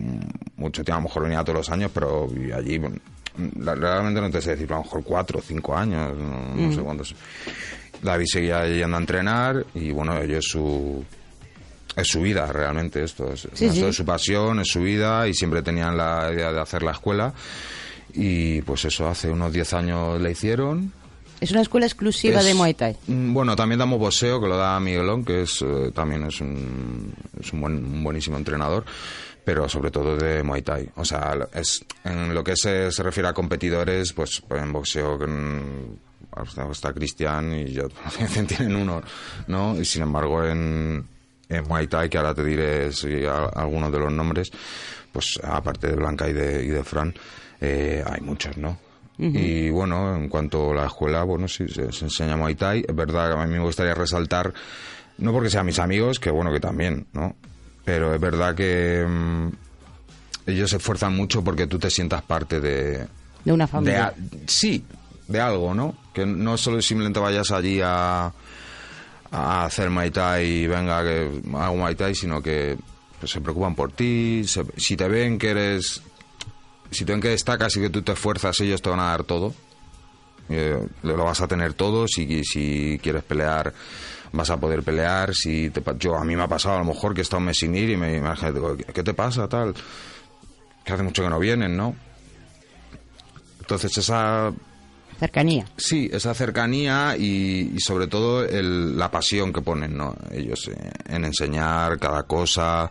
[0.57, 0.93] mucho tiempo.
[0.99, 2.79] A lo mejor venía todos los años, pero allí.
[2.79, 2.97] bueno,
[3.37, 6.81] realmente no te sé decir, a lo mejor cuatro o cinco años, no, no sé
[6.81, 6.85] Mm.
[6.85, 7.15] cuántos.
[8.03, 11.05] David seguía yendo a entrenar y bueno, ello es su
[11.97, 13.85] es su vida realmente esto es, Sí, esto sí.
[13.85, 17.33] es su pasión, es su vida y siempre tenían la idea de hacer la escuela
[18.13, 20.93] y pues eso hace unos 10 años le hicieron
[21.41, 22.97] Es una escuela exclusiva Es- de Muay Thai.
[23.07, 27.15] Mm, Bueno, también damos boxeo, que lo da Miguelón, que es eh, también es un,
[27.41, 28.85] es un, buen- un buenísimo entrenador,
[29.45, 30.91] pero sobre todo de Muay Thai.
[30.97, 35.97] O sea, es, en lo que se, se refiere a competidores, pues en boxeo mm,
[36.37, 37.89] hasta, hasta Cristian y yo
[38.49, 39.03] tienen uno,
[39.47, 39.79] ¿no?
[39.81, 41.07] Y sin embargo en,
[41.49, 44.51] en Muay Thai, que ahora te diré si a- algunos de los nombres,
[45.13, 47.15] pues aparte de Blanca y de, y de Fran,
[47.61, 48.79] eh, hay muchos, ¿no?
[49.17, 52.85] Y bueno, en cuanto a la escuela, bueno, sí, se, se enseña Muay Thai.
[52.89, 54.53] Es verdad que a mí me gustaría resaltar,
[55.19, 57.37] no porque sean mis amigos, que bueno, que también, ¿no?
[57.85, 59.49] Pero es verdad que mm,
[60.47, 63.07] ellos se esfuerzan mucho porque tú te sientas parte de...
[63.45, 64.15] De una familia.
[64.47, 64.85] sí,
[65.29, 65.95] de algo, ¿no?
[66.15, 68.33] Que no solo simplemente vayas allí a,
[69.31, 72.77] a hacer Muay Thai y venga, que hago Muay Thai, sino que
[73.21, 74.45] pues, se preocupan por ti.
[74.47, 76.03] se- si te ven que eres
[76.91, 79.25] si te ven que destacas y que tú te esfuerzas, ellos te van a dar
[79.25, 79.53] todo.
[80.49, 82.07] Eh, lo vas a tener todo.
[82.07, 83.73] Si, si quieres pelear,
[84.35, 85.35] vas a poder pelear.
[85.35, 87.47] Si te yo A mí me ha pasado a lo mejor que he estado un
[87.47, 89.49] mes sin ir y me imagino, digo, ¿qué te pasa?
[89.49, 89.75] Tal.
[90.85, 91.95] Que hace mucho que no vienen, ¿no?
[93.61, 94.53] Entonces esa
[95.19, 95.65] Cercanía.
[95.77, 100.15] Sí, esa cercanía y, y sobre todo el- la pasión que ponen ¿no?
[100.33, 102.91] ellos eh, en enseñar cada cosa,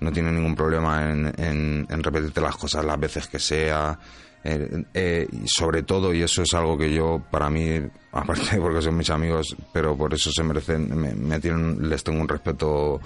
[0.00, 3.96] no tienen ningún problema en, en- en repetirte las cosas las veces que sea.
[4.44, 7.80] Eh, eh, y sobre todo, y eso es algo que yo, para mí,
[8.12, 12.20] aparte porque son mis amigos, pero por eso se merecen, me, me tienen, les tengo
[12.20, 13.00] un respeto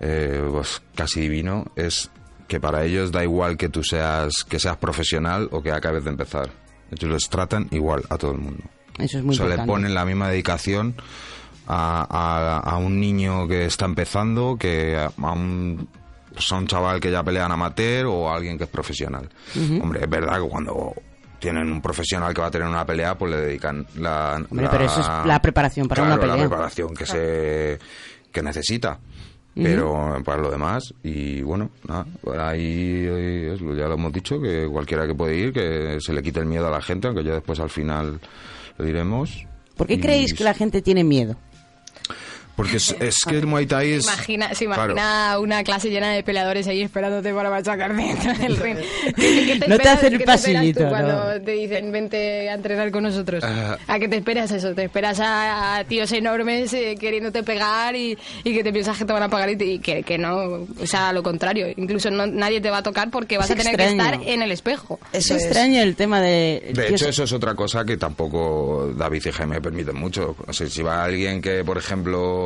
[0.00, 2.10] eh, pues, casi divino, es
[2.48, 6.10] que para ellos da igual que tú seas, que seas profesional o que acabes de
[6.10, 6.48] empezar.
[6.90, 8.62] Ellos les tratan igual a todo el mundo.
[8.98, 9.72] Eso es muy o sea, le importante.
[9.72, 10.94] ponen la misma dedicación
[11.66, 15.88] a, a- a un niño que está empezando que a, a un,
[16.36, 19.28] pues, un chaval que ya pelea en amateur o alguien que es profesional.
[19.82, 20.94] Hombre, es verdad que cuando
[21.38, 24.36] tienen un profesional que va a tener una pelea, pues le dedican la...
[24.48, 26.36] Hombre, la- pero eso es la preparación para Claro, una pelea.
[26.36, 27.78] la preparación que se
[28.32, 28.98] que necesita.
[29.54, 34.38] Pero para lo demás, y bueno, nada, por ahí eh, es ya lo hemos dicho,
[34.38, 37.24] que cualquiera que puede ir, que se le quite el miedo a la gente, aunque
[37.24, 38.20] ya después al final
[38.76, 39.46] lo diremos.
[39.74, 41.36] ¿Por qué Y- creéis que la gente tiene miedo?
[42.56, 44.04] Porque es, es que el Muay Thai es...
[44.04, 44.92] Imagina, se Claro.
[44.94, 48.76] imagina una clase llena de peleadores ahí esperándote para machacarte dentro del ring.
[49.16, 51.40] ¿Qué No te esperas- esperas tú pasillito, cuando no.
[51.42, 53.44] te dicen vente a entrenar con nosotros?
[53.44, 53.76] Ah.
[53.86, 54.74] ¿A qué te esperas eso?
[54.74, 59.04] Te esperas a, a tíos enormes eh, queriéndote pegar y, y que te piensas que
[59.04, 61.66] te van a pagar y, te- y que, que no, o sea, lo contrario.
[61.76, 64.14] Incluso no- nadie te va a tocar porque vas a tener que extraño.
[64.14, 64.98] estar en el espejo.
[65.12, 66.70] es extraño el tema de...
[66.72, 70.34] De hecho, eso es otra cosa que tampoco David y Jaime permiten mucho.
[70.46, 72.45] O sea, si va alguien que, por ejemplo,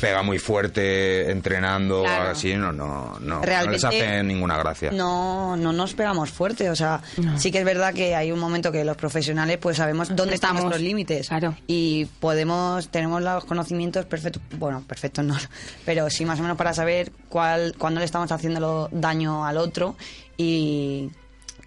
[0.00, 2.30] pega muy fuerte entrenando Claro.
[2.30, 4.90] así, no, no, no, no les Realmente- hace ninguna gracia.
[4.92, 7.02] No, no nos pegamos fuerte, o sea,
[7.36, 10.50] sí que es verdad que hay un momento que los profesionales pues sabemos dónde están
[10.50, 10.62] Estamos.
[10.62, 11.28] nuestros límites
[11.66, 15.36] y podemos, tenemos los conocimientos perfectos, bueno, perfectos no,
[15.84, 19.96] pero sí más o menos para saber cuál, cuándo le estamos haciendo daño al otro
[20.36, 21.10] y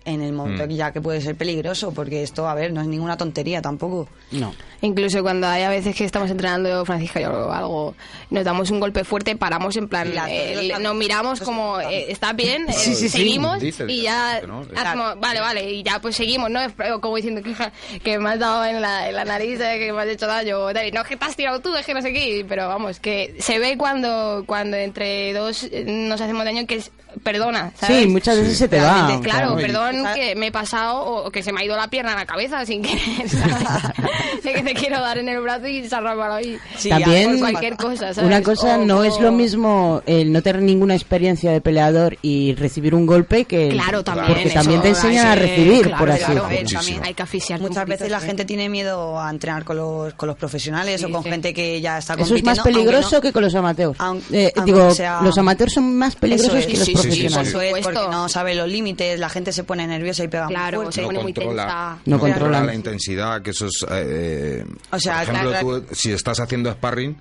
[0.05, 0.67] en el momento Mm.
[0.69, 4.07] que ya que puede ser peligroso, porque esto, a ver, no es ninguna tontería tampoco.
[4.31, 4.53] No.
[4.81, 7.95] Incluso cuando hay a veces que estamos entrenando Francisca y yo o algo,
[8.29, 12.65] nos damos un golpe fuerte, paramos en plan, eh, nos miramos como, eh, ¿está bien?
[12.71, 13.09] Sí, Eh, sí, sí.
[13.09, 16.59] seguimos Dices, y ya que no, hacemos, vale, vale, y ya pues seguimos, ¿no?
[17.01, 17.55] Como diciendo que,
[17.99, 20.71] que me has dado en la, en la nariz, eh, que me has hecho daño,
[20.71, 22.99] David, no, es que te has tirado tú, es que no sé qué, pero vamos,
[22.99, 26.91] que se ve cuando, cuando entre dos nos hacemos daño que es,
[27.23, 28.03] perdona, ¿sabes?
[28.03, 29.07] Sí, muchas veces se te va.
[29.07, 29.55] Claro, claro.
[29.55, 32.25] perdón que me he pasado o, que se me ha ido la pierna a la
[32.25, 33.55] cabeza sin querer, ¿sabes?
[34.43, 36.57] Sé que te quiero dar en el brazo y se ha ahí.
[36.89, 38.27] También Por cualquier cosa, ¿sabes?
[38.27, 42.17] una cosa O- no o- es lo mismo el no tener ninguna experiencia de peleador
[42.21, 44.27] y recibir un golpe que Claro, también.
[44.27, 46.69] porque también te eso enseñan a recibir claro, por así claro, decirlo.
[46.69, 47.59] eh, también hay que asfixiar.
[47.59, 48.21] Muchas veces la ¿eh?
[48.21, 51.97] gente tiene miedo a entrenar con los, con los profesionales o con gente que ya
[51.97, 52.51] está Eso es compitiendo.
[52.51, 53.95] más aunque peligroso no- que con los amateurs.
[53.99, 56.97] aunque Eh, digo, sea- los amateurs son más peligrosos Eso que es, los sí, sí,
[57.01, 57.47] sí, profesionales.
[57.49, 60.83] Eso es, porque no sabe los límites, la gente se pone nerviosa y pega Claro,
[60.83, 61.33] muy fuerte.
[61.33, 61.97] controla.
[62.05, 62.63] No controla.
[62.63, 63.85] la intensidad, que eso es...
[63.89, 67.15] eh, O sea, por ejemplo, claro, tú, si estás haciendo sparring,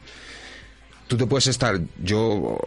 [1.06, 1.78] tú te puedes estar...
[2.02, 2.58] Yo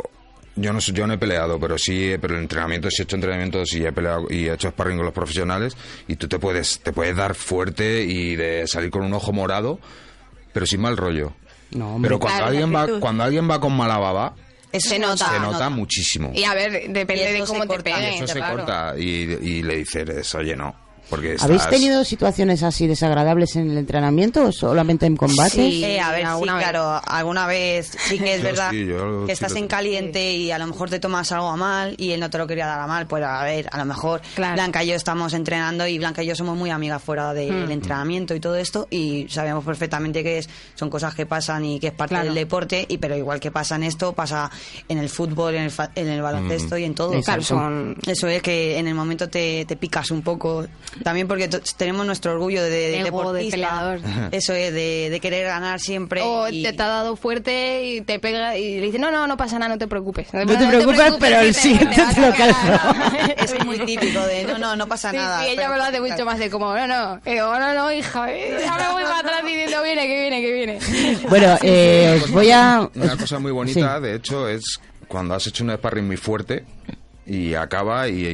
[0.60, 3.16] yo no, sé- yo no he peleado, pero sí, pero el entrenamiento, sí he hecho
[3.16, 6.80] entrenamientos y he peleado y he hecho sparring con los profesionales y tú te puedes,
[6.80, 9.80] te puedes dar fuerte y de salir con un ojo morado,
[10.54, 11.34] pero sin mal rollo.
[11.70, 12.10] No, hombre.
[12.10, 14.34] pero cuando Claro, alguien va, cuando alguien va con mala baba,
[14.74, 15.30] se nota.
[15.30, 16.32] se nota muchísimo.
[16.34, 17.84] Y a ver, depende de cómo te corta.
[17.84, 18.14] peguen.
[18.14, 18.58] Y eso se claro.
[18.58, 20.87] corta y, y le dices, oye, no.
[21.10, 25.56] Porque ¿Habéis tenido situaciones así desagradables en el entrenamiento o solamente en combates?
[25.58, 26.54] Eh, a ver, sí, vez.
[26.58, 30.34] claro, alguna vez sí que es Yo verdad sí, yo que sí estás en caliente
[30.34, 32.66] y a lo mejor te tomas algo a mal y él no te lo quería
[32.68, 35.98] dar a mal, pues a ver, a lo mejor Blanca y yo estamos entrenando y
[35.98, 37.72] Blanca y yo somos muy amigas fuera del Mm.
[37.72, 41.88] entrenamiento y todo esto y sabemos perfectamente que es, son cosas que pasan y que
[41.88, 42.26] es parte Claro.
[42.26, 44.52] del deporte y pero igual que pasa en esto, pasa
[44.90, 46.80] en el fútbol, en el, fa- en el baloncesto Mm.
[46.80, 47.22] y en todo.
[47.22, 50.66] Claro, son- Eso es que en el momento te, te picas un poco,
[51.04, 51.48] también porque
[51.78, 53.98] tenemos nuestro orgullo de, de Ego de deportista.
[54.32, 56.22] Eso es, de, de querer ganar siempre.
[56.24, 59.28] O y- te, te ha dado fuerte y te pega y le dice, no, no,
[59.28, 60.34] no pasa nada, no te preocupes.
[60.34, 62.54] No te preocupes, pero el siguiente te lo a pegar".
[62.54, 63.34] calzo.
[63.44, 65.42] Eso es muy típico de no, no, no pasa Sí, nada.
[65.44, 67.22] sí, ella pero- me lo hace mucho más de como, no, no.
[67.26, 70.42] Y digo, no, no, hija, eh, ya me voy para atrás diciendo, viene, que viene,
[70.42, 70.80] que viene.
[71.30, 72.90] Bueno, eh, os voy a...
[72.96, 76.66] Una cosa muy bonita, de hecho, es cuando has hecho un sparring muy fuerte
[77.28, 78.26] y acaba y,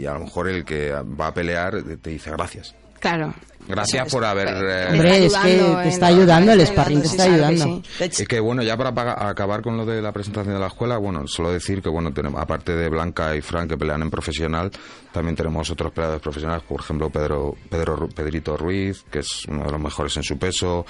[0.00, 2.74] y a lo mejor el que va a pelear te dice gracias.
[3.00, 3.32] Claro.
[3.68, 4.48] Gracias por haber...
[4.48, 7.82] eh, Hombre, es que te está ayudando, el sparring te está ayudando.
[8.18, 10.96] Y que bueno, ya para apaga- acabar con lo de la presentación de la escuela,
[10.96, 14.70] bueno, solo decir que bueno, tenemos, aparte de Blanca y Frank que pelean en profesional,
[15.12, 19.64] también tenemos otros peleadores profesionales, por ejemplo Pedro, Pedro Ru- Pedrito Ruiz, que es uno
[19.64, 20.84] de los mejores en su peso,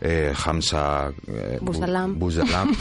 [0.00, 2.18] eh, Hamza eh, Bu- Busalam.
[2.18, 2.72] Busalam.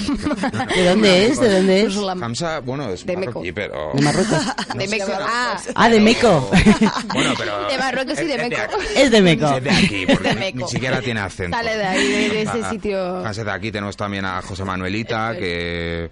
[0.75, 1.39] ¿De dónde es?
[1.39, 1.97] ¿De dónde es?
[1.97, 3.91] Hamza, bueno, es De marroquí, pero...
[3.93, 4.37] De Marruecos.
[4.75, 5.11] de Meco.
[5.19, 6.51] Ah, Ah, de Meco.
[7.13, 7.67] Bueno, pero...
[7.69, 8.61] de Marruecos y de Meco.
[8.95, 9.47] Es de Meco.
[9.57, 10.57] Es de aquí, porque De ni- Meco.
[10.59, 11.57] ni siquiera tiene acento.
[11.57, 13.25] Sale de ahí, de, ese Ah, sitio.
[13.25, 16.09] ah, de aquí tenemos también a José Manuelita, que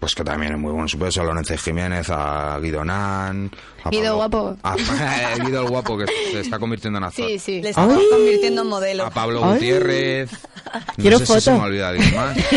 [0.00, 3.50] pues que también es muy bueno en su peso, a Lorenzo Jiménez, a Guido Nan,
[3.84, 4.56] a Guido Pablo- guapo.
[4.62, 4.76] a
[5.44, 7.26] Guido el guapo que se está convirtiendo en actor.
[7.26, 7.60] Sí, sí.
[7.62, 9.06] Le estamos convirtiendo en modelo.
[9.06, 9.52] A Pablo Ay.
[9.54, 10.30] Gutiérrez.
[10.32, 11.58] No Quiero sé si se foto.
[11.58, 12.36] me olvida alguien más.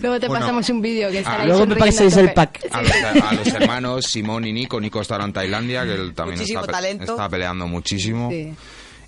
[0.00, 0.40] Luego te Bueno.
[0.40, 2.60] pasamos un vídeo que está Ah, ahí luego me pasáis a el pack.
[2.70, 4.80] A los, a los hermanos Simón y Nico.
[4.80, 6.60] Nico está ahora en Tailandia, que él también está,
[6.90, 8.30] está peleando muchísimo.
[8.30, 8.54] Sí.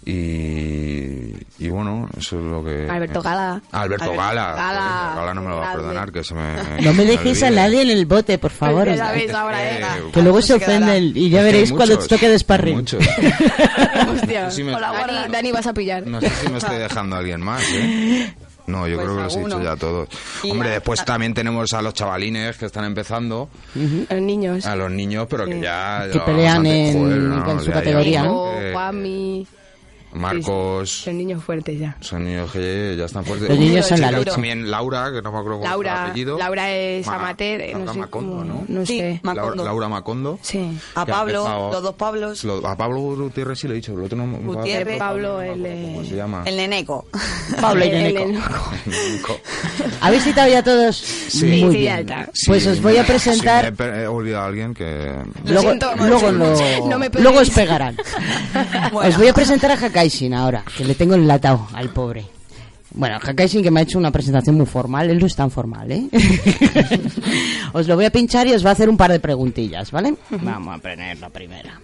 [0.09, 2.89] Y, y bueno, eso es lo que...
[2.89, 3.61] Alberto Gala.
[3.73, 4.53] Alberto Alberto Gala.
[4.55, 4.81] Gala.
[4.81, 6.81] Joder, Gala no me lo va a perdonar, que se me...
[6.83, 8.85] No me dejéis a nadie en el bote, por favor.
[8.85, 9.83] Pues ya sabéis ahora, eh.
[10.13, 12.77] Que luego se ofenden y ya Es que veréis cuando muchos, toque de sparring.
[12.77, 13.05] Muchos.
[14.15, 14.51] Hostia.
[14.51, 16.07] Sí me- Hola, Dani, Dani, vas a pillar.
[16.07, 18.33] No sé si me estoy dejando a alguien más, ¿eh?
[18.69, 20.09] No, yo Pues creo que los he dicho ya todos.
[20.43, 24.67] Y Hombre, a- después también tenemos a los chavalines que están empezando, Los niños.
[24.67, 26.07] a los niños, pero que ya...
[26.13, 28.73] Que ya pelean en- joder, no, en su ya- ya- categoría, Nico, eh,
[30.19, 30.91] Marcos...
[31.05, 31.97] Son niños fuertes ya.
[32.01, 33.49] Son niños que ya están fuertes.
[33.49, 34.31] Los niños son la leche.
[34.31, 36.39] También Laura, que no me acuerdo cómo es el Laura, apellido.
[36.39, 38.65] Laura es Ma- amateur, eh, no Laura sé Macondo, cómo- ¿no?
[38.69, 39.21] no Sí, sé.
[39.23, 39.49] Macondo.
[39.57, 40.39] Laura, Laura Macondo.
[40.43, 40.79] Sí.
[40.95, 44.01] A Pablo, empezado- los dos Pablos, Lo- a Pablo Gutiérrez sí le he dicho, el
[44.05, 44.99] otro no me Gutiérrez.
[44.99, 46.43] Pablo, el, ¿Cómo se llama?
[46.45, 47.07] el neneco.
[47.61, 48.71] Pablo y el- el- Neneco.
[48.87, 49.41] Nico.
[50.01, 50.97] ¿Habéis citado ya todos?
[50.97, 51.45] Sí.
[51.47, 51.83] Muy Sí, bien.
[51.85, 52.31] ya está.
[52.47, 53.75] Pues Sí, os voy a me- presentar...
[53.77, 55.13] Si me he olvidado a alguien que...
[55.45, 57.97] Luego, siento, luego, no lo- luego os pegarán.
[58.93, 59.09] Bueno.
[59.09, 59.77] Os voy a presentar a
[60.07, 62.25] Hakaishin ahora, que le tengo enlatado al pobre.
[62.93, 65.91] Bueno, Hakaishin que me ha hecho una presentación muy formal, él no es tan formal,
[65.91, 66.09] ¿eh?
[67.73, 70.15] os lo voy a pinchar y os va a hacer un par de preguntillas, ¿vale?
[70.31, 71.81] Vamos a poner la primera.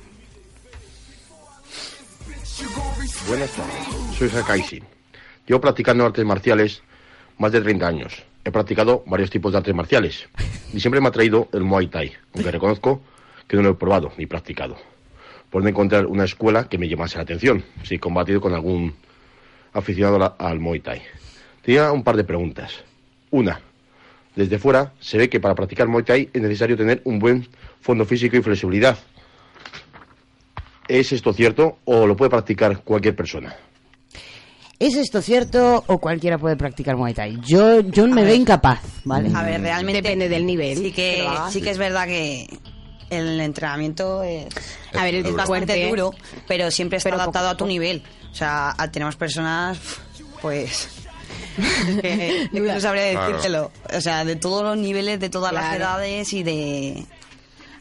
[3.27, 4.85] Buenas tardes, soy Sakaishin.
[5.49, 6.81] Llevo practicando artes marciales
[7.39, 8.23] más de 30 años.
[8.45, 10.29] He practicado varios tipos de artes marciales
[10.73, 13.03] y siempre me ha traído el Muay Thai, aunque reconozco
[13.49, 14.77] que no lo he probado ni practicado.
[15.53, 18.95] Por no encontrar una escuela que me llamase la atención, si he combatido con algún
[19.75, 21.03] aficionado al Muay Thai.
[21.63, 22.73] Tenía un par de preguntas.
[23.31, 23.61] Una,
[24.35, 27.47] desde fuera se ve que para practicar Muay Thai es necesario tener un buen
[27.83, 28.99] fondo físico y flexibilidad.
[30.89, 33.55] ¿Es esto cierto o lo puede practicar cualquier persona?
[34.79, 37.39] ¿Es esto cierto o cualquiera puede practicar Muay Thai?
[37.47, 39.31] Yo, yo me veo incapaz, ¿vale?
[39.35, 40.79] A ver, realmente Depende del nivel.
[40.79, 42.49] sí que, sí que es verdad que
[43.13, 44.47] el entrenamiento es,
[44.95, 45.89] A ver, es es bastante fuerte.
[45.89, 46.11] duro,
[46.49, 47.69] pero siempre está Pero adaptado a a tu poco.
[47.69, 48.03] nivel.
[48.31, 49.79] O sea, tenemos personas,
[50.41, 50.89] pues...
[52.01, 53.27] que no sabría Claro.
[53.29, 53.71] decírtelo.
[53.97, 55.85] O sea, de todos los niveles, de todas las Claro.
[55.85, 57.05] edades y de...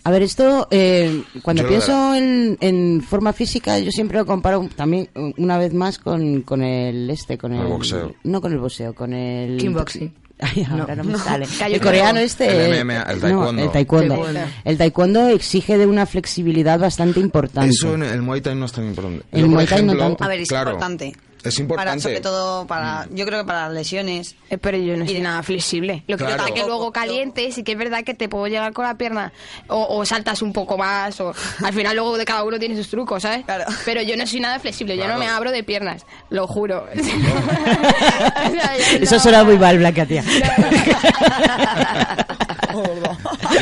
[0.04, 4.68] A ver, esto, eh, cuando Yo pienso en, en forma física, yo siempre lo comparo
[4.76, 7.62] también, una vez más, con, con el este, con el...
[7.62, 8.16] El boxeo.
[8.24, 9.58] No con el boxeo, con el...
[9.60, 10.12] Kickboxing.
[10.42, 11.46] Ay, ahora no, me sale.
[11.68, 12.72] El coreano este...
[12.72, 13.64] El MMA, el no, taekwondo.
[13.64, 14.16] el taekwondo.
[14.16, 14.40] Taekwondo.
[14.66, 17.70] El taekwondo exige de una flexibilidad bastante importante.
[17.70, 19.24] Eso en el Muay Thai no es tan importante.
[19.32, 20.24] El Yo, Muay Thai no ejemplo, tanto.
[20.24, 21.16] A ver, es claro, importante.
[21.44, 22.02] Es Para, importante.
[22.04, 24.36] sobre todo para, yo creo que para las lesiones.
[24.50, 26.04] Eh, Pero yo no soy nada flexible.
[26.08, 26.38] Lo que Claro.
[26.44, 28.96] pasa es que luego caliente, sí que es verdad que te puedo llegar con la
[28.96, 29.32] pierna
[29.68, 32.90] o, o saltas un poco más o al final luego de cada uno tiene sus
[32.90, 33.44] trucos, ¿sabes?
[33.86, 35.20] Pero yo no soy nada flexible, yo Claro.
[35.20, 36.88] no me abro de piernas, lo juro.
[36.92, 40.24] O sea, yo Eso suena muy mal, Blanca, tía.
[40.24, 40.32] Yo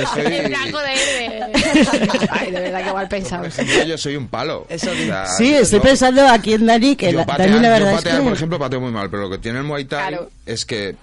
[0.13, 0.23] soy-.
[2.29, 3.45] Ay, de verdad que mal pensado.
[3.87, 4.65] Yo soy un palo.
[4.69, 7.25] O sea, Sí, estoy yo- pensando aquí en Dani, que yo
[7.71, 8.23] la- yo es patear, que...
[8.23, 10.29] por ejemplo, pateo muy mal, pero lo que tiene el Muay Thai Claro.
[10.45, 10.95] es que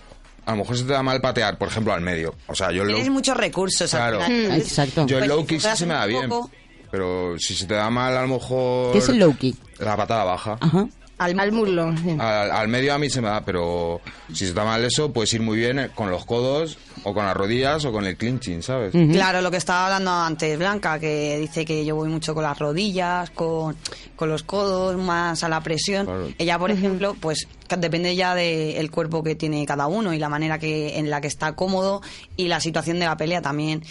[0.45, 2.35] a lo mejor se te da mal patear, por ejemplo, al medio.
[2.47, 4.61] O sea, yo Tienes low, muchos recursos claro, al final.
[4.61, 6.29] Entonces, yo el pues, low si kick sí se me da bien.
[6.29, 6.51] poco
[6.91, 8.93] Pero si se te da mal, a lo mejor...
[8.93, 9.57] ¿Qué es el low kick?
[9.81, 10.57] La patada baja.
[10.61, 10.87] Ajá.
[11.19, 11.95] Al, al muslo.
[12.19, 14.01] Al, al medio a mí se me da, pero
[14.33, 17.35] si se da mal eso, puedes ir muy bien con los codos, o con las
[17.35, 18.93] rodillas, o con el clinching, ¿sabes?
[19.13, 22.59] Claro, lo que estaba hablando antes Blanca, que dice que yo voy mucho con las
[22.59, 23.77] rodillas, con,
[24.15, 26.05] con los codos, más a la presión.
[26.05, 26.29] Claro.
[26.37, 27.49] Ella, por ejemplo, pues
[27.79, 31.29] depende ya del cuerpo que tiene cada uno y la manera que en la que
[31.29, 32.03] está cómodo
[32.37, 33.83] y la situación de la pelea también.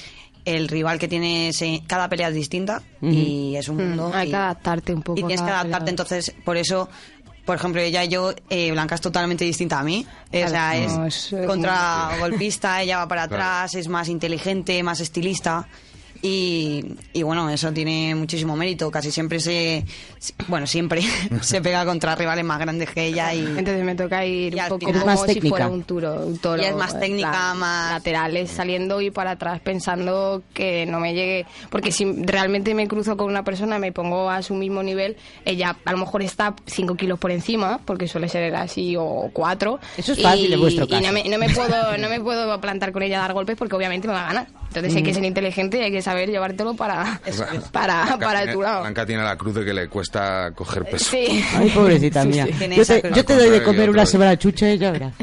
[0.45, 4.09] El rival que tienes, en- cada pelea es distinta y es un mundo.
[4.09, 5.19] Mm, Hay y- que adaptarte un poco.
[5.19, 6.87] y tienes a que adaptarte, entonces, por eso,
[7.45, 10.05] por ejemplo, ella y yo, eh, Blanca es totalmente distinta a mí.
[10.31, 13.43] Eh, o sea, es, es, eh, contra golpista, ella va para Claro.
[13.43, 15.67] atrás, es más inteligente, más estilista.
[16.21, 18.89] Y, y bueno, eso tiene muchísimo mérito.
[18.89, 19.85] Casi siempre se.
[20.47, 21.01] Bueno, siempre
[21.41, 23.33] se pega contra rivales más grandes que ella.
[23.33, 25.49] y Entonces me toca ir y un poco final- como más si técnica.
[25.49, 26.61] fuera un, turo, un toro.
[26.61, 31.45] Y es más técnica, más- Laterales saliendo y para atrás pensando que no me llegue...
[31.69, 35.77] Porque si realmente me cruzo con una persona, me pongo a su mismo nivel, ella
[35.85, 39.79] a lo mejor está 5 kilos por encima, porque suele ser así, o 4.
[39.97, 41.03] Eso es fácil en vuestro Y caso.
[41.03, 43.75] no me, no me puedo, no me puedo plantar con ella a dar golpes porque
[43.75, 44.47] obviamente me va a ganar.
[44.79, 47.19] Entonces hay que ser inteligente y hay que saber llevártelo para,
[47.71, 48.81] para, Blanca para tiene- tu lado.
[48.81, 51.11] Blanca tiene la cruz de que le cuesta coger peso.
[51.11, 51.43] Sí.
[51.55, 52.45] Ay, pobrecita Sí, mía.
[52.47, 52.53] sí.
[52.75, 53.13] Yo te, cruz.
[53.15, 55.13] yo te doy de comer una semana chucha y ya verás.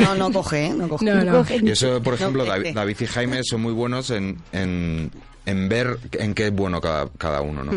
[0.14, 0.70] no, no coge, ¿eh?
[0.74, 1.04] No coge.
[1.04, 1.46] No, no.
[1.62, 2.74] Y eso, por ejemplo, No, David.
[2.74, 5.10] David y Jaime son muy buenos en, en,
[5.44, 7.72] en ver en qué es bueno cada, cada uno, ¿no?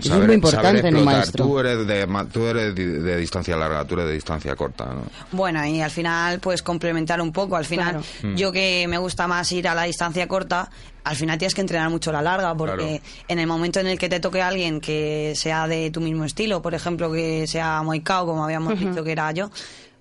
[0.00, 1.44] Saber- es muy importante en un maestro.
[1.46, 5.02] Tú eres, de, tú eres de, de distancia larga, tú eres de distancia corta, ¿no?
[5.32, 7.56] Bueno, y al final, pues complementar un poco.
[7.56, 8.36] Al final, Claro.
[8.36, 10.70] yo que me gusta más ir a la distancia corta,
[11.04, 13.24] al final tienes que entrenar mucho la larga, porque Claro.
[13.28, 16.62] en el momento en el que te toque alguien que sea de tu mismo estilo,
[16.62, 18.88] por ejemplo, que sea Thai, como habíamos Ujú.
[18.88, 19.50] dicho que era yo,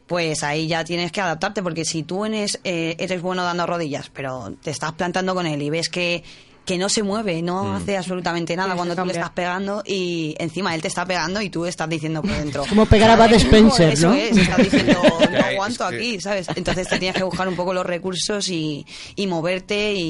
[0.08, 4.10] pues ahí ya tienes que adaptarte, porque si tú eres, eh, eres bueno dando rodillas,
[4.14, 6.24] pero te estás plantando con él y ves que
[6.66, 7.76] que no se mueve, no Mm.
[7.76, 11.42] hace absolutamente nada Tienes cuando tú le estás pegando y encima él te está pegando
[11.42, 12.66] y tú estás diciendo por dentro.
[12.70, 14.14] Como pegar a Bud Spencer, Eso ¿no?
[14.16, 15.02] es, estás diciendo,
[15.32, 16.48] no aguanto aquí, ¿sabes?
[16.56, 18.86] Entonces te tienes que buscar un poco los recursos y,
[19.16, 20.02] y moverte y,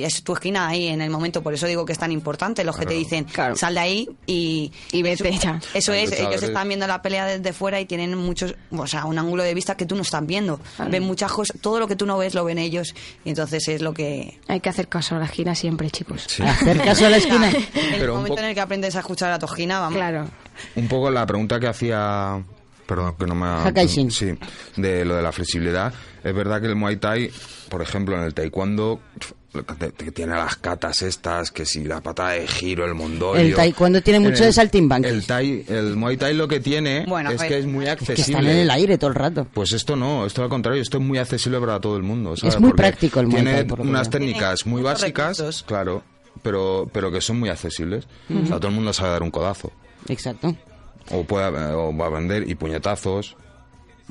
[0.00, 1.42] y es tu esquina ahí en el momento.
[1.42, 2.98] Por eso digo que es tan importante los que te Claro.
[2.98, 3.56] dicen, Claro.
[3.56, 4.70] sal de ahí y...
[4.92, 5.60] Y vete ya.
[5.74, 9.18] Eso es, ellos están viendo la pelea desde fuera y tienen muchos, o sea, un
[9.18, 10.60] ángulo de vista que tú no estás viendo.
[10.76, 10.90] Claro.
[10.90, 12.94] Ven muchas cosas, todo lo que tú no ves lo ven ellos
[13.24, 14.38] y entonces es lo que...
[14.48, 16.24] Hay que hacer caso a la esquina siempre, chicos.
[16.26, 16.42] Sí.
[16.42, 17.48] Hacer caso a la esquina.
[17.74, 19.96] El Pero un momento poco- en el que aprendes a escuchar a tu esquina, vamos.
[19.96, 20.28] Claro.
[20.74, 22.42] Un poco la pregunta que hacía,
[22.86, 23.72] perdón, que no me ha...
[23.88, 24.36] Sí,
[24.76, 25.92] de lo de la flexibilidad.
[26.24, 27.30] Es verdad que el Muay Thai,
[27.68, 29.00] por ejemplo, en el Taekwondo,
[29.96, 33.40] que tiene las catas estas, que si la patada de giro, el mondolio...
[33.42, 35.10] El taekwondo tiene En mucho el- de saltimbanquis.
[35.10, 38.14] El, tai, el Muay Thai lo que tiene Bueno, es que es muy accesible.
[38.14, 39.46] Que están en el aire todo el rato.
[39.52, 42.36] Pues esto no, esto al contrario, esto es muy accesible para todo el mundo.
[42.36, 42.54] ¿sabes?
[42.54, 45.62] Es muy Porque práctico el Muay Tiene por unas técnicas muy básicas, recursos.
[45.64, 46.04] claro,
[46.42, 48.06] pero, pero que son muy accesibles.
[48.30, 49.72] O sea, todo el mundo sabe dar un codazo.
[50.08, 50.54] Exacto.
[51.10, 53.36] O, puede, o va a vender y puñetazos.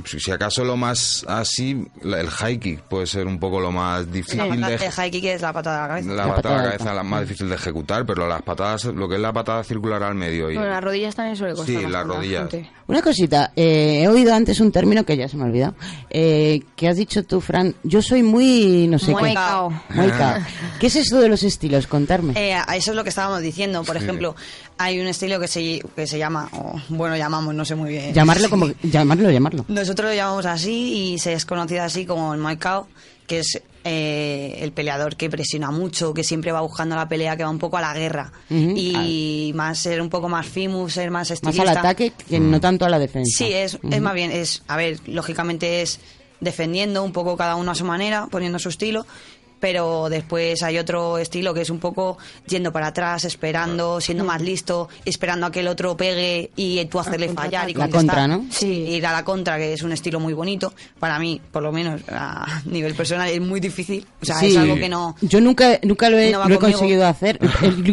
[0.05, 3.71] Si, si acaso lo más así, la- el high kick puede ser un poco lo
[3.71, 6.09] más La difícil patada de de high kick es la patada de la cabeza.
[6.09, 9.07] la, La patada patada la cabeza la más difícil de ejecutar, pero las patadas, lo
[9.09, 11.87] que es la patada circular al medio y Bueno, las rodillas también suele costar Sí,
[11.87, 12.49] las rodillas.
[12.89, 15.75] Una cosita, eh, he oído antes un término que ya se me ha olvidado,
[16.09, 17.75] eh, que has dicho tú, Fran.
[17.83, 19.33] Yo soy muy, no sé Muy qué.
[19.35, 19.69] cao.
[19.89, 20.37] Muy cao.
[20.79, 21.85] ¿Qué es esto de los estilos?
[21.85, 22.33] Contarme.
[22.35, 23.83] Eh, a eso es lo que estábamos diciendo.
[23.83, 24.03] Por Sí.
[24.03, 24.35] ejemplo,
[24.79, 28.11] hay un estilo que se, que se llama, o, bueno, llamamos, no sé muy bien.
[28.11, 29.65] llamarlo como, llamarlo, llamarlo.
[29.67, 32.81] Nosotros lo llamamos así y se es conocido así como el Thai,
[33.27, 37.43] que es eh, el peleador que presiona mucho, que siempre va buscando la pelea, que
[37.43, 38.31] va un poco a la guerra.
[38.49, 41.61] Y más ser un poco más fimus, ser más Más estilista.
[41.63, 43.37] al ataque que no tanto a la defensa.
[43.37, 45.99] Sí, es, es más bien, es, a ver, lógicamente es
[46.41, 49.05] defendiendo un poco cada uno a su manera, poniendo su estilo,
[49.59, 52.17] pero después hay otro estilo que es un poco
[52.47, 56.99] yendo para atrás, esperando, siendo más listo, esperando a que el otro pegue y tú
[56.99, 58.15] hacerle fallar y La contestar.
[58.15, 58.45] contra, ¿no?
[58.51, 60.73] Sí, ir a la contra, que es un estilo muy bonito.
[60.99, 64.05] Para mí, por lo menos a nivel personal, es muy difícil.
[64.21, 64.47] O sea, Sí.
[64.47, 65.15] es algo que no...
[65.21, 66.79] Yo nunca, nunca lo he, No va lo he conmigo.
[66.79, 67.39] conseguido hacer.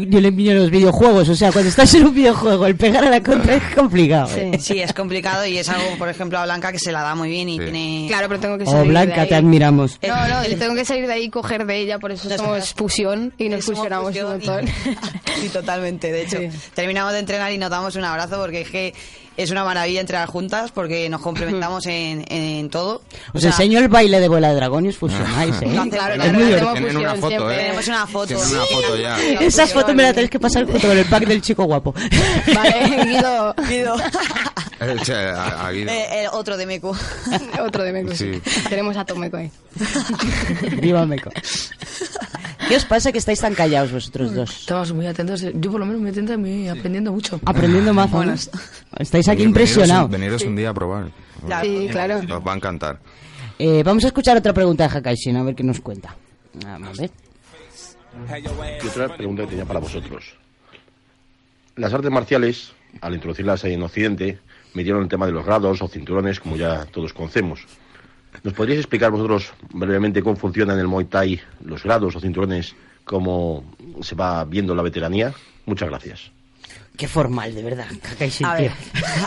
[0.08, 1.28] Yo le envío los videojuegos.
[1.28, 4.28] O sea, cuando estás en un videojuego, el pegar a la contra es complicado.
[4.36, 4.52] ¿eh?
[4.58, 7.14] Sí, sí, es complicado y es algo, por ejemplo, a Blanca que se la da
[7.14, 8.04] muy bien y tiene...
[8.08, 9.28] Claro, pero tengo que Oh, salir de Blanca, ahí.
[9.28, 9.98] te admiramos.
[10.06, 12.74] No, no, yo tengo que salir de ahí y coger de ella, por eso somos
[12.74, 14.66] fusión y nos fusionamos un fusión y- montón.
[15.40, 16.10] Sí, totalmente.
[16.12, 16.38] De hecho,
[16.74, 18.94] terminamos de entrenar y nos damos un abrazo porque es que
[19.36, 23.02] es una maravilla entrenar juntas porque nos complementamos en, en todo.
[23.34, 25.66] Os enseño el baile de bola de dragón y os fusionáis, ¿eh?
[25.66, 26.72] Es claro, muy divertido.
[26.72, 27.56] Tienen una foto, ¿eh?
[27.56, 28.26] Tenemos una foto.
[28.28, 29.20] Tienen una foto ya.
[29.40, 31.94] Esa foto me la tenéis que pasar junto con el pack del chico guapo.
[32.54, 33.54] Vale, Guido.
[33.68, 33.96] Guido.
[34.80, 35.86] Eh.
[35.88, 36.94] Eh, el otro de Meco.
[37.60, 38.40] Otro de Meco, sí.
[38.44, 38.60] Sí.
[38.68, 39.50] Tenemos a Tomeco ahí.
[40.82, 41.30] Viva Meco.
[42.68, 44.60] ¿Qué os pasa que estáis tan callados vosotros dos?
[44.60, 45.40] Estamos muy atentos.
[45.54, 47.40] Yo por lo menos me atento y me aprendiendo mucho.
[47.44, 48.10] Aprendiendo más.
[48.10, 48.16] ¿no?
[48.16, 48.50] Buenas.
[48.98, 50.10] Estáis aquí impresionados.
[50.10, 51.10] Veniros un día a probar.
[51.62, 52.18] Sí, claro.
[52.18, 52.98] Os va a encantar.
[53.58, 56.14] Eh, vamos a escuchar otra pregunta de Hakaishin, a ver qué nos cuenta.
[56.64, 57.10] Vamos a ver.
[58.82, 60.34] Y otra pregunta que tenía para vosotros.
[61.76, 64.38] Las artes marciales, al introducirlas en Occidente,
[64.76, 67.66] midieron el tema de los grados o cinturones, como ya todos conocemos.
[68.44, 72.76] ¿Nos podríais explicar vosotros brevemente cómo funciona en el Muay Thai los grados o cinturones,
[73.04, 73.64] cómo
[74.02, 75.32] se va viendo la veteranía?
[75.64, 76.35] Muchas gracias.
[76.96, 77.86] Qué formal, de verdad.
[78.44, 78.72] A ver,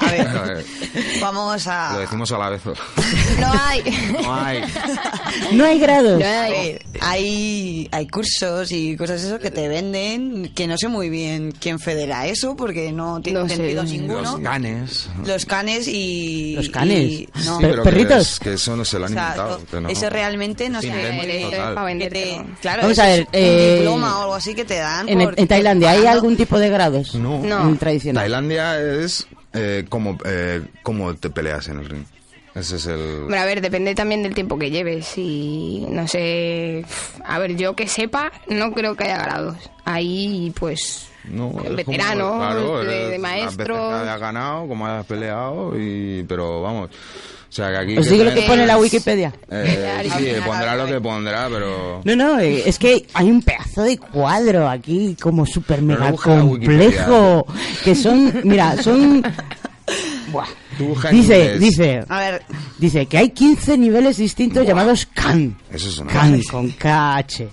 [0.01, 0.65] a ver, A ver,
[1.21, 1.93] vamos a...
[1.93, 2.61] Lo decimos a la vez.
[2.65, 3.83] No hay.
[4.23, 4.61] No hay.
[5.51, 6.23] No hay grados.
[6.23, 11.09] A ver, hay, hay cursos y cosas eso que te venden que no sé muy
[11.09, 13.97] bien quién federa eso porque no tiene No sentido no sé.
[13.97, 14.21] ninguno.
[14.21, 15.09] Los canes.
[15.25, 16.55] Los canes y...
[16.55, 16.97] Los canes.
[17.03, 17.57] y- no.
[17.59, 18.39] Sí, pero perritos.
[18.39, 19.61] Que, que eso no se lo han O sea, inventado.
[19.81, 19.89] no.
[19.89, 22.45] Eso realmente no te- vendértelo.
[22.61, 25.07] claro, Vamos eso a ver, es un eh, diploma o algo así que te dan.
[25.07, 27.13] En, por- en Tailandia, ¿hay algún tipo de grados?
[27.15, 27.58] No.
[27.79, 28.23] Tradicional.
[28.23, 32.05] Tailandia es eh, como, eh, cómo te peleas en el ring.
[32.55, 33.23] Ese es el...
[33.23, 36.83] Hombre, a ver, depende también del tiempo que lleves y no sé...
[37.23, 39.57] A ver, yo que sepa, no creo que haya grados.
[39.85, 41.08] Ahí, pues...
[41.25, 43.75] No, es veterano, como, claro, de- de maestro.
[43.75, 46.89] Que hayas ganado, como hayas peleado, y, pero vamos.
[46.91, 47.97] O sea, que aquí.
[47.97, 49.33] Os digo lo que pone la Wikipedia.
[49.49, 52.01] Eh, sí, pondrá lo que pondrá, pero.
[52.03, 57.45] No, no, eh, es que hay un pedazo de cuadro aquí como super mega complejo.
[57.83, 59.23] Que son, mira, son...
[60.31, 60.45] Buah.
[61.11, 62.43] Dice, dice, A ver,
[62.77, 65.57] dice que hay 15 niveles distintos llamados KAN.
[65.71, 66.11] Eso es una.
[66.13, 67.43] KAN con KH.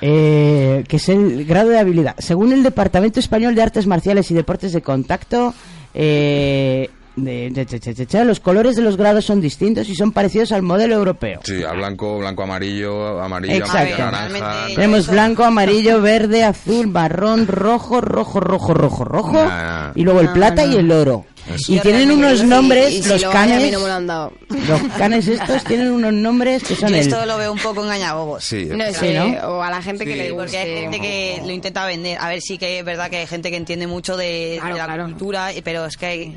[0.00, 2.14] Eh, que es el grado de habilidad.
[2.18, 5.54] Según el Departamento Español de Artes Marciales y Deportes de Contacto,
[5.94, 6.90] eh,
[7.24, 10.12] de- de- de- de- de- de- los colores de los grados son distintos y son
[10.12, 11.40] parecidos al modelo europeo.
[11.44, 13.98] Sí, a blanco, blanco, amarillo, amarillo, Exacto.
[13.98, 14.28] naranja.
[14.28, 19.44] realmente- Tenemos Eso- blanco, amarillo, verde, azul, marrón, rojo, rojo, rojo, rojo, rojo.
[19.44, 19.92] Nah.
[19.94, 21.24] Y luego el plata y el oro.
[21.46, 21.72] Eso.
[21.72, 23.72] Y Yo tienen unos nombres, y los lo hay, a mí canes.
[23.72, 24.32] no me lo han dado.
[24.50, 27.00] Los canes estos tienen unos nombres que son yo el.
[27.00, 28.44] esto lo veo un poco engañabobos.
[28.44, 29.24] Sí, No Sí, sé, ¿no?
[29.48, 32.18] o a la gente que le Porque hay gente que lo intenta vender.
[32.20, 34.78] A ver, sí que es verdad que hay gente que entiende mucho de, Claro, de
[34.80, 35.04] la claro.
[35.04, 36.36] cultura, pero es que hay-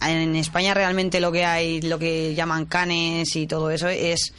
[0.00, 4.32] en España realmente lo que hay, lo que llaman canes y todo eso es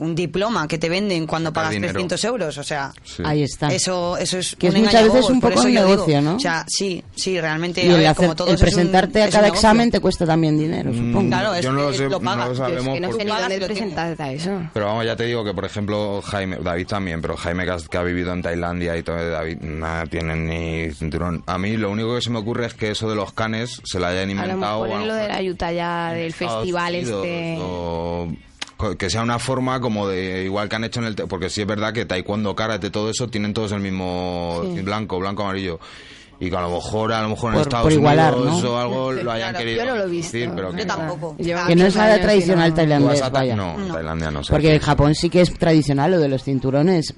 [0.00, 1.92] un diploma que te venden cuando pagas dinero.
[1.92, 2.58] 300 euros.
[2.58, 3.22] O sea, Sí.
[3.24, 3.68] Ahí está.
[3.68, 5.82] eso, eso es Que es muchas veces engañabobos, un poco un digo.
[5.88, 6.36] negocio, ¿no?
[6.36, 7.84] O sea, sí, sí, realmente.
[7.84, 10.58] y el, ver, hacer- como todo el un- presentarte a cada examen te cuesta también
[10.58, 11.22] dinero, supongo.
[11.22, 12.36] Mm, Claro, es yo no lo sé, lo no pagas.
[12.38, 14.50] lo Yo es sabemos que no porque- Pagas lo presentarte a eso.
[14.74, 17.88] Pero vamos, ya te digo que, por ejemplo, Jaime, David también, pero Jaime que, has-
[17.88, 21.42] que ha vivido en Tailandia y todo, David, nada tienen ni cinturón.
[21.46, 23.98] A mí lo único que se me ocurre es que eso de los canes se
[24.00, 24.82] lo hayan A lo inventado.
[24.84, 27.58] mejor o a en lo lo de mejor la Utah ya del festival este.
[27.60, 28.28] o
[28.98, 31.62] que sea una forma como de igual que han hecho en el te- porque sí
[31.62, 34.82] es verdad que taekwondo karate todo eso tienen todos el mismo Sí.
[34.82, 35.80] blanco blanco amarillo
[36.38, 38.70] y que a lo mejor a lo mejor en Por- Estados por igualar, Unidos ¿no?
[38.72, 40.32] o algo lo hayan Claro, querido yo no lo he visto.
[40.36, 41.34] decir, pero que Yo tampoco.
[41.38, 43.56] Lleva Que no es nada tradicional no- tailandés, vaya.
[43.56, 44.52] no, Tailandia no sé.
[44.52, 47.14] Porque en Japón sí que es tradicional lo de los cinturones.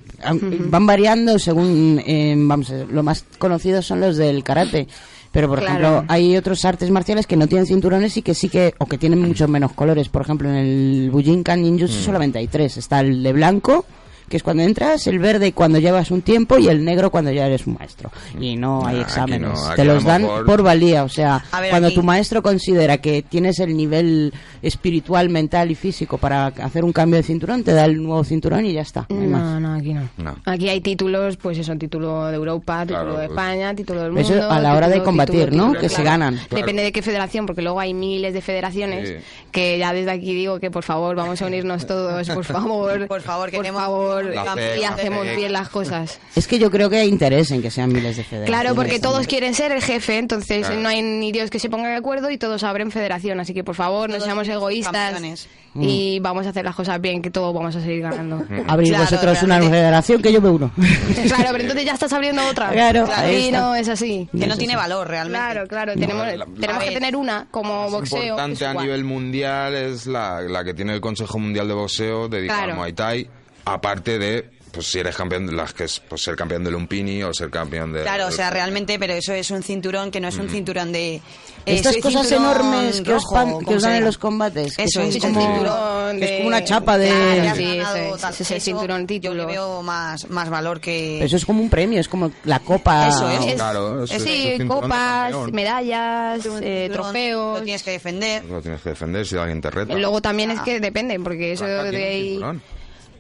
[0.70, 4.86] Van variando según, eh, vamos, a ver, lo más conocidos son los del karate.
[5.32, 5.72] Pero, por Claro.
[5.78, 8.96] ejemplo, hay otros artes marciales que no tienen cinturones y que sí que, o que
[8.98, 10.09] tienen muchos menos colores.
[10.09, 12.76] Por ejemplo, en el Bujinkan Ninjutsu solamente hay tres.
[12.78, 13.84] Está el de blanco,
[14.28, 17.46] que es cuando entras, el verde cuando llevas un tiempo y el negro cuando ya
[17.46, 18.10] eres un maestro.
[18.38, 19.40] Y no hay Nah, aquí exámenes.
[19.52, 21.05] no, Te los lo dan por valía.
[21.05, 24.32] O sea, ver, cuando aquí- tu maestro considera que tienes el nivel
[24.62, 28.66] espiritual, mental y físico para hacer un cambio de cinturón, te da el nuevo cinturón
[28.66, 29.06] y ya está.
[29.09, 29.42] No hay más.
[29.42, 30.09] No, no, aquí no.
[30.18, 30.36] No.
[30.44, 34.18] Aquí hay títulos, pues eso, título de Europa, título Claro, de pues- España, título del
[34.18, 34.50] Eso mundo.
[34.50, 35.64] a la hora de combatir, título, ¿no?
[35.72, 36.38] título, Que se ganan.
[36.50, 39.14] Depende de qué federación, porque luego hay miles de federaciones Sí.
[39.52, 43.06] que ya desde aquí digo que por favor vamos a unirnos todos, por favor.
[43.06, 44.18] Por favor, por queremos favor.
[44.27, 46.19] Mejor La y hacemos la bien las cosas.
[46.36, 48.47] Es que yo creo que hay interés en que sean miles de federaciones.
[48.62, 50.81] Claro, porque todos quieren ser el jefe, entonces Claro.
[50.81, 53.40] no hay ni Dios que se ponga de acuerdo y todos abren federación.
[53.40, 55.49] Así que por favor, no seamos egoístas
[55.81, 58.45] y vamos a hacer las cosas bien, que todos vamos a seguir ganando.
[58.66, 60.70] Abrir vosotros una federación que yo me uno.
[61.28, 62.70] Claro, pero entonces ya estás abriendo otra.
[62.70, 64.28] Claro, ahí y no es así.
[64.36, 65.39] Que no tiene valor realmente.
[65.39, 65.93] Claro, claro.
[65.95, 68.23] Tenemos, la- tenemos que tener una como boxeo.
[68.23, 72.59] importante a nivel mundial es la, la que tiene el Consejo Mundial de Boxeo dedicada
[72.61, 72.73] Claro.
[72.73, 73.31] al Muay Thai,
[73.73, 77.23] aparte de pues si eres campeón de las que es pues ser campeón del Lumpini
[77.23, 80.28] o ser campeón de Claro, o sea, realmente, pero eso es un cinturón que no
[80.28, 81.15] es un cinturón de...
[81.15, 81.23] eh,
[81.65, 84.77] Estas cosas enormes que os, rojo, pan- como que os dan en los combates.
[84.77, 87.09] que Eso es, es como, un cinturón que es de- como una chapa de...
[87.09, 90.51] Claro, Sí, ganado ese- tal- ese es el eso cinturón Yo le veo más, más
[90.51, 91.24] valor que...
[91.24, 93.09] Eso es como un premio, es como la copa.
[93.09, 93.55] Eso es.
[93.55, 97.59] Claro, es- es un Sí, de copas, medallas, eh, trofeos.
[97.61, 98.45] Lo tienes que defender.
[98.45, 99.95] Lo tienes que defender si alguien te reta.
[99.95, 102.39] Luego también es que depende, porque eso de,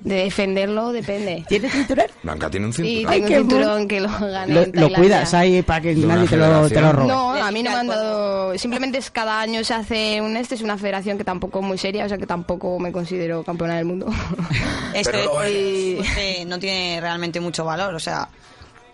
[0.00, 1.44] de defenderlo depende.
[1.48, 2.06] ¿Tiene cinturón?
[2.22, 3.12] Blanca tiene un Sí, cinturón.
[3.12, 4.54] tengo un cinturón que lo gané.
[4.54, 4.98] Lo, en lo Tailandia.
[4.98, 6.96] cuidas ahí para que nadie te lo, te lo federación.
[6.96, 7.08] robe.
[7.08, 8.58] No, a mí no me han dado.
[8.58, 11.78] Simplemente es cada año se hace un este, es una federación que tampoco es muy
[11.78, 14.06] seria, o sea que tampoco me considero campeona del mundo.
[14.94, 18.28] Esto Pero- es- porque no tiene realmente mucho valor, o sea...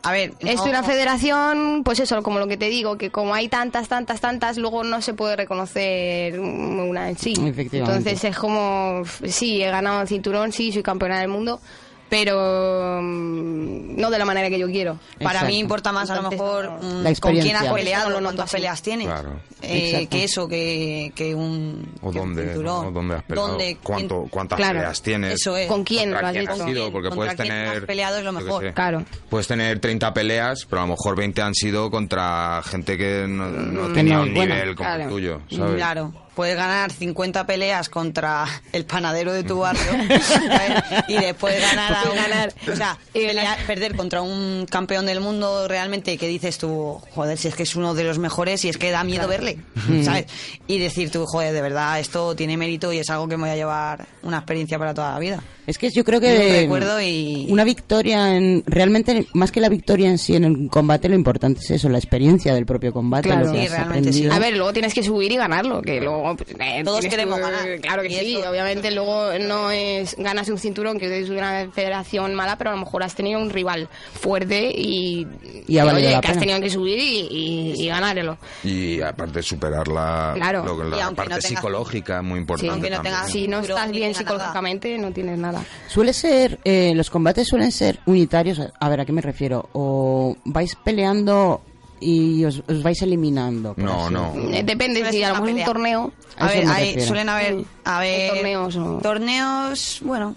[0.04, 3.34] A ver, Es no- una federación, pues eso, como lo que te digo, que como
[3.34, 7.32] hay tantas, tantas, tantas, luego no se puede reconocer una en sí.
[7.32, 7.76] Efectivamente.
[7.78, 11.60] Entonces es como, sí, he ganado el cinturón, sí, soy campeona del mundo,
[12.08, 14.98] pero mm, no de la manera que yo quiero.
[15.22, 18.56] Para mí importa más a lo mejor mm, La con quién has peleado, cuántas así.
[18.56, 19.06] peleas tienes.
[19.06, 19.40] Claro.
[19.62, 22.84] Eh, que eso, que, que un, O que un dónde, cinturón.
[22.86, 22.90] ¿no?
[22.92, 23.48] ¿Dónde has peleado?
[23.48, 24.78] ¿Dónde- ¿Cuánto, ¿Cuántas Claro.
[24.80, 25.34] peleas tienes?
[25.34, 25.66] Eso es.
[25.68, 26.92] ¿Con quién lo ¿Contra has quién has sido?
[26.92, 27.68] Porque puedes quién tener...
[27.78, 28.62] has peleado es lo mejor.
[28.62, 29.04] sé, Claro.
[29.30, 33.48] Puedes tener 30 peleas, pero a lo mejor 20 han sido contra gente que no,
[33.48, 35.02] no Mm, tenía un bueno, nivel como claro.
[35.04, 35.74] el tuyo, ¿sabes?
[35.76, 39.82] Claro, puedes ganar 50 peleas contra el panadero de tu barrio
[40.22, 40.82] ¿sabes?
[41.08, 46.16] y después ganar a un- o sea, pelear- perder contra un campeón del mundo realmente
[46.18, 48.90] que dices tú, joder, si es que es uno de los mejores y es que
[48.90, 49.58] da miedo verle,
[50.02, 50.26] ¿sabes?
[50.66, 53.50] Y decir tú, joder, de verdad, esto tiene mérito y es algo que me voy
[53.50, 55.42] a llevar una experiencia para toda la vida.
[55.66, 60.08] Es que yo creo que recuerdo y- una victoria en realmente más que la victoria
[60.10, 63.46] en sí en el combate lo importante es eso, la experiencia del propio combate, Claro.
[63.46, 64.32] lo que Sí, has realmente aprendido.
[64.34, 66.23] A ver, luego tienes que subir y ganarlo, que luego...
[66.36, 67.80] pues, eh, Todos queremos que- ganar.
[67.80, 71.68] Claro que Y sí, eso- obviamente luego no es ganas un cinturón que es una
[71.72, 75.26] federación mala, pero a lo mejor has tenido un rival fuerte y,
[75.68, 76.40] Y ha valido oye, la que has pena.
[76.40, 77.28] tenido que subir y,
[77.76, 78.38] y, y ganárelo.
[78.62, 80.64] Y aparte superar la, Claro.
[80.64, 82.90] lo la parte no tengas- psicológica muy Sí, importante
[83.30, 85.62] si no estás bien psicológicamente, no tienes nada.
[85.88, 88.60] Suele ser, eh, los combates suelen ser unitarios.
[88.80, 89.68] A ver, ¿a qué me refiero?
[89.72, 91.60] O vais peleando
[92.00, 93.74] y os, os vais eliminando.
[93.76, 94.34] No, así no.
[94.52, 96.12] Eh, depende, si a lo una mejor es un torneo...
[96.36, 100.34] A ver, hay- suelen haber, a ver, torneos o- torneos, bueno,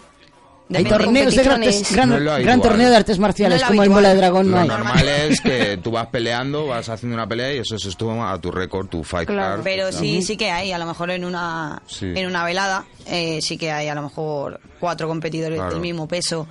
[0.73, 2.23] Hay torneos de grandes, competiciones.
[2.45, 3.89] gran, No torneo de artes marciales, No como el.
[3.89, 4.67] Bola de Dragón no Lo hay.
[4.67, 8.39] normal es que tú vas peleando, vas haciendo una pelea y eso se estuvo a
[8.39, 9.61] tu récord, tu fight card.
[9.63, 12.11] Pero sí, sí que hay, a lo mejor en una, Sí.
[12.13, 15.71] en una velada, eh, sí que hay a lo mejor cuatro competidores Claro.
[15.71, 16.47] del mismo peso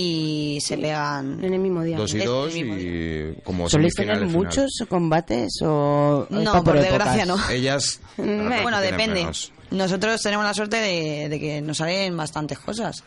[0.00, 1.96] y se pegan en el mismo día.
[1.96, 7.36] Dos y Es dos y como ¿Soléis tener muchos combates o No, por desgracia no.
[7.50, 8.00] Ellas...
[8.16, 9.20] Bueno, depende.
[9.20, 9.52] menos.
[9.70, 13.02] Nosotros tenemos la suerte de, de que nos salen bastantes cosas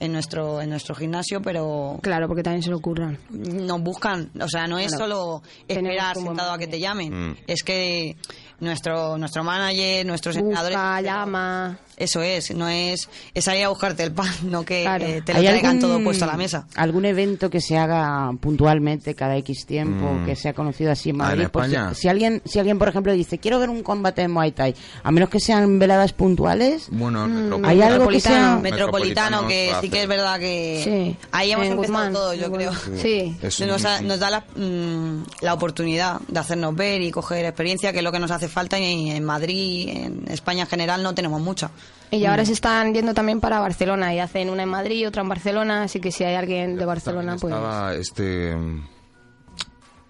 [0.00, 3.18] en nuestro en nuestro gimnasio, pero Claro, porque también se lo ocurran.
[3.30, 5.04] nos buscan, o sea, no es Claro.
[5.04, 7.36] solo esperar sentado a que te llamen, Mm.
[7.48, 8.16] es que
[8.60, 11.78] nuestro nuestro manager, nuestros Busca, entrenadores llama...
[11.98, 15.04] Eso es, no es, es salir a buscarte el pan, no que Claro.
[15.04, 16.66] eh, te lo ¿Hay traigan algún- todo puesto a la mesa.
[16.76, 20.24] ¿Algún evento que se haga puntualmente cada X tiempo, Mm.
[20.24, 21.48] que sea conocido así en Ah, ¿en Madrid?
[21.48, 21.94] Por si- España?
[21.94, 25.10] si, alguien, si alguien, por ejemplo, dice, quiero ver un combate de Muay Thai, a
[25.10, 28.56] menos que sean veladas puntuales, Bueno, Mm, ¿hay algo que sea...?
[28.58, 31.16] Metropolitano, que sí que es verdad que Sí.
[31.32, 32.12] ahí hemos En empezado Guzmán.
[32.12, 32.72] todo, yo creo.
[32.96, 33.36] Sí.
[33.66, 37.98] Nos, ha- nos da la, mm, la oportunidad de hacernos ver y coger experiencia, que
[37.98, 41.40] es lo que nos hace falta y en Madrid, en España en general, no tenemos
[41.40, 41.70] mucha.
[42.10, 45.28] Y ahora se están yendo también para Barcelona y hacen una en Madrid, otra en
[45.28, 47.52] Barcelona, así que si hay alguien de Barcelona, pues...
[47.52, 48.56] Estaba este...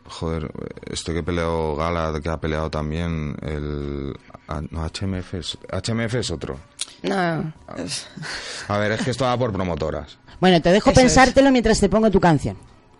[0.06, 0.50] Joder,
[0.90, 4.14] este que peleó Gala, que ha peleado también el...
[4.46, 6.58] ah, No, HMF es, HMF es otro.
[7.02, 7.52] No,
[8.68, 10.18] A ver, es que esto va por promotoras.
[10.40, 12.56] Bueno, te dejo Eso pensártelo mientras te pongo tu canción.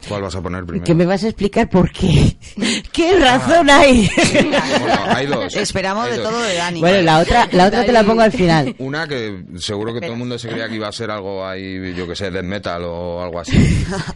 [0.06, 0.84] ¿Cuál vas a poner primero?
[0.84, 2.36] Que me vas a explicar por qué.
[2.92, 4.08] ¿Qué razón hay?
[4.32, 5.56] Bueno, hay dos.
[5.56, 6.30] Esperamos Hay de dos.
[6.30, 6.80] todo de Dani.
[6.80, 8.74] Bueno, la otra, la otra te la pongo al final.
[8.78, 11.94] Una que seguro que todo el mundo se creía que iba a ser algo ahí,
[11.94, 13.56] yo que sé, death metal o algo así.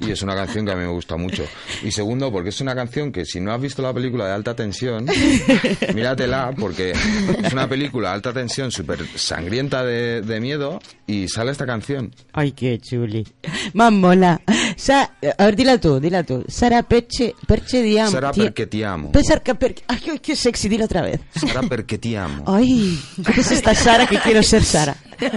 [0.01, 1.45] Y es una canción que a mí me gusta mucho.
[1.83, 4.55] Y segundo, porque es una canción que si no has visto la película de alta
[4.55, 5.07] tensión,
[5.95, 11.67] míratela, porque es una película alta tensión súper sangrienta de, de miedo y sale esta
[11.67, 12.15] canción.
[12.33, 13.27] Ay, qué chuli.
[13.75, 14.41] Más mola.
[14.77, 16.45] Sa- a ver, dila tú, dila tú.
[16.49, 18.11] Sara Perche, Perche Diam.
[18.11, 19.11] Sara Ti- perché ti amo.
[19.11, 21.21] Pensar que per- Ay, ay, qué sexy, dilo otra vez.
[21.35, 22.45] Sara perché ti amo.
[22.55, 22.99] Ay,
[23.35, 24.95] ¿qué es esta Sara que quiero ser Sara?
[25.19, 25.33] ¿Quién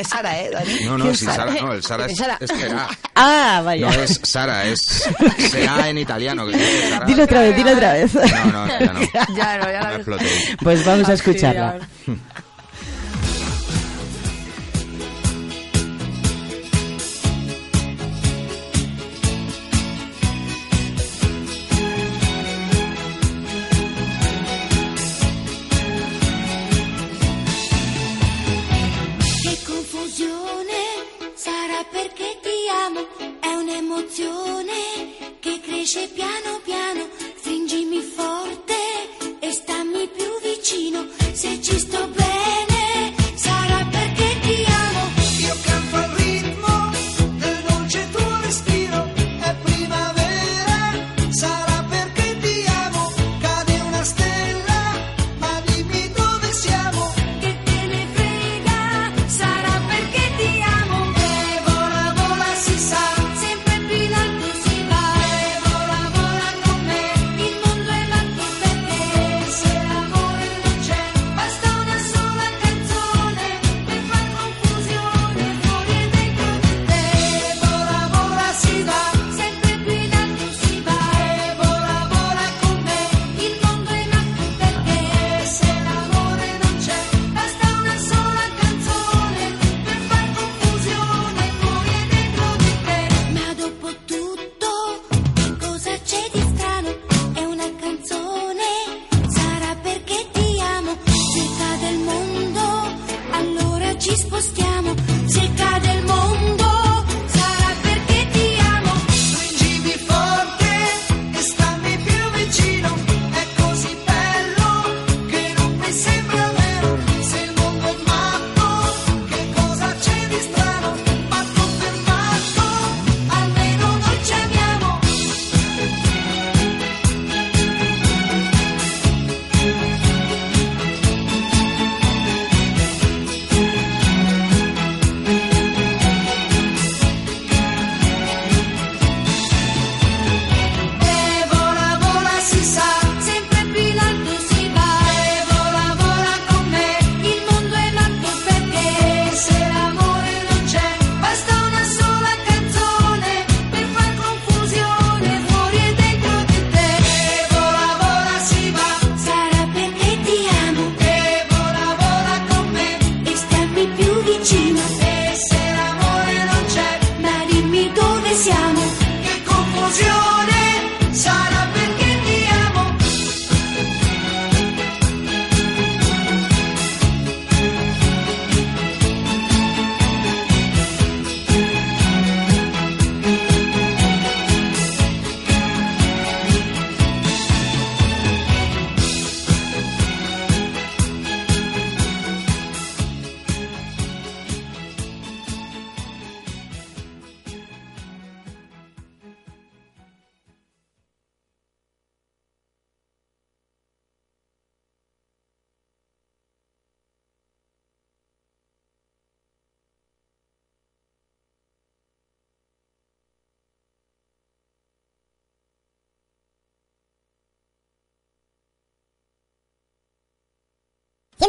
[0.00, 0.84] es Sara, eh, Dani?
[0.84, 2.38] No, no, sí, Sara, no, el Sara es, Sara.
[2.40, 2.88] es será.
[3.14, 3.90] Ah, vaya.
[3.90, 4.78] No es Sara, es
[5.50, 6.46] será en italiano.
[6.46, 7.06] Que dice Sara.
[7.06, 8.14] Dilo otra vez, dilo otra vez.
[8.14, 9.00] No, no, ya no.
[9.36, 10.16] Ya no, ya No.
[10.62, 11.78] Pues vamos a escucharla.
[35.98, 37.08] Cresce piano piano,
[37.38, 38.74] stringimi forte
[39.40, 42.27] e stammi più vicino, se ci sto bene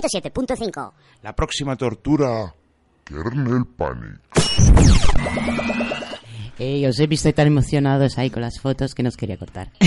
[0.01, 0.91] ...107.5...
[1.23, 2.53] La próxima tortura.
[3.03, 4.19] Kernel Panic.
[6.57, 9.71] Ey, os he visto tan emocionados ahí con las fotos que nos quería cortar.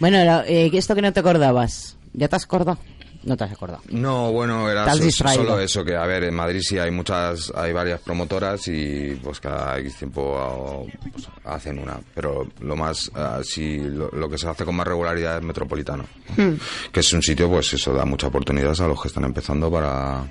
[0.00, 2.78] Bueno, lo- eh, esto que no te acordabas, ¿ya te has acordado?
[3.24, 3.80] No te has acordado.
[3.90, 7.72] No, bueno, era so- solo eso, que a ver, en Madrid sí hay muchas, hay
[7.72, 13.40] varias promotoras y pues cada X tiempo ah, pues, hacen una, pero lo más, ah,
[13.42, 16.04] sí, lo, lo que se hace con más regularidad es Metropolitano,
[16.36, 16.54] Hmm.
[16.92, 20.24] que es un sitio, pues eso, da muchas oportunidades a los que están empezando para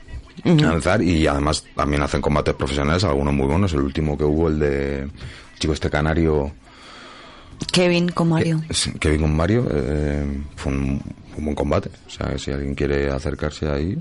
[0.46, 1.02] avanzar.
[1.02, 5.08] Y además también hacen combates profesionales, algunos muy buenos, el último que hubo, el de
[5.58, 6.52] chico este canario,
[7.72, 8.62] Kevin con Mario.
[8.70, 10.26] sí, Kevin con Mario, eh,
[10.56, 11.02] fue un,
[11.38, 11.90] un buen combate.
[12.08, 13.98] O sea, si alguien quiere acercarse ahí,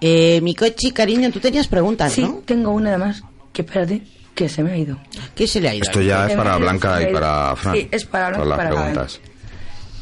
[0.00, 2.42] Eh, mi coche, cariño, tú tenías preguntas, Sí, ¿no?
[2.44, 3.22] tengo una además.
[3.52, 4.02] Que espérate,
[4.34, 4.98] que se me ha ido.
[5.34, 5.84] ¿Qué se le ha ido?
[5.84, 7.74] esto ya es para Blanca y para Fran.
[7.74, 8.82] Sí, es para Blanca y las para Fran.
[8.84, 9.20] preguntas.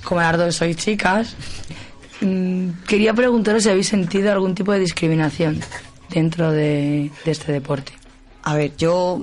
[0.02, 1.36] Como las dos sois chicas,
[2.20, 5.60] mm, quería preguntaros si habéis sentido algún tipo de discriminación
[6.10, 7.92] dentro de, de este deporte.
[8.42, 9.20] A ver, yo,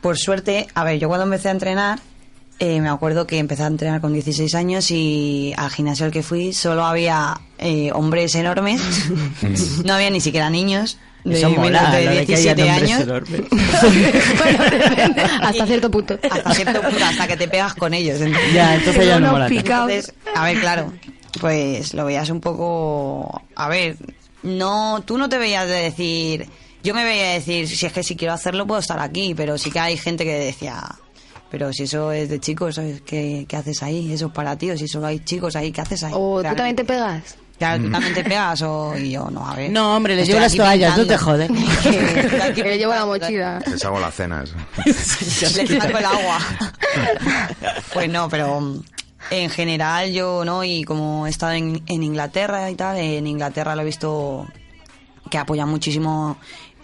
[0.00, 2.00] por suerte, a ver, yo cuando empecé a entrenar,
[2.58, 6.22] eh, me acuerdo que empecé a entrenar con 16 años y al gimnasio al que
[6.22, 8.80] fui solo había eh, hombres enormes,
[9.84, 10.98] no había ni siquiera niños.
[11.24, 13.50] De Eso mola, de lo de que haya 17 nombres años.
[15.42, 16.18] Hasta cierto punto.
[16.30, 18.20] Hasta cierto punto, hasta que te pegas con ellos.
[18.20, 19.60] Entonces, Ya, entonces ya no mola tanto.
[19.60, 20.92] Entonces, a ver, claro,
[21.40, 23.42] pues lo veías un poco...
[23.56, 23.96] A ver,
[24.44, 26.46] no, tú no te veías de decir...
[26.84, 29.72] Yo me veía decir, si es que si quiero hacerlo puedo estar aquí, pero sí
[29.72, 30.80] que hay gente que decía...
[31.50, 32.80] Pero si eso es de chicos.
[33.04, 34.12] ¿Qué, qué haces ahí?
[34.12, 36.12] Eso es para ti, o si solo hay chicos ahí, ¿qué haces ahí?
[36.14, 37.36] O tú también te pegas.
[37.58, 38.94] Claro, tú también te pegas o...
[38.98, 39.70] Y yo, no, a ver.
[39.70, 41.50] No, hombre, les llevo las toallas, no te jodes.
[42.54, 43.62] Que le llevo la mochila.
[43.66, 44.42] Les hago la cena.
[44.42, 44.54] eso.
[45.56, 46.38] Le saco el agua.
[47.94, 48.82] Pues no, pero mm,
[49.30, 53.74] en general yo no, y como he estado en, en Inglaterra y tal, en Inglaterra
[53.74, 54.46] lo he visto
[55.30, 56.36] que apoya muchísimo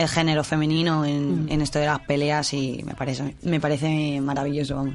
[0.02, 4.76] el género femenino en, en esto de las peleas y me parece, me parece maravilloso,
[4.76, 4.94] vamos.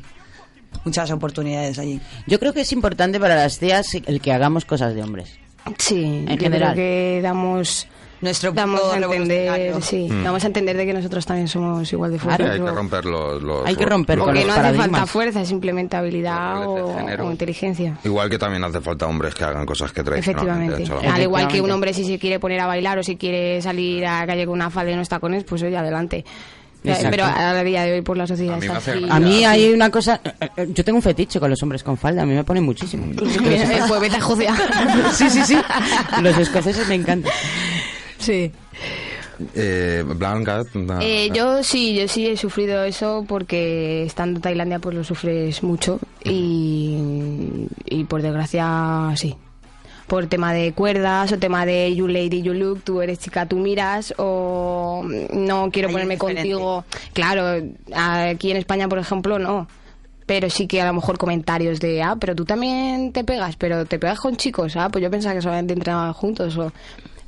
[0.84, 2.00] Muchas oportunidades allí.
[2.28, 5.38] Yo creo que es importante para las tías el que hagamos cosas de hombres.
[5.78, 6.74] Sí, En yo general.
[6.74, 7.88] creo que damos
[8.22, 10.24] nuestro punto a entender, sí, Mm.
[10.24, 12.50] damos a entender de que nosotros también somos igual de fuertes.
[12.50, 15.42] hay que romper los, los- Hay que romper los- o que no hace falta fuerza,
[15.42, 17.98] es simplemente habilidad o, o inteligencia.
[18.04, 21.08] Igual que también hace falta hombres que hagan cosas que tradicionalmente Efectivamente.
[21.10, 23.62] la Al igual que un hombre si se quiere poner a bailar o si quiere
[23.62, 26.26] salir a la calle con una falda y unos tacones, pues oye, adelante.
[26.84, 27.08] Exacto.
[27.12, 29.00] Pero a día de hoy por la sociedad A mí está hace.
[29.10, 30.22] A mí hay una cosa...
[30.24, 32.64] eh, eh, Yo tengo un fetiche con los hombres con falda, a mí me ponen
[32.64, 33.06] muchísimo.
[33.12, 34.16] Eh, pues vete
[34.48, 35.58] a sí, sí, sí.
[36.22, 37.32] Los escoceses me encantan.
[38.28, 38.52] Sí.
[39.56, 40.66] Eh, Blanca,
[41.00, 45.64] Eh, yo sí, yo sí he sufrido eso porque estando en Tailandia pues lo sufres
[45.64, 46.98] mucho y,
[47.86, 49.38] y por desgracia sí.
[50.08, 53.58] Por tema de cuerdas o tema de you lady, you look, tú eres chica, tú
[53.60, 56.84] miras o no quiero Hay ponerme contigo.
[57.14, 57.64] Claro,
[57.94, 59.70] aquí en España por ejemplo no.
[60.26, 63.86] Pero sí que a lo mejor comentarios de, ah, pero tú también te pegas, pero
[63.86, 66.58] te pegas con chicos, ah, pues yo pensaba que solamente entrenaban juntos.
[66.58, 66.74] O...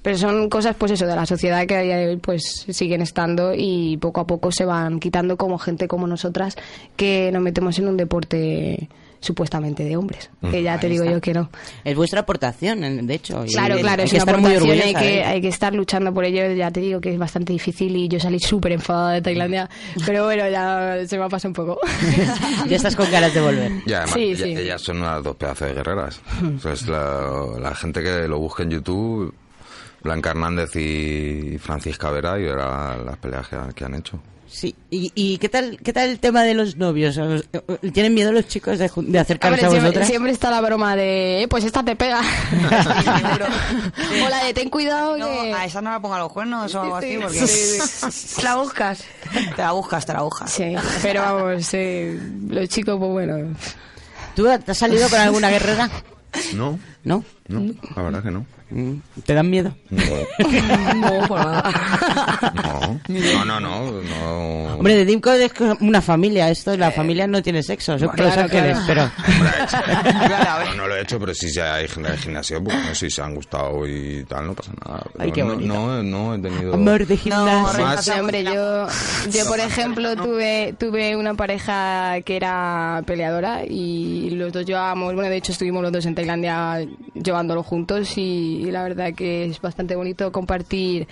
[0.02, 3.02] Pero son cosas, pues eso, de la sociedad que a día de hoy pues siguen
[3.02, 6.56] estando y poco a poco se van quitando como gente como nosotras
[6.96, 8.88] que nos metemos en un deporte
[9.22, 10.30] supuestamente de hombres.
[10.50, 11.14] Que ya te digo está.
[11.16, 11.50] yo que no.
[11.84, 13.44] Es vuestra aportación, de hecho.
[13.46, 15.28] y Claro, claro, hay es que una estar muy aportación, hay que, ello.
[15.28, 16.54] hay que estar luchando por ello.
[16.56, 19.70] Ya te digo que es bastante difícil y yo salí súper enfadada de Tailandia,
[20.06, 21.80] pero bueno, ya se me ha pasado un poco.
[22.70, 23.72] ya estás con ganas de volver.
[23.86, 24.52] Y además, Sí, ella- sí.
[24.56, 26.22] ellas son unas dos pedazos de guerreras.
[26.56, 29.34] O sea, es la, la gente que lo busque en YouTube,
[30.04, 34.20] Blanca Hernández y Francisca Vera, y verá las peleas que, han- que han hecho.
[34.52, 34.74] Sí.
[34.90, 37.16] ¿Y, y qué tal qué tal el tema de los novios?
[37.20, 37.46] ¿Os-
[37.94, 40.08] ¿Tienen miedo los chicos de, de acercarse a siempre, vosotras?
[40.08, 42.20] siempre está la broma de, eh, pues esta te pega.
[44.26, 45.54] o la de ten cuidado No, que...
[45.54, 47.40] a esa no la ponga los cuernos o algo así, porque
[48.44, 49.04] ¿La buscas?
[49.56, 50.52] te la buscas, te la buscas.
[50.52, 52.20] Sí, pero vamos, eh,
[52.50, 53.56] los chicos, pues bueno.
[54.36, 55.90] ¿Tú te has salido con alguna guerrera?
[56.56, 57.24] No, ¿No?
[57.48, 58.46] no, la verdad que no.
[58.72, 59.76] Mm, ¿Te dan miedo?
[59.90, 60.04] No,
[60.96, 61.72] No, por nada.
[63.08, 64.76] no, no, no, no.
[64.76, 66.50] Hombre, de Dimco es una familia.
[66.50, 67.98] Esto, la familia no tiene sexo.
[67.98, 69.12] Son Claro, Los Ángeles, claro.
[69.18, 70.30] pero...
[70.70, 73.22] No, no lo he hecho, pero si hay gente del gimnasio, pues no, si se
[73.22, 75.04] han gustado y tal, no pasa nada.
[75.18, 75.74] Ay, qué no, bonito.
[75.74, 76.74] no, no he tenido...
[76.74, 78.20] Amor de gimnasio.
[78.20, 78.88] Hombre, yo,
[79.32, 85.30] yo por ejemplo tuve tuve una pareja que era peleadora y los dos llevábamos, bueno,
[85.30, 89.96] de hecho estuvimos los dos en Tailandia llevándolo juntos y, la verdad que es bastante
[89.96, 91.08] bonito compartir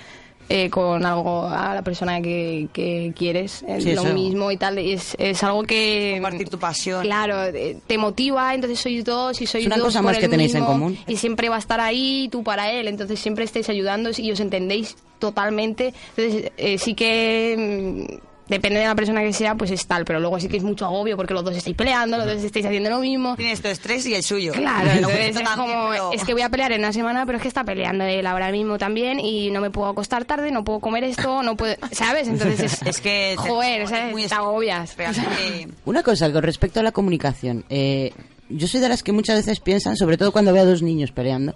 [0.49, 4.13] eh, con algo a la persona que, que quieres eh, Sí, lo eso.
[4.13, 7.01] mismo y tal es, es algo que Compartir tu pasión.
[7.01, 10.21] claro eh, te motiva entonces sois dos y sois Es una dos cosa más el
[10.21, 10.97] que tenéis en mismo, común.
[11.05, 14.39] y siempre va a estar ahí tú para él entonces siempre estáis ayudando y os
[14.39, 19.85] entendéis totalmente entonces eh, sí que mm, depende de la persona que sea pues es
[19.87, 22.43] tal pero luego sí que es mucho agobio porque los dos estáis peleando los dos
[22.43, 24.53] estáis haciendo lo mismo Tienes tu estrés y el suyo.
[24.53, 27.41] Claro, entonces es como, pero- es que voy a pelear en una semana, pero es
[27.41, 30.79] que está peleando él ahora mismo también y no me puedo acostar tarde, no puedo
[30.79, 32.27] comer esto, no puedo, ¿sabes?
[32.27, 34.11] Entonces es, Es que te- joder, ¿sabes?
[34.11, 34.95] muy te agobias.
[34.97, 37.65] Realmente- Una cosa con respecto a la comunicación.
[37.69, 38.11] eh,
[38.49, 41.11] yo soy de las que muchas veces piensan, sobre todo cuando veo a dos niños
[41.11, 41.55] peleando,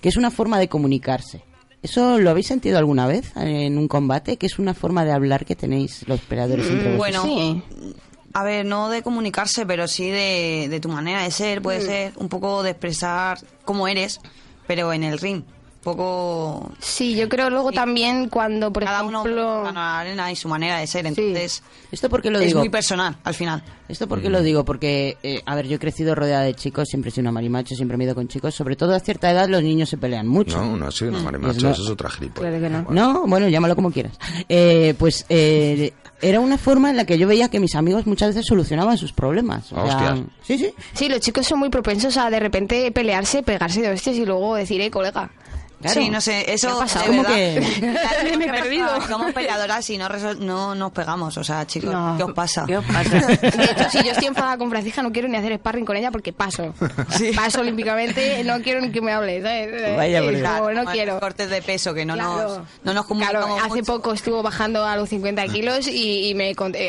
[0.00, 1.42] que es una forma de comunicarse.
[1.82, 4.36] ¿Eso lo habéis sentido alguna vez en un combate?
[4.36, 7.22] Que es una forma de hablar que tenéis los peleadores entre vosotros.
[7.26, 7.62] Bueno,
[8.34, 11.86] a ver, no de comunicarse, pero sí de, de tu manera de ser, puede Mm.
[11.86, 14.20] ser un poco de expresar cómo eres,
[14.66, 15.42] pero en el ring.
[15.82, 16.72] Un poco...
[16.78, 19.62] Sí, yo creo luego también cuando, por Cada uno ejemplo...
[19.62, 21.62] gana la arena y su manera de ser, entonces...
[21.90, 22.58] ¿Esto por qué lo es digo?
[22.60, 23.62] muy personal, al final.
[23.88, 24.62] ¿Esto por qué lo digo?
[24.66, 27.74] Porque, eh, a ver, yo he crecido rodeada de chicos, siempre he sido una marimacho,
[27.74, 28.54] siempre me he ido con chicos.
[28.54, 30.58] Sobre todo a cierta edad los niños se pelean mucho.
[30.62, 31.24] No, no ha sido una Mm.
[31.24, 32.90] marimacho, Y no- eso es otra gilipollas.
[32.90, 34.18] No, bueno, llámalo como quieras.
[34.50, 38.28] Eh, pues eh, era una forma en la que yo veía que mis amigos muchas
[38.34, 39.72] veces solucionaban sus problemas.
[39.72, 40.18] O sea, Hostias.
[40.42, 40.74] sí, sí.
[40.92, 44.54] Sí, los chicos son muy propensos a de repente pelearse, pegarse de hostias y luego
[44.56, 45.30] decir, eh, colega.
[45.88, 47.66] Sí, no sé, eso de ¿Cómo que?
[47.80, 48.86] Claro, Me he ¿qué perdido.
[48.88, 49.08] pasa?
[49.08, 50.08] Somos peleadoras y no,
[50.38, 52.64] no nos pegamos, o sea, chicos, ¿qué os pasa?
[52.66, 52.84] ¿Qué os
[53.40, 56.10] De hecho, si yo estoy enfadada con Francisca, no quiero ni hacer sparring con ella
[56.10, 56.74] porque paso.
[57.34, 59.40] Paso olímpicamente, no quiero ni que me hable.
[59.42, 59.96] ¿sabes?
[59.96, 61.18] Vaya, Eh, Claro, no, quiero.
[61.20, 62.58] Cortes de peso que no Claro.
[62.58, 63.84] nos, no nos Claro, hace mucho.
[63.84, 66.88] poco estuvo bajando a los 50 kilos y, y me conté,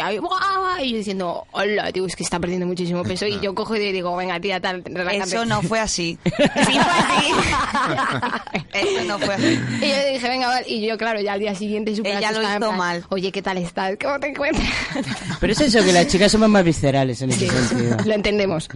[0.82, 3.26] y yo diciendo, hola, tío, es que está perdiendo muchísimo peso.
[3.26, 5.24] Y yo cojo y digo, venga, tía, tal, relájate.
[5.36, 6.18] Eso no fue así.
[6.26, 7.32] Sí, fue así.
[8.82, 9.60] Eso no fue así.
[9.82, 10.66] Y yo le dije, venga, vale.
[10.68, 13.06] Y yo, claro, ya al día siguiente súper Ella lo hizo mal.
[13.10, 13.98] Oye, ¿qué tal estás?
[14.02, 14.68] ¿Cómo te encuentras?
[15.40, 17.98] Pero es eso, que las chicas somos más viscerales en ese sentido.
[18.06, 18.68] Lo entendemos.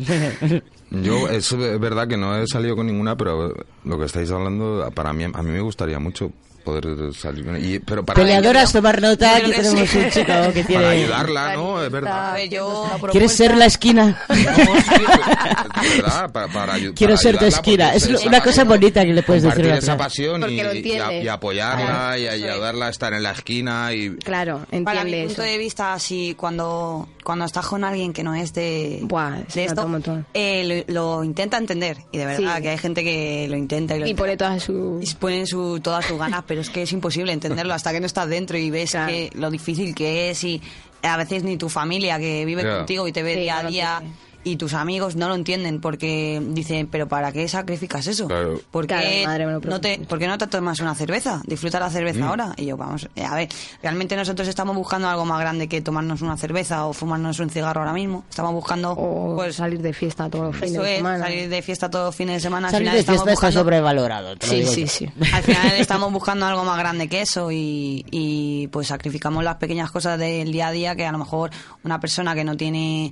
[0.92, 3.54] Yo, es verdad que no he salido con ninguna, pero
[3.84, 6.32] lo que estáis hablando, para mí, a mí me gustaría mucho
[6.66, 9.98] poder salir y, pero para Peleadoras, tomar nota, aquí tenemos sí.
[10.00, 10.84] un chico que tiene...
[10.84, 11.84] Para ayudarla, ¿no?
[11.84, 12.38] Es verdad.
[12.50, 12.90] Yo...
[13.12, 14.20] ¿Quieres ser la esquina?
[14.30, 17.94] Es verdad, para, para ayu- Quiero para ser tu esquina.
[17.94, 20.72] Es una cosa pasión, bonita que le puedes decir a esa pasión y, y a-
[20.72, 21.24] entiende.
[21.24, 22.18] y apoyarla Claro.
[22.18, 25.52] y ayudarla a estar en la esquina y Claro, Para mi entiende punto eso.
[25.52, 29.06] de vista, si cuando, cuando estás con alguien que no es de,
[29.48, 29.88] se de esto,
[30.34, 31.98] eh, lo, lo intenta entender.
[32.12, 32.62] Y de verdad Sí.
[32.64, 35.04] que hay gente que lo intenta y lo Y pone todas sus...
[35.10, 38.06] y ponen su, todas sus ganas, pero es que es imposible entenderlo hasta que no
[38.06, 40.62] estás dentro y ves que lo difícil que es y
[41.02, 44.02] a veces ni tu familia que vive contigo y te ve Sí, día a día
[44.46, 48.28] y tus amigos no lo entienden porque dicen, pero ¿para qué sacrificas eso?
[48.28, 48.62] Claro.
[48.72, 50.96] ¿Por Claro, qué, mi madre me lo no te, ¿Por qué no te tomas una
[50.96, 51.42] cerveza?
[51.46, 52.24] Disfruta la cerveza Mm.
[52.24, 52.54] ahora.
[52.56, 53.50] Y yo, vamos, eh, a ver,
[53.84, 57.82] realmente nosotros estamos buscando algo más grande que tomarnos una cerveza o fumarnos un cigarro
[57.82, 58.24] ahora mismo.
[58.30, 61.20] Estamos buscando O pues, salir de fiesta todos los fines eso de es, semana.
[61.26, 62.68] salir de fiesta todos los fines de semana.
[62.68, 64.36] Al Salir final de estamos fiesta está sobrevalorado.
[64.38, 64.88] te lo Sí, digo sí, yo.
[64.88, 65.10] sí.
[65.34, 69.90] al final estamos buscando algo más grande que eso y, y, pues sacrificamos las pequeñas
[69.92, 71.50] cosas del día a día que a lo mejor
[71.84, 73.12] una persona que no tiene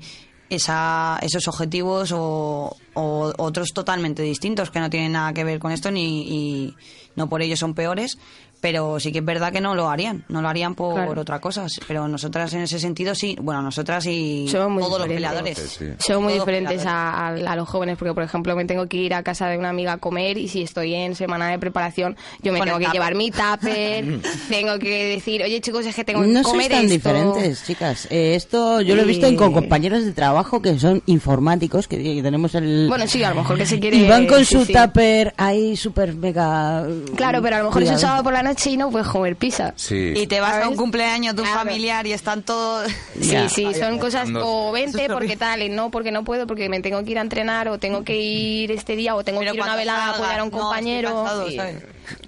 [0.49, 5.71] esa, esos objetivos o, o otros totalmente distintos que no tienen nada que ver con
[5.71, 6.75] esto ni y
[7.15, 8.17] no por ello son peores
[8.63, 11.21] pero sí que es verdad que no lo harían no lo harían por Claro.
[11.21, 15.07] otra cosa pero nosotras en ese sentido sí bueno nosotras y Somos muy todos los
[15.09, 18.87] peleadores Son muy Todos diferentes a, a- a los jóvenes, porque por ejemplo me tengo
[18.87, 21.59] que ir a casa de una amiga a comer y si estoy en semana de
[21.59, 22.93] preparación, yo me Con tengo el que tupper.
[23.01, 24.19] llevar mi tupper,
[24.49, 26.93] tengo que decir, oye chicos, es que tengo que No sois comer tan esto.
[26.93, 28.07] diferentes, chicas.
[28.09, 32.01] Eh, esto yo lo he visto en- con compañeros de trabajo que son informáticos, que,
[32.01, 32.87] que tenemos el...
[32.87, 33.97] Bueno, sí, a lo mejor que se quiere...
[33.97, 34.73] Y van con sí, su sí.
[34.73, 36.85] tupper ahí súper mega...
[37.17, 37.99] Claro, pero a lo mejor es un cuidado.
[38.07, 39.73] sábado por la noche y no puedes comer pizza.
[39.75, 40.13] Sí.
[40.15, 42.89] y te vas a un cumpleaños de un familiar y están todos
[43.19, 43.49] Sí, Ya.
[43.49, 47.03] sí, son cosas o vente porque tal, y no porque no puedo, porque me tengo
[47.03, 49.61] que ir a entrenar o tengo que ir este día o tengo Pero que ir
[49.61, 51.15] a una velada a apoyar a un no, estoy compañero.
[51.15, 51.75] cansado, y- ¿sabes?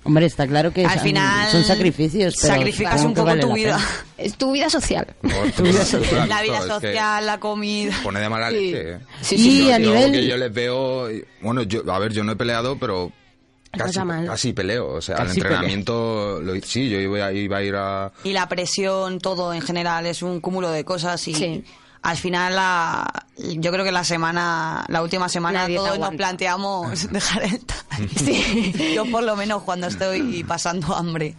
[0.03, 3.53] Hombre, está claro que Al son- final son sacrificios, pero sacrificas un poco vale tu
[3.53, 3.79] vida.
[4.17, 5.05] Es tu vida social.
[5.57, 6.29] Tu vida social.
[6.29, 7.93] La vida Es que social, la comida.
[8.03, 8.55] Pone de mala Sí.
[8.71, 8.91] leche.
[8.93, 8.99] ¿eh?
[9.21, 12.13] Sí, Y sí, a Yo- nivel- que yo les veo y- bueno yo a ver
[12.13, 13.11] yo no he peleado pero
[13.77, 17.75] casi, peleo o sea Casi al entrenamiento lo- sí yo iba, a- iba a ir
[17.75, 21.63] a Y la presión, todo en general, es un cúmulo de cosas y Sí.
[22.01, 23.07] al final la,
[23.37, 27.61] yo creo que la semana, la última semana Nadie todos nos planteamos dejar el.
[28.17, 28.73] Sí.
[28.93, 31.35] Yo por lo menos cuando estoy pasando hambre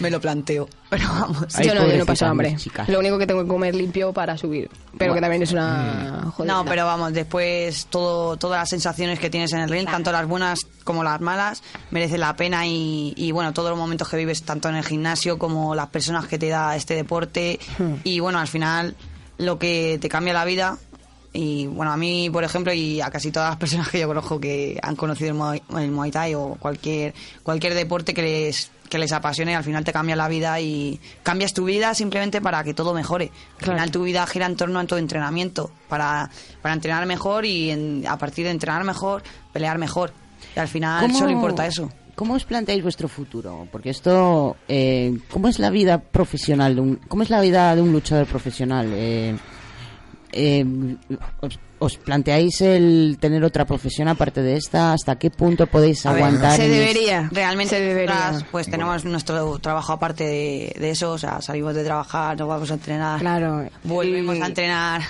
[0.00, 0.68] me lo planteo.
[0.90, 1.46] Pero vamos.
[1.54, 2.56] Ay, yo no, yo no paso hambre.
[2.56, 2.88] chicas.
[2.88, 4.70] Lo único que tengo que comer limpio para subir.
[4.96, 6.54] Pero que también es una jodida.
[6.54, 10.26] No, pero vamos, después todo, todas las sensaciones que tienes en el ring, tanto las
[10.26, 14.42] buenas como las malas, merecen la pena y, y, bueno, todos los momentos que vives
[14.42, 17.58] tanto en el gimnasio como las personas que te da este deporte
[18.04, 18.96] y bueno, al final
[19.36, 20.78] lo que te cambia la vida
[21.32, 24.40] y bueno, a mí, por ejemplo, y a casi todas las personas que yo conozco
[24.40, 28.98] que han conocido el Muay, el Muay Thai o cualquier, cualquier deporte que les, que
[28.98, 32.72] les apasione, al final te cambia la vida y cambias tu vida simplemente para que
[32.74, 33.30] todo mejore.
[33.60, 36.30] Al final tu vida gira en torno a tu entrenamiento, para,
[36.62, 39.22] para entrenar mejor y en- a partir de entrenar mejor,
[39.52, 40.12] pelear mejor.
[40.56, 41.90] Y al final solo importa eso.
[42.14, 43.68] ¿Cómo os planteáis vuestro futuro?
[43.70, 46.74] Porque esto, eh, ¿cómo es la vida profesional?
[46.74, 48.90] De un, ¿Cómo es la vida de un luchador profesional?
[48.92, 49.36] Eh,
[50.32, 50.64] eh,
[51.78, 54.92] os- ¿Os planteáis el tener otra profesión aparte de esta?
[54.92, 56.56] ¿Hasta qué punto podéis A ver, aguantar?
[56.56, 57.28] se debería.
[57.32, 62.38] Realmente nosotras, pues tenemos nuestro trabajo aparte de, de eso, o sea, salimos de trabajar,
[62.38, 63.20] nos vamos a entrenar.
[63.20, 63.64] Claro.
[63.84, 65.02] Volvemos a entrenar.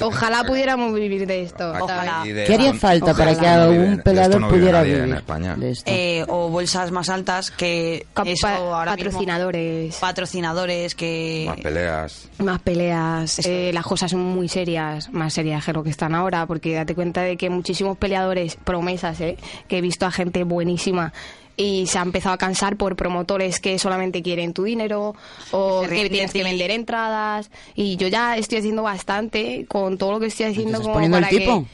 [0.00, 1.72] Ojalá pudiéramos vivir de esto.
[1.80, 2.22] Ojalá.
[2.24, 3.68] Y ¿Qué haría falta para que Ojalá.
[3.68, 5.54] un De esto peleador no vive pudiera nadie en vivir España.
[5.56, 5.90] de esto?
[5.94, 9.96] Eh, o bolsas más altas que eso ahora mismo- patrocinadores.
[9.96, 12.28] patrocinadores que Más peleas.
[12.38, 16.46] Más peleas, eh, las cosas son muy serias, más serias que lo que están ahora,
[16.46, 19.36] porque date cuenta de que muchísimos peleadores, promesas, eh,
[19.68, 21.12] que he visto a gente buenísima
[21.56, 25.14] y se ha empezado a cansar por promotores que solamente quieren tu dinero
[25.52, 27.50] o que tienes que vender entradas.
[27.74, 31.10] Y yo ya estoy haciendo bastante con todo lo que estoy haciendo ¿Estás como el
[31.10, 31.64] para que-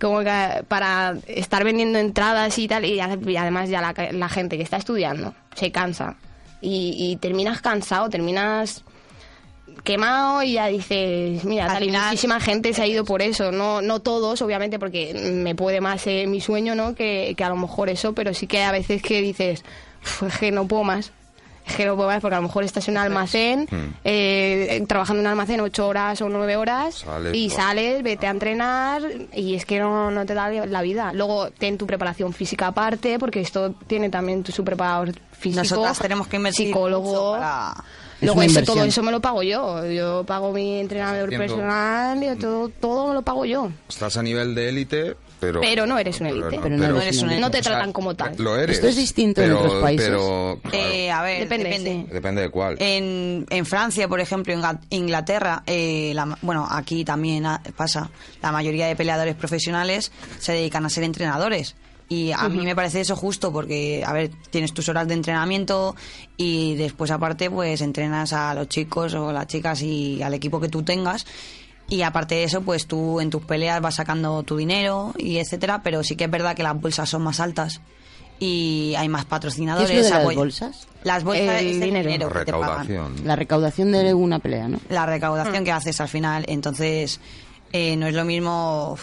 [0.00, 4.64] como que para estar vendiendo entradas y tal y, además ya la, la gente que
[4.64, 6.16] está estudiando se cansa.
[6.60, 8.82] Y, y terminas cansado terminas
[9.84, 13.82] quemado y ya dices mira tal y muchísima gente se ha ido por eso no
[13.82, 17.56] no todos obviamente porque me puede más eh, mi sueño no que, que a lo
[17.56, 19.64] mejor eso pero sí que a veces que dices
[20.04, 21.10] "Uf, es que no puedo más
[21.66, 23.94] es que no puedo más porque a lo mejor estás en un almacén Hmm.
[24.04, 28.30] eh, trabajando en un almacén ocho horas o nueve horas Sales, y sales, vete a
[28.30, 29.02] entrenar
[29.32, 31.12] y es que no, no te da la vida.
[31.12, 35.62] Luego ten tu preparación física aparte porque esto tiene también tu, su preparador físico.
[35.62, 37.08] Nosotras tenemos que invertir psicólogo.
[37.08, 37.74] mucho para-
[38.22, 39.84] Luego eso, todo eso me lo pago yo.
[39.90, 43.70] Yo pago mi entrenador personal y todo, todo me lo pago yo.
[43.88, 45.60] Estás a nivel de élite, pero...
[45.60, 46.58] Pero no eres un élite.
[46.62, 47.40] Pero no eres un élite.
[47.40, 48.34] No te o sea, tratan como tal.
[48.38, 48.76] Lo eres.
[48.76, 50.06] Esto es distinto en pero- otros países.
[50.08, 51.90] Pero, claro, Eh, a ver, Depende, depende.
[52.08, 52.12] sí.
[52.12, 52.76] depende de cuál.
[52.78, 57.44] En, en Francia, por ejemplo, en Inglaterra, eh, la- bueno, aquí también
[57.76, 58.10] pasa,
[58.42, 61.74] la mayoría de peleadores profesionales se dedican a ser entrenadores.
[62.12, 65.96] Y a mí me parece eso justo porque, a ver, tienes tus horas de entrenamiento
[66.36, 70.68] y después aparte pues entrenas a los chicos o las chicas y al equipo que
[70.68, 71.24] tú tengas.
[71.88, 75.80] Y aparte de eso, pues tú en tus peleas vas sacando tu dinero y etcétera,
[75.82, 77.80] pero sí que es verdad que las bolsas son más altas
[78.38, 79.90] y hay más ¿Qué patrocinadores.
[79.90, 80.88] es lo de las bolsas?
[81.04, 82.08] Las bolsas El es el dinero.
[82.10, 83.26] dinero que te pagan Recaudación.
[83.26, 84.80] La recaudación de una pelea, ¿no?
[84.90, 86.44] la recaudación que haces al final.
[86.48, 87.20] Entonces,
[87.72, 88.96] eh, no es lo mismo,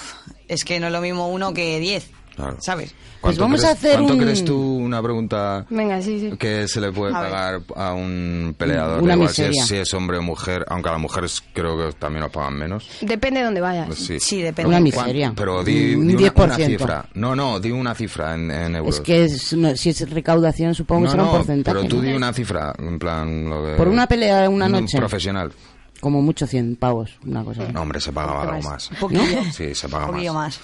[0.47, 2.09] es que no es lo mismo uno que diez,
[2.39, 2.57] Claro.
[2.59, 2.91] ¿sabes?
[2.91, 6.37] Pues ¿Cuánto vamos crees- a hacer ¿Cuánto un- crees tú, una pregunta, Venga, sí, sí.
[6.37, 7.29] que se le puede A ver.
[7.31, 9.03] pagar a un peleador?
[9.03, 9.61] Una igual si miseria.
[9.63, 12.53] es, si es hombre o mujer, aunque a las mujeres creo que también nos pagan
[12.57, 12.87] menos.
[13.01, 13.87] Depende de dónde vayas.
[13.87, 14.19] Pues sí.
[14.19, 14.67] Sí, depende.
[14.69, 15.33] Una ¿Cuán- miseria.
[15.35, 16.43] Pero di, Un di una, 10%.
[16.45, 17.05] una cifra.
[17.15, 18.95] No, no, di una cifra en, en euros.
[18.95, 21.75] Es que es- no, si es recaudación supongo que no, será un no, porcentaje.
[21.77, 22.01] pero tú ¿no?
[22.03, 23.49] di una cifra, en plan...
[23.49, 24.97] Lo que- Por una pelea una un noche.
[24.97, 25.51] profesional.
[25.99, 27.69] Como mucho 100 pavos, una cosa.
[27.73, 28.89] No, hombre, se pagaba algo más.
[28.91, 29.21] Un poquillo,
[29.51, 30.57] Sí, se paga un poquillo más.
[30.57, 30.61] más.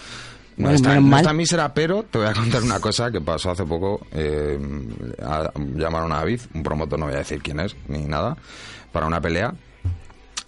[0.57, 3.51] No Bueno, está, no está mísera, pero te voy a contar una cosa que pasó
[3.51, 4.07] hace poco.
[4.13, 4.57] Eh,
[5.21, 8.37] a- llamaron a David, un promotor, no voy a decir quién es, ni nada,
[8.91, 9.53] para una pelea.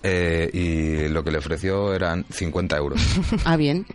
[0.04, 3.02] eh, y lo que le ofreció eran 50 euros.
[3.46, 3.86] Ah, bien.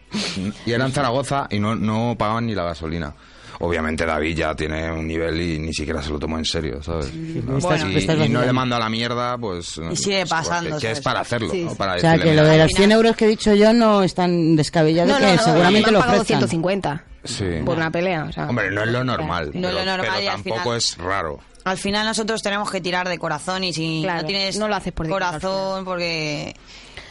[0.66, 3.14] Y era en Zaragoza y no, no pagaban ni la gasolina.
[3.60, 7.12] Obviamente David ya tiene un nivel y ni siquiera se lo tomó en serio, ¿sabes?
[7.14, 9.80] No, estás- y, no le mando a la mierda, pues...
[9.90, 11.70] Y sigue pasando, porque- Que es para hacerlo, Sí, ¿no?
[11.70, 11.76] sí.
[11.76, 14.02] Para O sea, que lo "Mira, de los 100 euros que he dicho yo no
[14.02, 16.26] es tan descabellado No, que no, no, seguramente me lo ofrezcan.
[16.26, 17.44] 150 Sí.
[17.64, 18.24] por una pelea.
[18.24, 19.50] O sea, Hombre, no es lo normal.
[19.54, 21.38] No es lo pero- normal pero y al tampoco final- es raro.
[21.64, 24.74] Al final nosotros tenemos que tirar de corazón y si Claro, no tienes no lo
[24.74, 26.56] haces por corazón porque...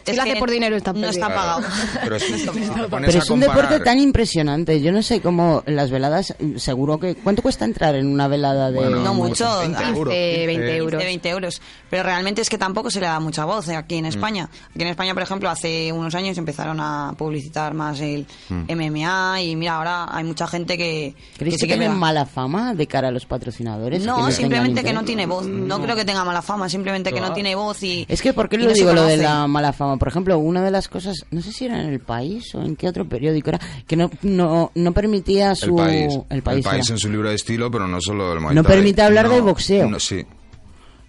[0.05, 1.61] Si es lo que haces por dinero está No está pagado.
[2.03, 2.47] Pero si
[2.89, 4.81] Pero es un deporte tan impresionante.
[4.81, 7.15] Yo no sé cómo las veladas, seguro que...
[7.15, 8.79] ¿Cuánto cuesta entrar en una velada de...?
[8.79, 10.77] Bueno, No mucho, 20 15, euros, 20 15.
[10.77, 10.91] euros.
[10.91, 11.61] 15, 20 euros.
[11.89, 14.49] Pero realmente es que tampoco se le da mucha voz eh, aquí en España.
[14.69, 19.55] Aquí en España, por ejemplo, hace unos años empezaron a publicitar más el MMA y
[19.55, 23.09] mira, ahora hay mucha gente que, ¿Creéis que, sí que tienen mala fama de cara
[23.09, 24.05] a los patrocinadores?
[24.05, 25.45] No, tengan simplemente que no tiene voz.
[25.47, 28.05] No creo que tenga mala fama, simplemente que no tiene voz y...
[28.07, 29.90] Es que, ¿por qué lo digo lo de la mala fama?
[29.97, 32.75] Por ejemplo, una de las cosas, no sé si era en El País o en
[32.75, 35.69] qué otro periódico era, que no, no, no permitía su...
[35.69, 38.63] El país, El País, en su libro de estilo, pero no solo del Muay No
[38.63, 39.89] permite hablar No, de boxeo.
[39.89, 40.25] no, sí.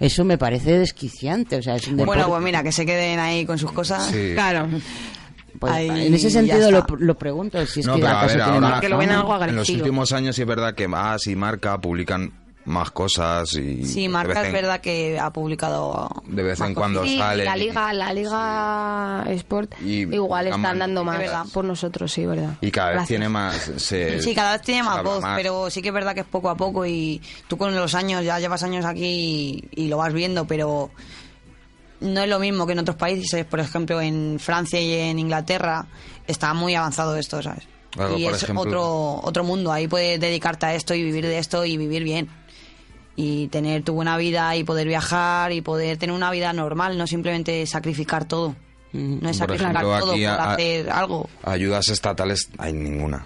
[0.01, 3.47] Eso me parece desquiciante, o sea, es un Bueno, pues mira, que se queden ahí
[3.47, 4.07] con sus cosas.
[4.07, 4.33] Sí.
[4.35, 4.69] Claro.
[5.61, 8.45] pues, ahí en ese sentido lo, pregunto, si es no, que pero a acaso ver,
[8.51, 9.21] tiene ahora, Que lo ven fama.
[9.35, 12.33] algo en los últimos años sí es verdad que más y marca publican
[12.65, 16.09] más cosas y Sí, Marca es verdad que ha publicado...
[16.27, 20.79] de vez en cuando Sí, y sale la liga, la liga Sport Y igual están
[20.79, 21.45] dando más verdad.
[21.53, 22.55] por nosotros, sí, verdad.
[22.61, 23.09] y cada vez Gracias.
[23.09, 26.21] tiene más se, Sí, cada vez tiene más voz, pero sí que es verdad que
[26.21, 29.89] es poco a poco y tú con los años, ya llevas años aquí y, y
[29.89, 30.91] lo vas viendo, pero
[32.01, 35.87] no es lo mismo que en otros países, por ejemplo en Francia y en Inglaterra
[36.27, 37.65] está muy avanzado esto, ¿sabes?
[37.91, 41.37] Claro, y es ejemplo- otro, otro mundo, ahí puedes dedicarte a esto y vivir de
[41.39, 42.29] esto y vivir bien.
[43.15, 47.07] Y tener tu buena vida y poder viajar y poder tener una vida normal, no
[47.07, 48.55] simplemente sacrificar todo.
[48.93, 51.29] No es Por sacrificar ejemplo, todo por a- hacer algo.
[51.45, 53.25] Ayudas estatales hay ninguna.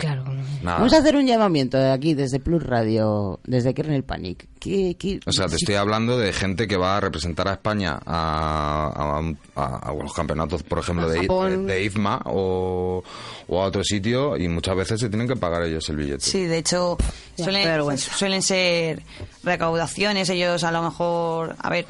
[0.00, 0.24] Claro.
[0.62, 0.76] Nada.
[0.78, 4.46] Vamos a hacer un llamamiento de aquí, desde Plus Radio, desde Kernel Panic.
[4.58, 7.98] ¿Qué, qué- O sea, te estoy hablando de gente que va a representar a España
[8.04, 9.20] a,
[9.56, 11.26] a- a- a los campeonatos, por ejemplo, de,
[11.66, 13.02] de IFMA o,
[13.48, 16.20] o a otro sitio y muchas veces se tienen que pagar ellos el billete.
[16.20, 16.98] Sí, de hecho,
[17.36, 19.02] suelen, suelen ser
[19.44, 20.28] recaudaciones.
[20.28, 21.56] Ellos a lo mejor.
[21.58, 21.86] A ver.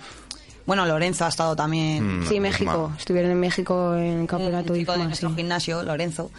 [0.66, 2.20] Bueno, Lorenzo ha estado también.
[2.20, 2.92] Mm, Sí, México.
[2.96, 5.34] Estuvieron en México en el campeonato un chico de IFMA, nuestro sí.
[5.36, 6.30] gimnasio, Lorenzo,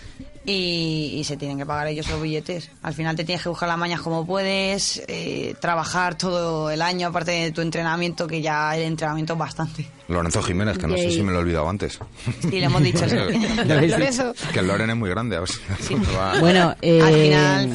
[0.46, 2.70] y, y se tienen que pagar ellos los billetes.
[2.82, 7.10] Al final te tienes que buscar las mañas como puedes, eh, trabajar todo el año
[7.10, 9.88] aparte de tu entrenamiento, que ya el entrenamiento es bastante.
[10.08, 12.00] Lorenzo Jiménez, que no sé si me lo he olvidado antes.
[12.42, 13.06] Sí, le hemos dicho.
[13.66, 14.34] Lorenzo.
[14.54, 15.38] que el Loren es muy grande.
[15.38, 17.74] A ver si va- Bueno, eh, Al final-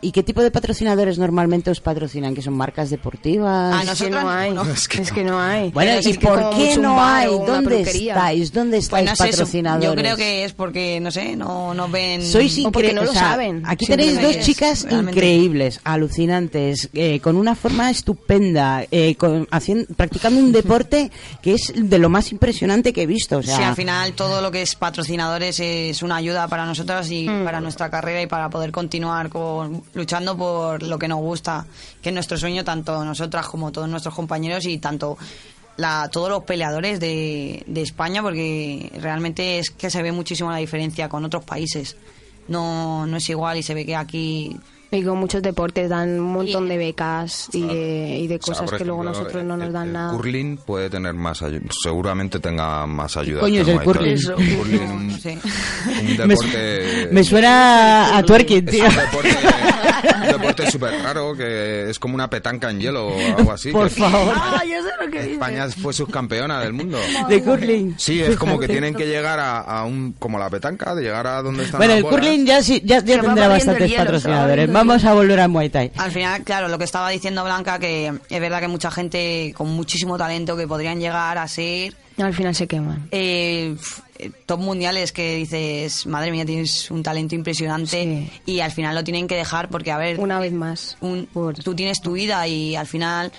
[0.00, 2.34] ¿y qué tipo de patrocinadores normalmente os patrocinan?
[2.34, 3.74] ¿Que son marcas deportivas?
[3.88, 4.54] A Es que no hay.
[5.00, 5.70] Es que, no hay.
[5.70, 7.26] Bueno, ¿y por qué no hay?
[7.28, 8.52] ¿Dónde estáis?
[8.52, 9.88] ¿Dónde Pues estáis no sé, eso- patrocinadores?
[9.88, 12.22] yo creo que es porque, no sé, no nos ven...
[12.22, 13.62] Sois O porque no saben.
[13.66, 15.12] Aquí Siempre tenéis dos chicas realmente.
[15.12, 21.10] increíbles, alucinantes, eh, con una forma estupenda, eh, con, haciendo, practicando un deporte
[21.42, 23.38] que es de lo más impresionante que he visto.
[23.38, 27.10] O sea, Sí, al final todo lo que es patrocinadores es una ayuda para nosotras
[27.10, 27.44] y Mm.
[27.44, 31.66] para nuestra carrera y para poder continuar con, luchando por lo que nos gusta,
[32.00, 35.18] que es nuestro sueño, tanto nosotras como todos nuestros compañeros y tanto
[35.78, 40.58] la, todos los peleadores de, de España, porque realmente es que se ve muchísimo la
[40.58, 41.96] diferencia con otros países.
[42.48, 44.56] No, no es igual y se ve que aquí
[44.92, 48.54] Y con muchos deportes dan un montón de becas y de, y de O sea,
[48.54, 50.12] cosas por que luego ejemplo, nosotros no nos el- dan el nada.
[50.16, 53.40] Curling puede tener más ayuda, seguramente tenga más ayuda.
[53.40, 54.16] coño es el curling?
[54.56, 55.10] curling un,
[56.08, 57.08] un deporte...
[57.10, 58.86] me suena a twerking, tío.
[58.86, 59.28] Es un deporte,
[60.22, 63.70] un deporte súper raro que es como una petanca en hielo o algo así.
[63.72, 64.34] Por que- favor.
[64.36, 65.32] Ah, yo sé lo que dices.
[65.34, 66.98] España fue subcampeona del mundo.
[67.28, 67.94] De curling.
[67.98, 71.26] Sí, es como que tienen que llegar a, a un como la petanca, de llegar
[71.26, 72.20] a donde están Bueno, las el bolas.
[72.20, 74.72] curling ya, sí, ya, ya tendrá bastantes hielo, patrocinadores.
[74.72, 75.92] Vamos a volver a Muay Thai.
[75.96, 79.68] Al final, claro, lo que estaba diciendo Blanca, que es verdad que mucha gente con
[79.70, 83.08] muchísimo talento que podrían llegar a ser Al final se queman.
[83.10, 83.76] eh,
[84.18, 89.04] eh, top mundiales que dices, madre mía, tienes un talento impresionante y al final lo
[89.04, 90.96] tienen que dejar porque, a ver, Una vez más.
[91.02, 91.28] un-
[91.62, 93.30] tú tienes tu vida y al final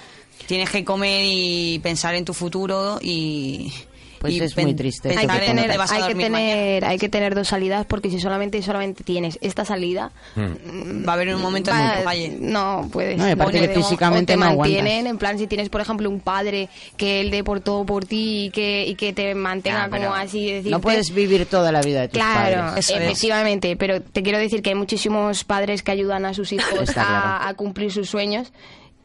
[0.45, 3.73] tienes que comer y pensar en tu futuro y...
[4.19, 7.35] Pues y es muy triste Hay que, tener, a hay, que tener, hay que tener
[7.35, 11.05] dos salidas porque si solamente solamente tienes esta salida, mañana.
[11.07, 12.37] Va a haber un momento en el que falle.
[12.39, 13.17] no puedes.
[13.17, 14.75] No, y aparte que te- o- físicamente o te no aguantas.
[14.77, 18.05] mantienen, en plan, si tienes, por ejemplo, un padre que él dé por todo por
[18.05, 21.45] ti y que, y que te mantenga Ah, pero como así decirte, No puedes vivir
[21.45, 22.89] toda la vida de tus Claro, padres.
[22.89, 27.45] efectivamente, pero te quiero decir que hay muchísimos padres que ayudan a sus hijos claro.
[27.47, 28.51] a cumplir sus sueños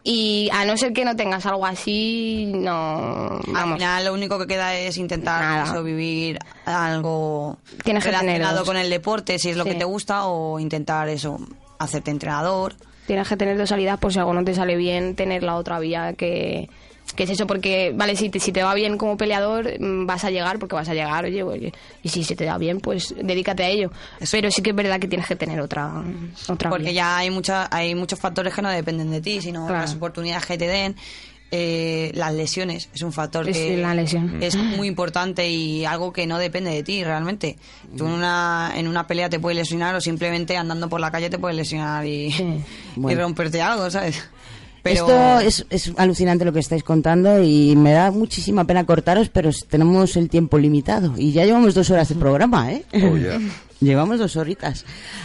[0.05, 3.37] y a no ser que no tengas algo así, no...
[3.37, 8.77] Al Vamos, final lo único que queda es intentar eso, vivir algo Tienes relacionado con
[8.77, 9.71] el deporte, si es lo Sí.
[9.71, 11.39] que te gusta, o intentar eso,
[11.79, 12.75] hacerte entrenador.
[13.07, 15.79] tienes que tener dos salidas por si algo no te sale bien, tener la otra
[15.79, 16.69] vía que...
[17.15, 17.47] que es eso?
[17.47, 20.75] Porque, vale, si te, si te va bien como peleador, mm, vas a llegar, porque
[20.75, 21.73] vas a llegar, oye, oye,
[22.03, 23.91] y si se te da bien, pues dedícate a ello.
[24.31, 26.03] Pero sí que es verdad que tienes que tener otra,
[26.49, 26.93] otra Porque vía.
[26.93, 29.81] ya hay, mucha, hay muchos factores que no dependen de ti, sino Claro.
[29.83, 30.97] las oportunidades que te den.
[31.55, 34.43] eh, las lesiones es un factor Es que la lesión.
[34.43, 37.59] es muy importante y algo que no depende de ti realmente.
[37.95, 41.29] Tú en una, en una pelea te puedes lesionar o simplemente andando por la calle
[41.29, 42.65] te puedes lesionar y, y
[42.97, 43.21] Bueno.
[43.21, 44.25] romperte algo, ¿sabes?
[44.83, 49.29] Pero Esto es, es alucinante lo que estáis contando y me da muchísima pena cortaros,
[49.29, 52.85] pero tenemos el tiempo limitado y ya llevamos dos horas de programa, ¿eh?
[52.95, 53.41] Oh, yeah.
[53.83, 54.85] Llevamos dos horitas.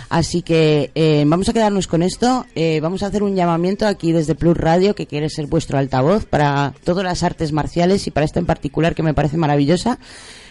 [0.09, 2.45] Así que eh, vamos a quedarnos con esto.
[2.55, 6.25] Eh, vamos a hacer un llamamiento aquí desde Plus Radio, que quiere ser vuestro altavoz
[6.25, 9.99] para todas las artes marciales y para esta en particular que me parece maravillosa.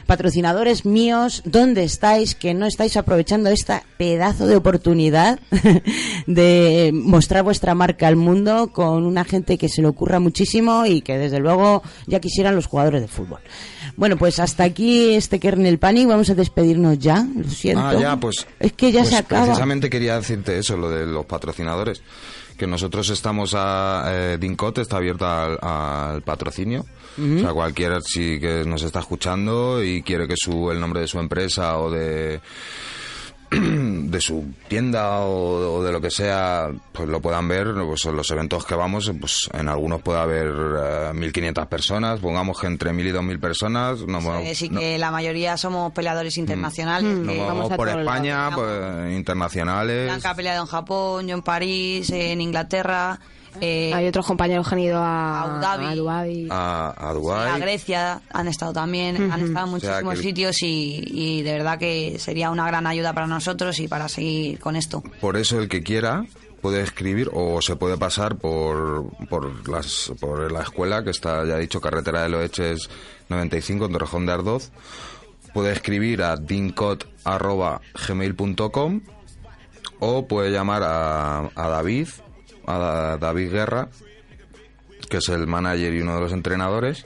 [0.07, 2.35] Patrocinadores míos, ¿dónde estáis?
[2.35, 5.41] Que no estáis aprovechando esta pedazo de oportunidad
[6.27, 11.01] de mostrar vuestra marca al mundo con una gente que se le ocurra muchísimo y
[11.01, 13.41] que desde luego ya quisieran los jugadores de fútbol.
[13.97, 16.07] Bueno, pues hasta aquí este Kernel Panic.
[16.07, 17.27] Vamos a despedirnos ya.
[17.35, 17.83] Lo siento.
[17.83, 18.47] Ah, ya, pues.
[18.61, 19.47] Es que ya pues se acaba.
[19.47, 22.03] Precisamente quería decirte eso, lo de los patrocinadores.
[22.57, 24.05] Que nosotros estamos a.
[24.09, 26.85] Eh, Dincot está abierta al, al patrocinio.
[27.19, 31.09] O sea, cualquiera si que nos está escuchando y quiere que su, el nombre de
[31.09, 32.41] su empresa o de
[33.51, 38.17] de su tienda o, o de lo que sea, pues lo puedan ver, pues en
[38.17, 42.91] los eventos que vamos, pues en algunos puede haber eh, 1.500 personas, pongamos que entre
[42.91, 44.01] 1.000 y 2.000 personas,
[44.45, 47.09] eh, sí no- que la mayoría somos peleadores internacionales.
[47.19, 50.07] nos que movemos por España, pues internacionales.
[50.07, 53.21] Blanca ha peleado en Japón, yo en París, en Inglaterra.
[53.61, 56.49] Eh, Hay otros compañeros que han ido a, a a Dhabi.
[56.51, 57.51] A, a Dubái.
[57.51, 61.43] a Grecia han estado también, han estado en O sea, muchísimos que- sitios y, y
[61.43, 65.03] de verdad que sería una gran ayuda para nosotros y para seguir con esto.
[65.21, 66.25] Por eso el que quiera
[66.61, 71.57] puede escribir o se puede pasar por, por, las, por la escuela, que está, ya
[71.57, 72.89] he dicho, Carretera de Loeches
[73.29, 74.73] 95, en Torrejón de Ardoz.
[75.55, 79.01] Puede escribir a dincot.gmail.com
[80.01, 82.09] o puede llamar a, a David,
[82.67, 83.89] a Da- David Guerra,
[85.09, 87.05] que es el manager y uno de los entrenadores,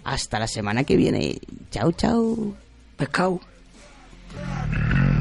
[0.03, 1.39] Hasta la semana que viene.
[1.71, 2.53] Chao, chao.
[2.95, 3.39] Pescado.
[4.37, 5.16] Yeah.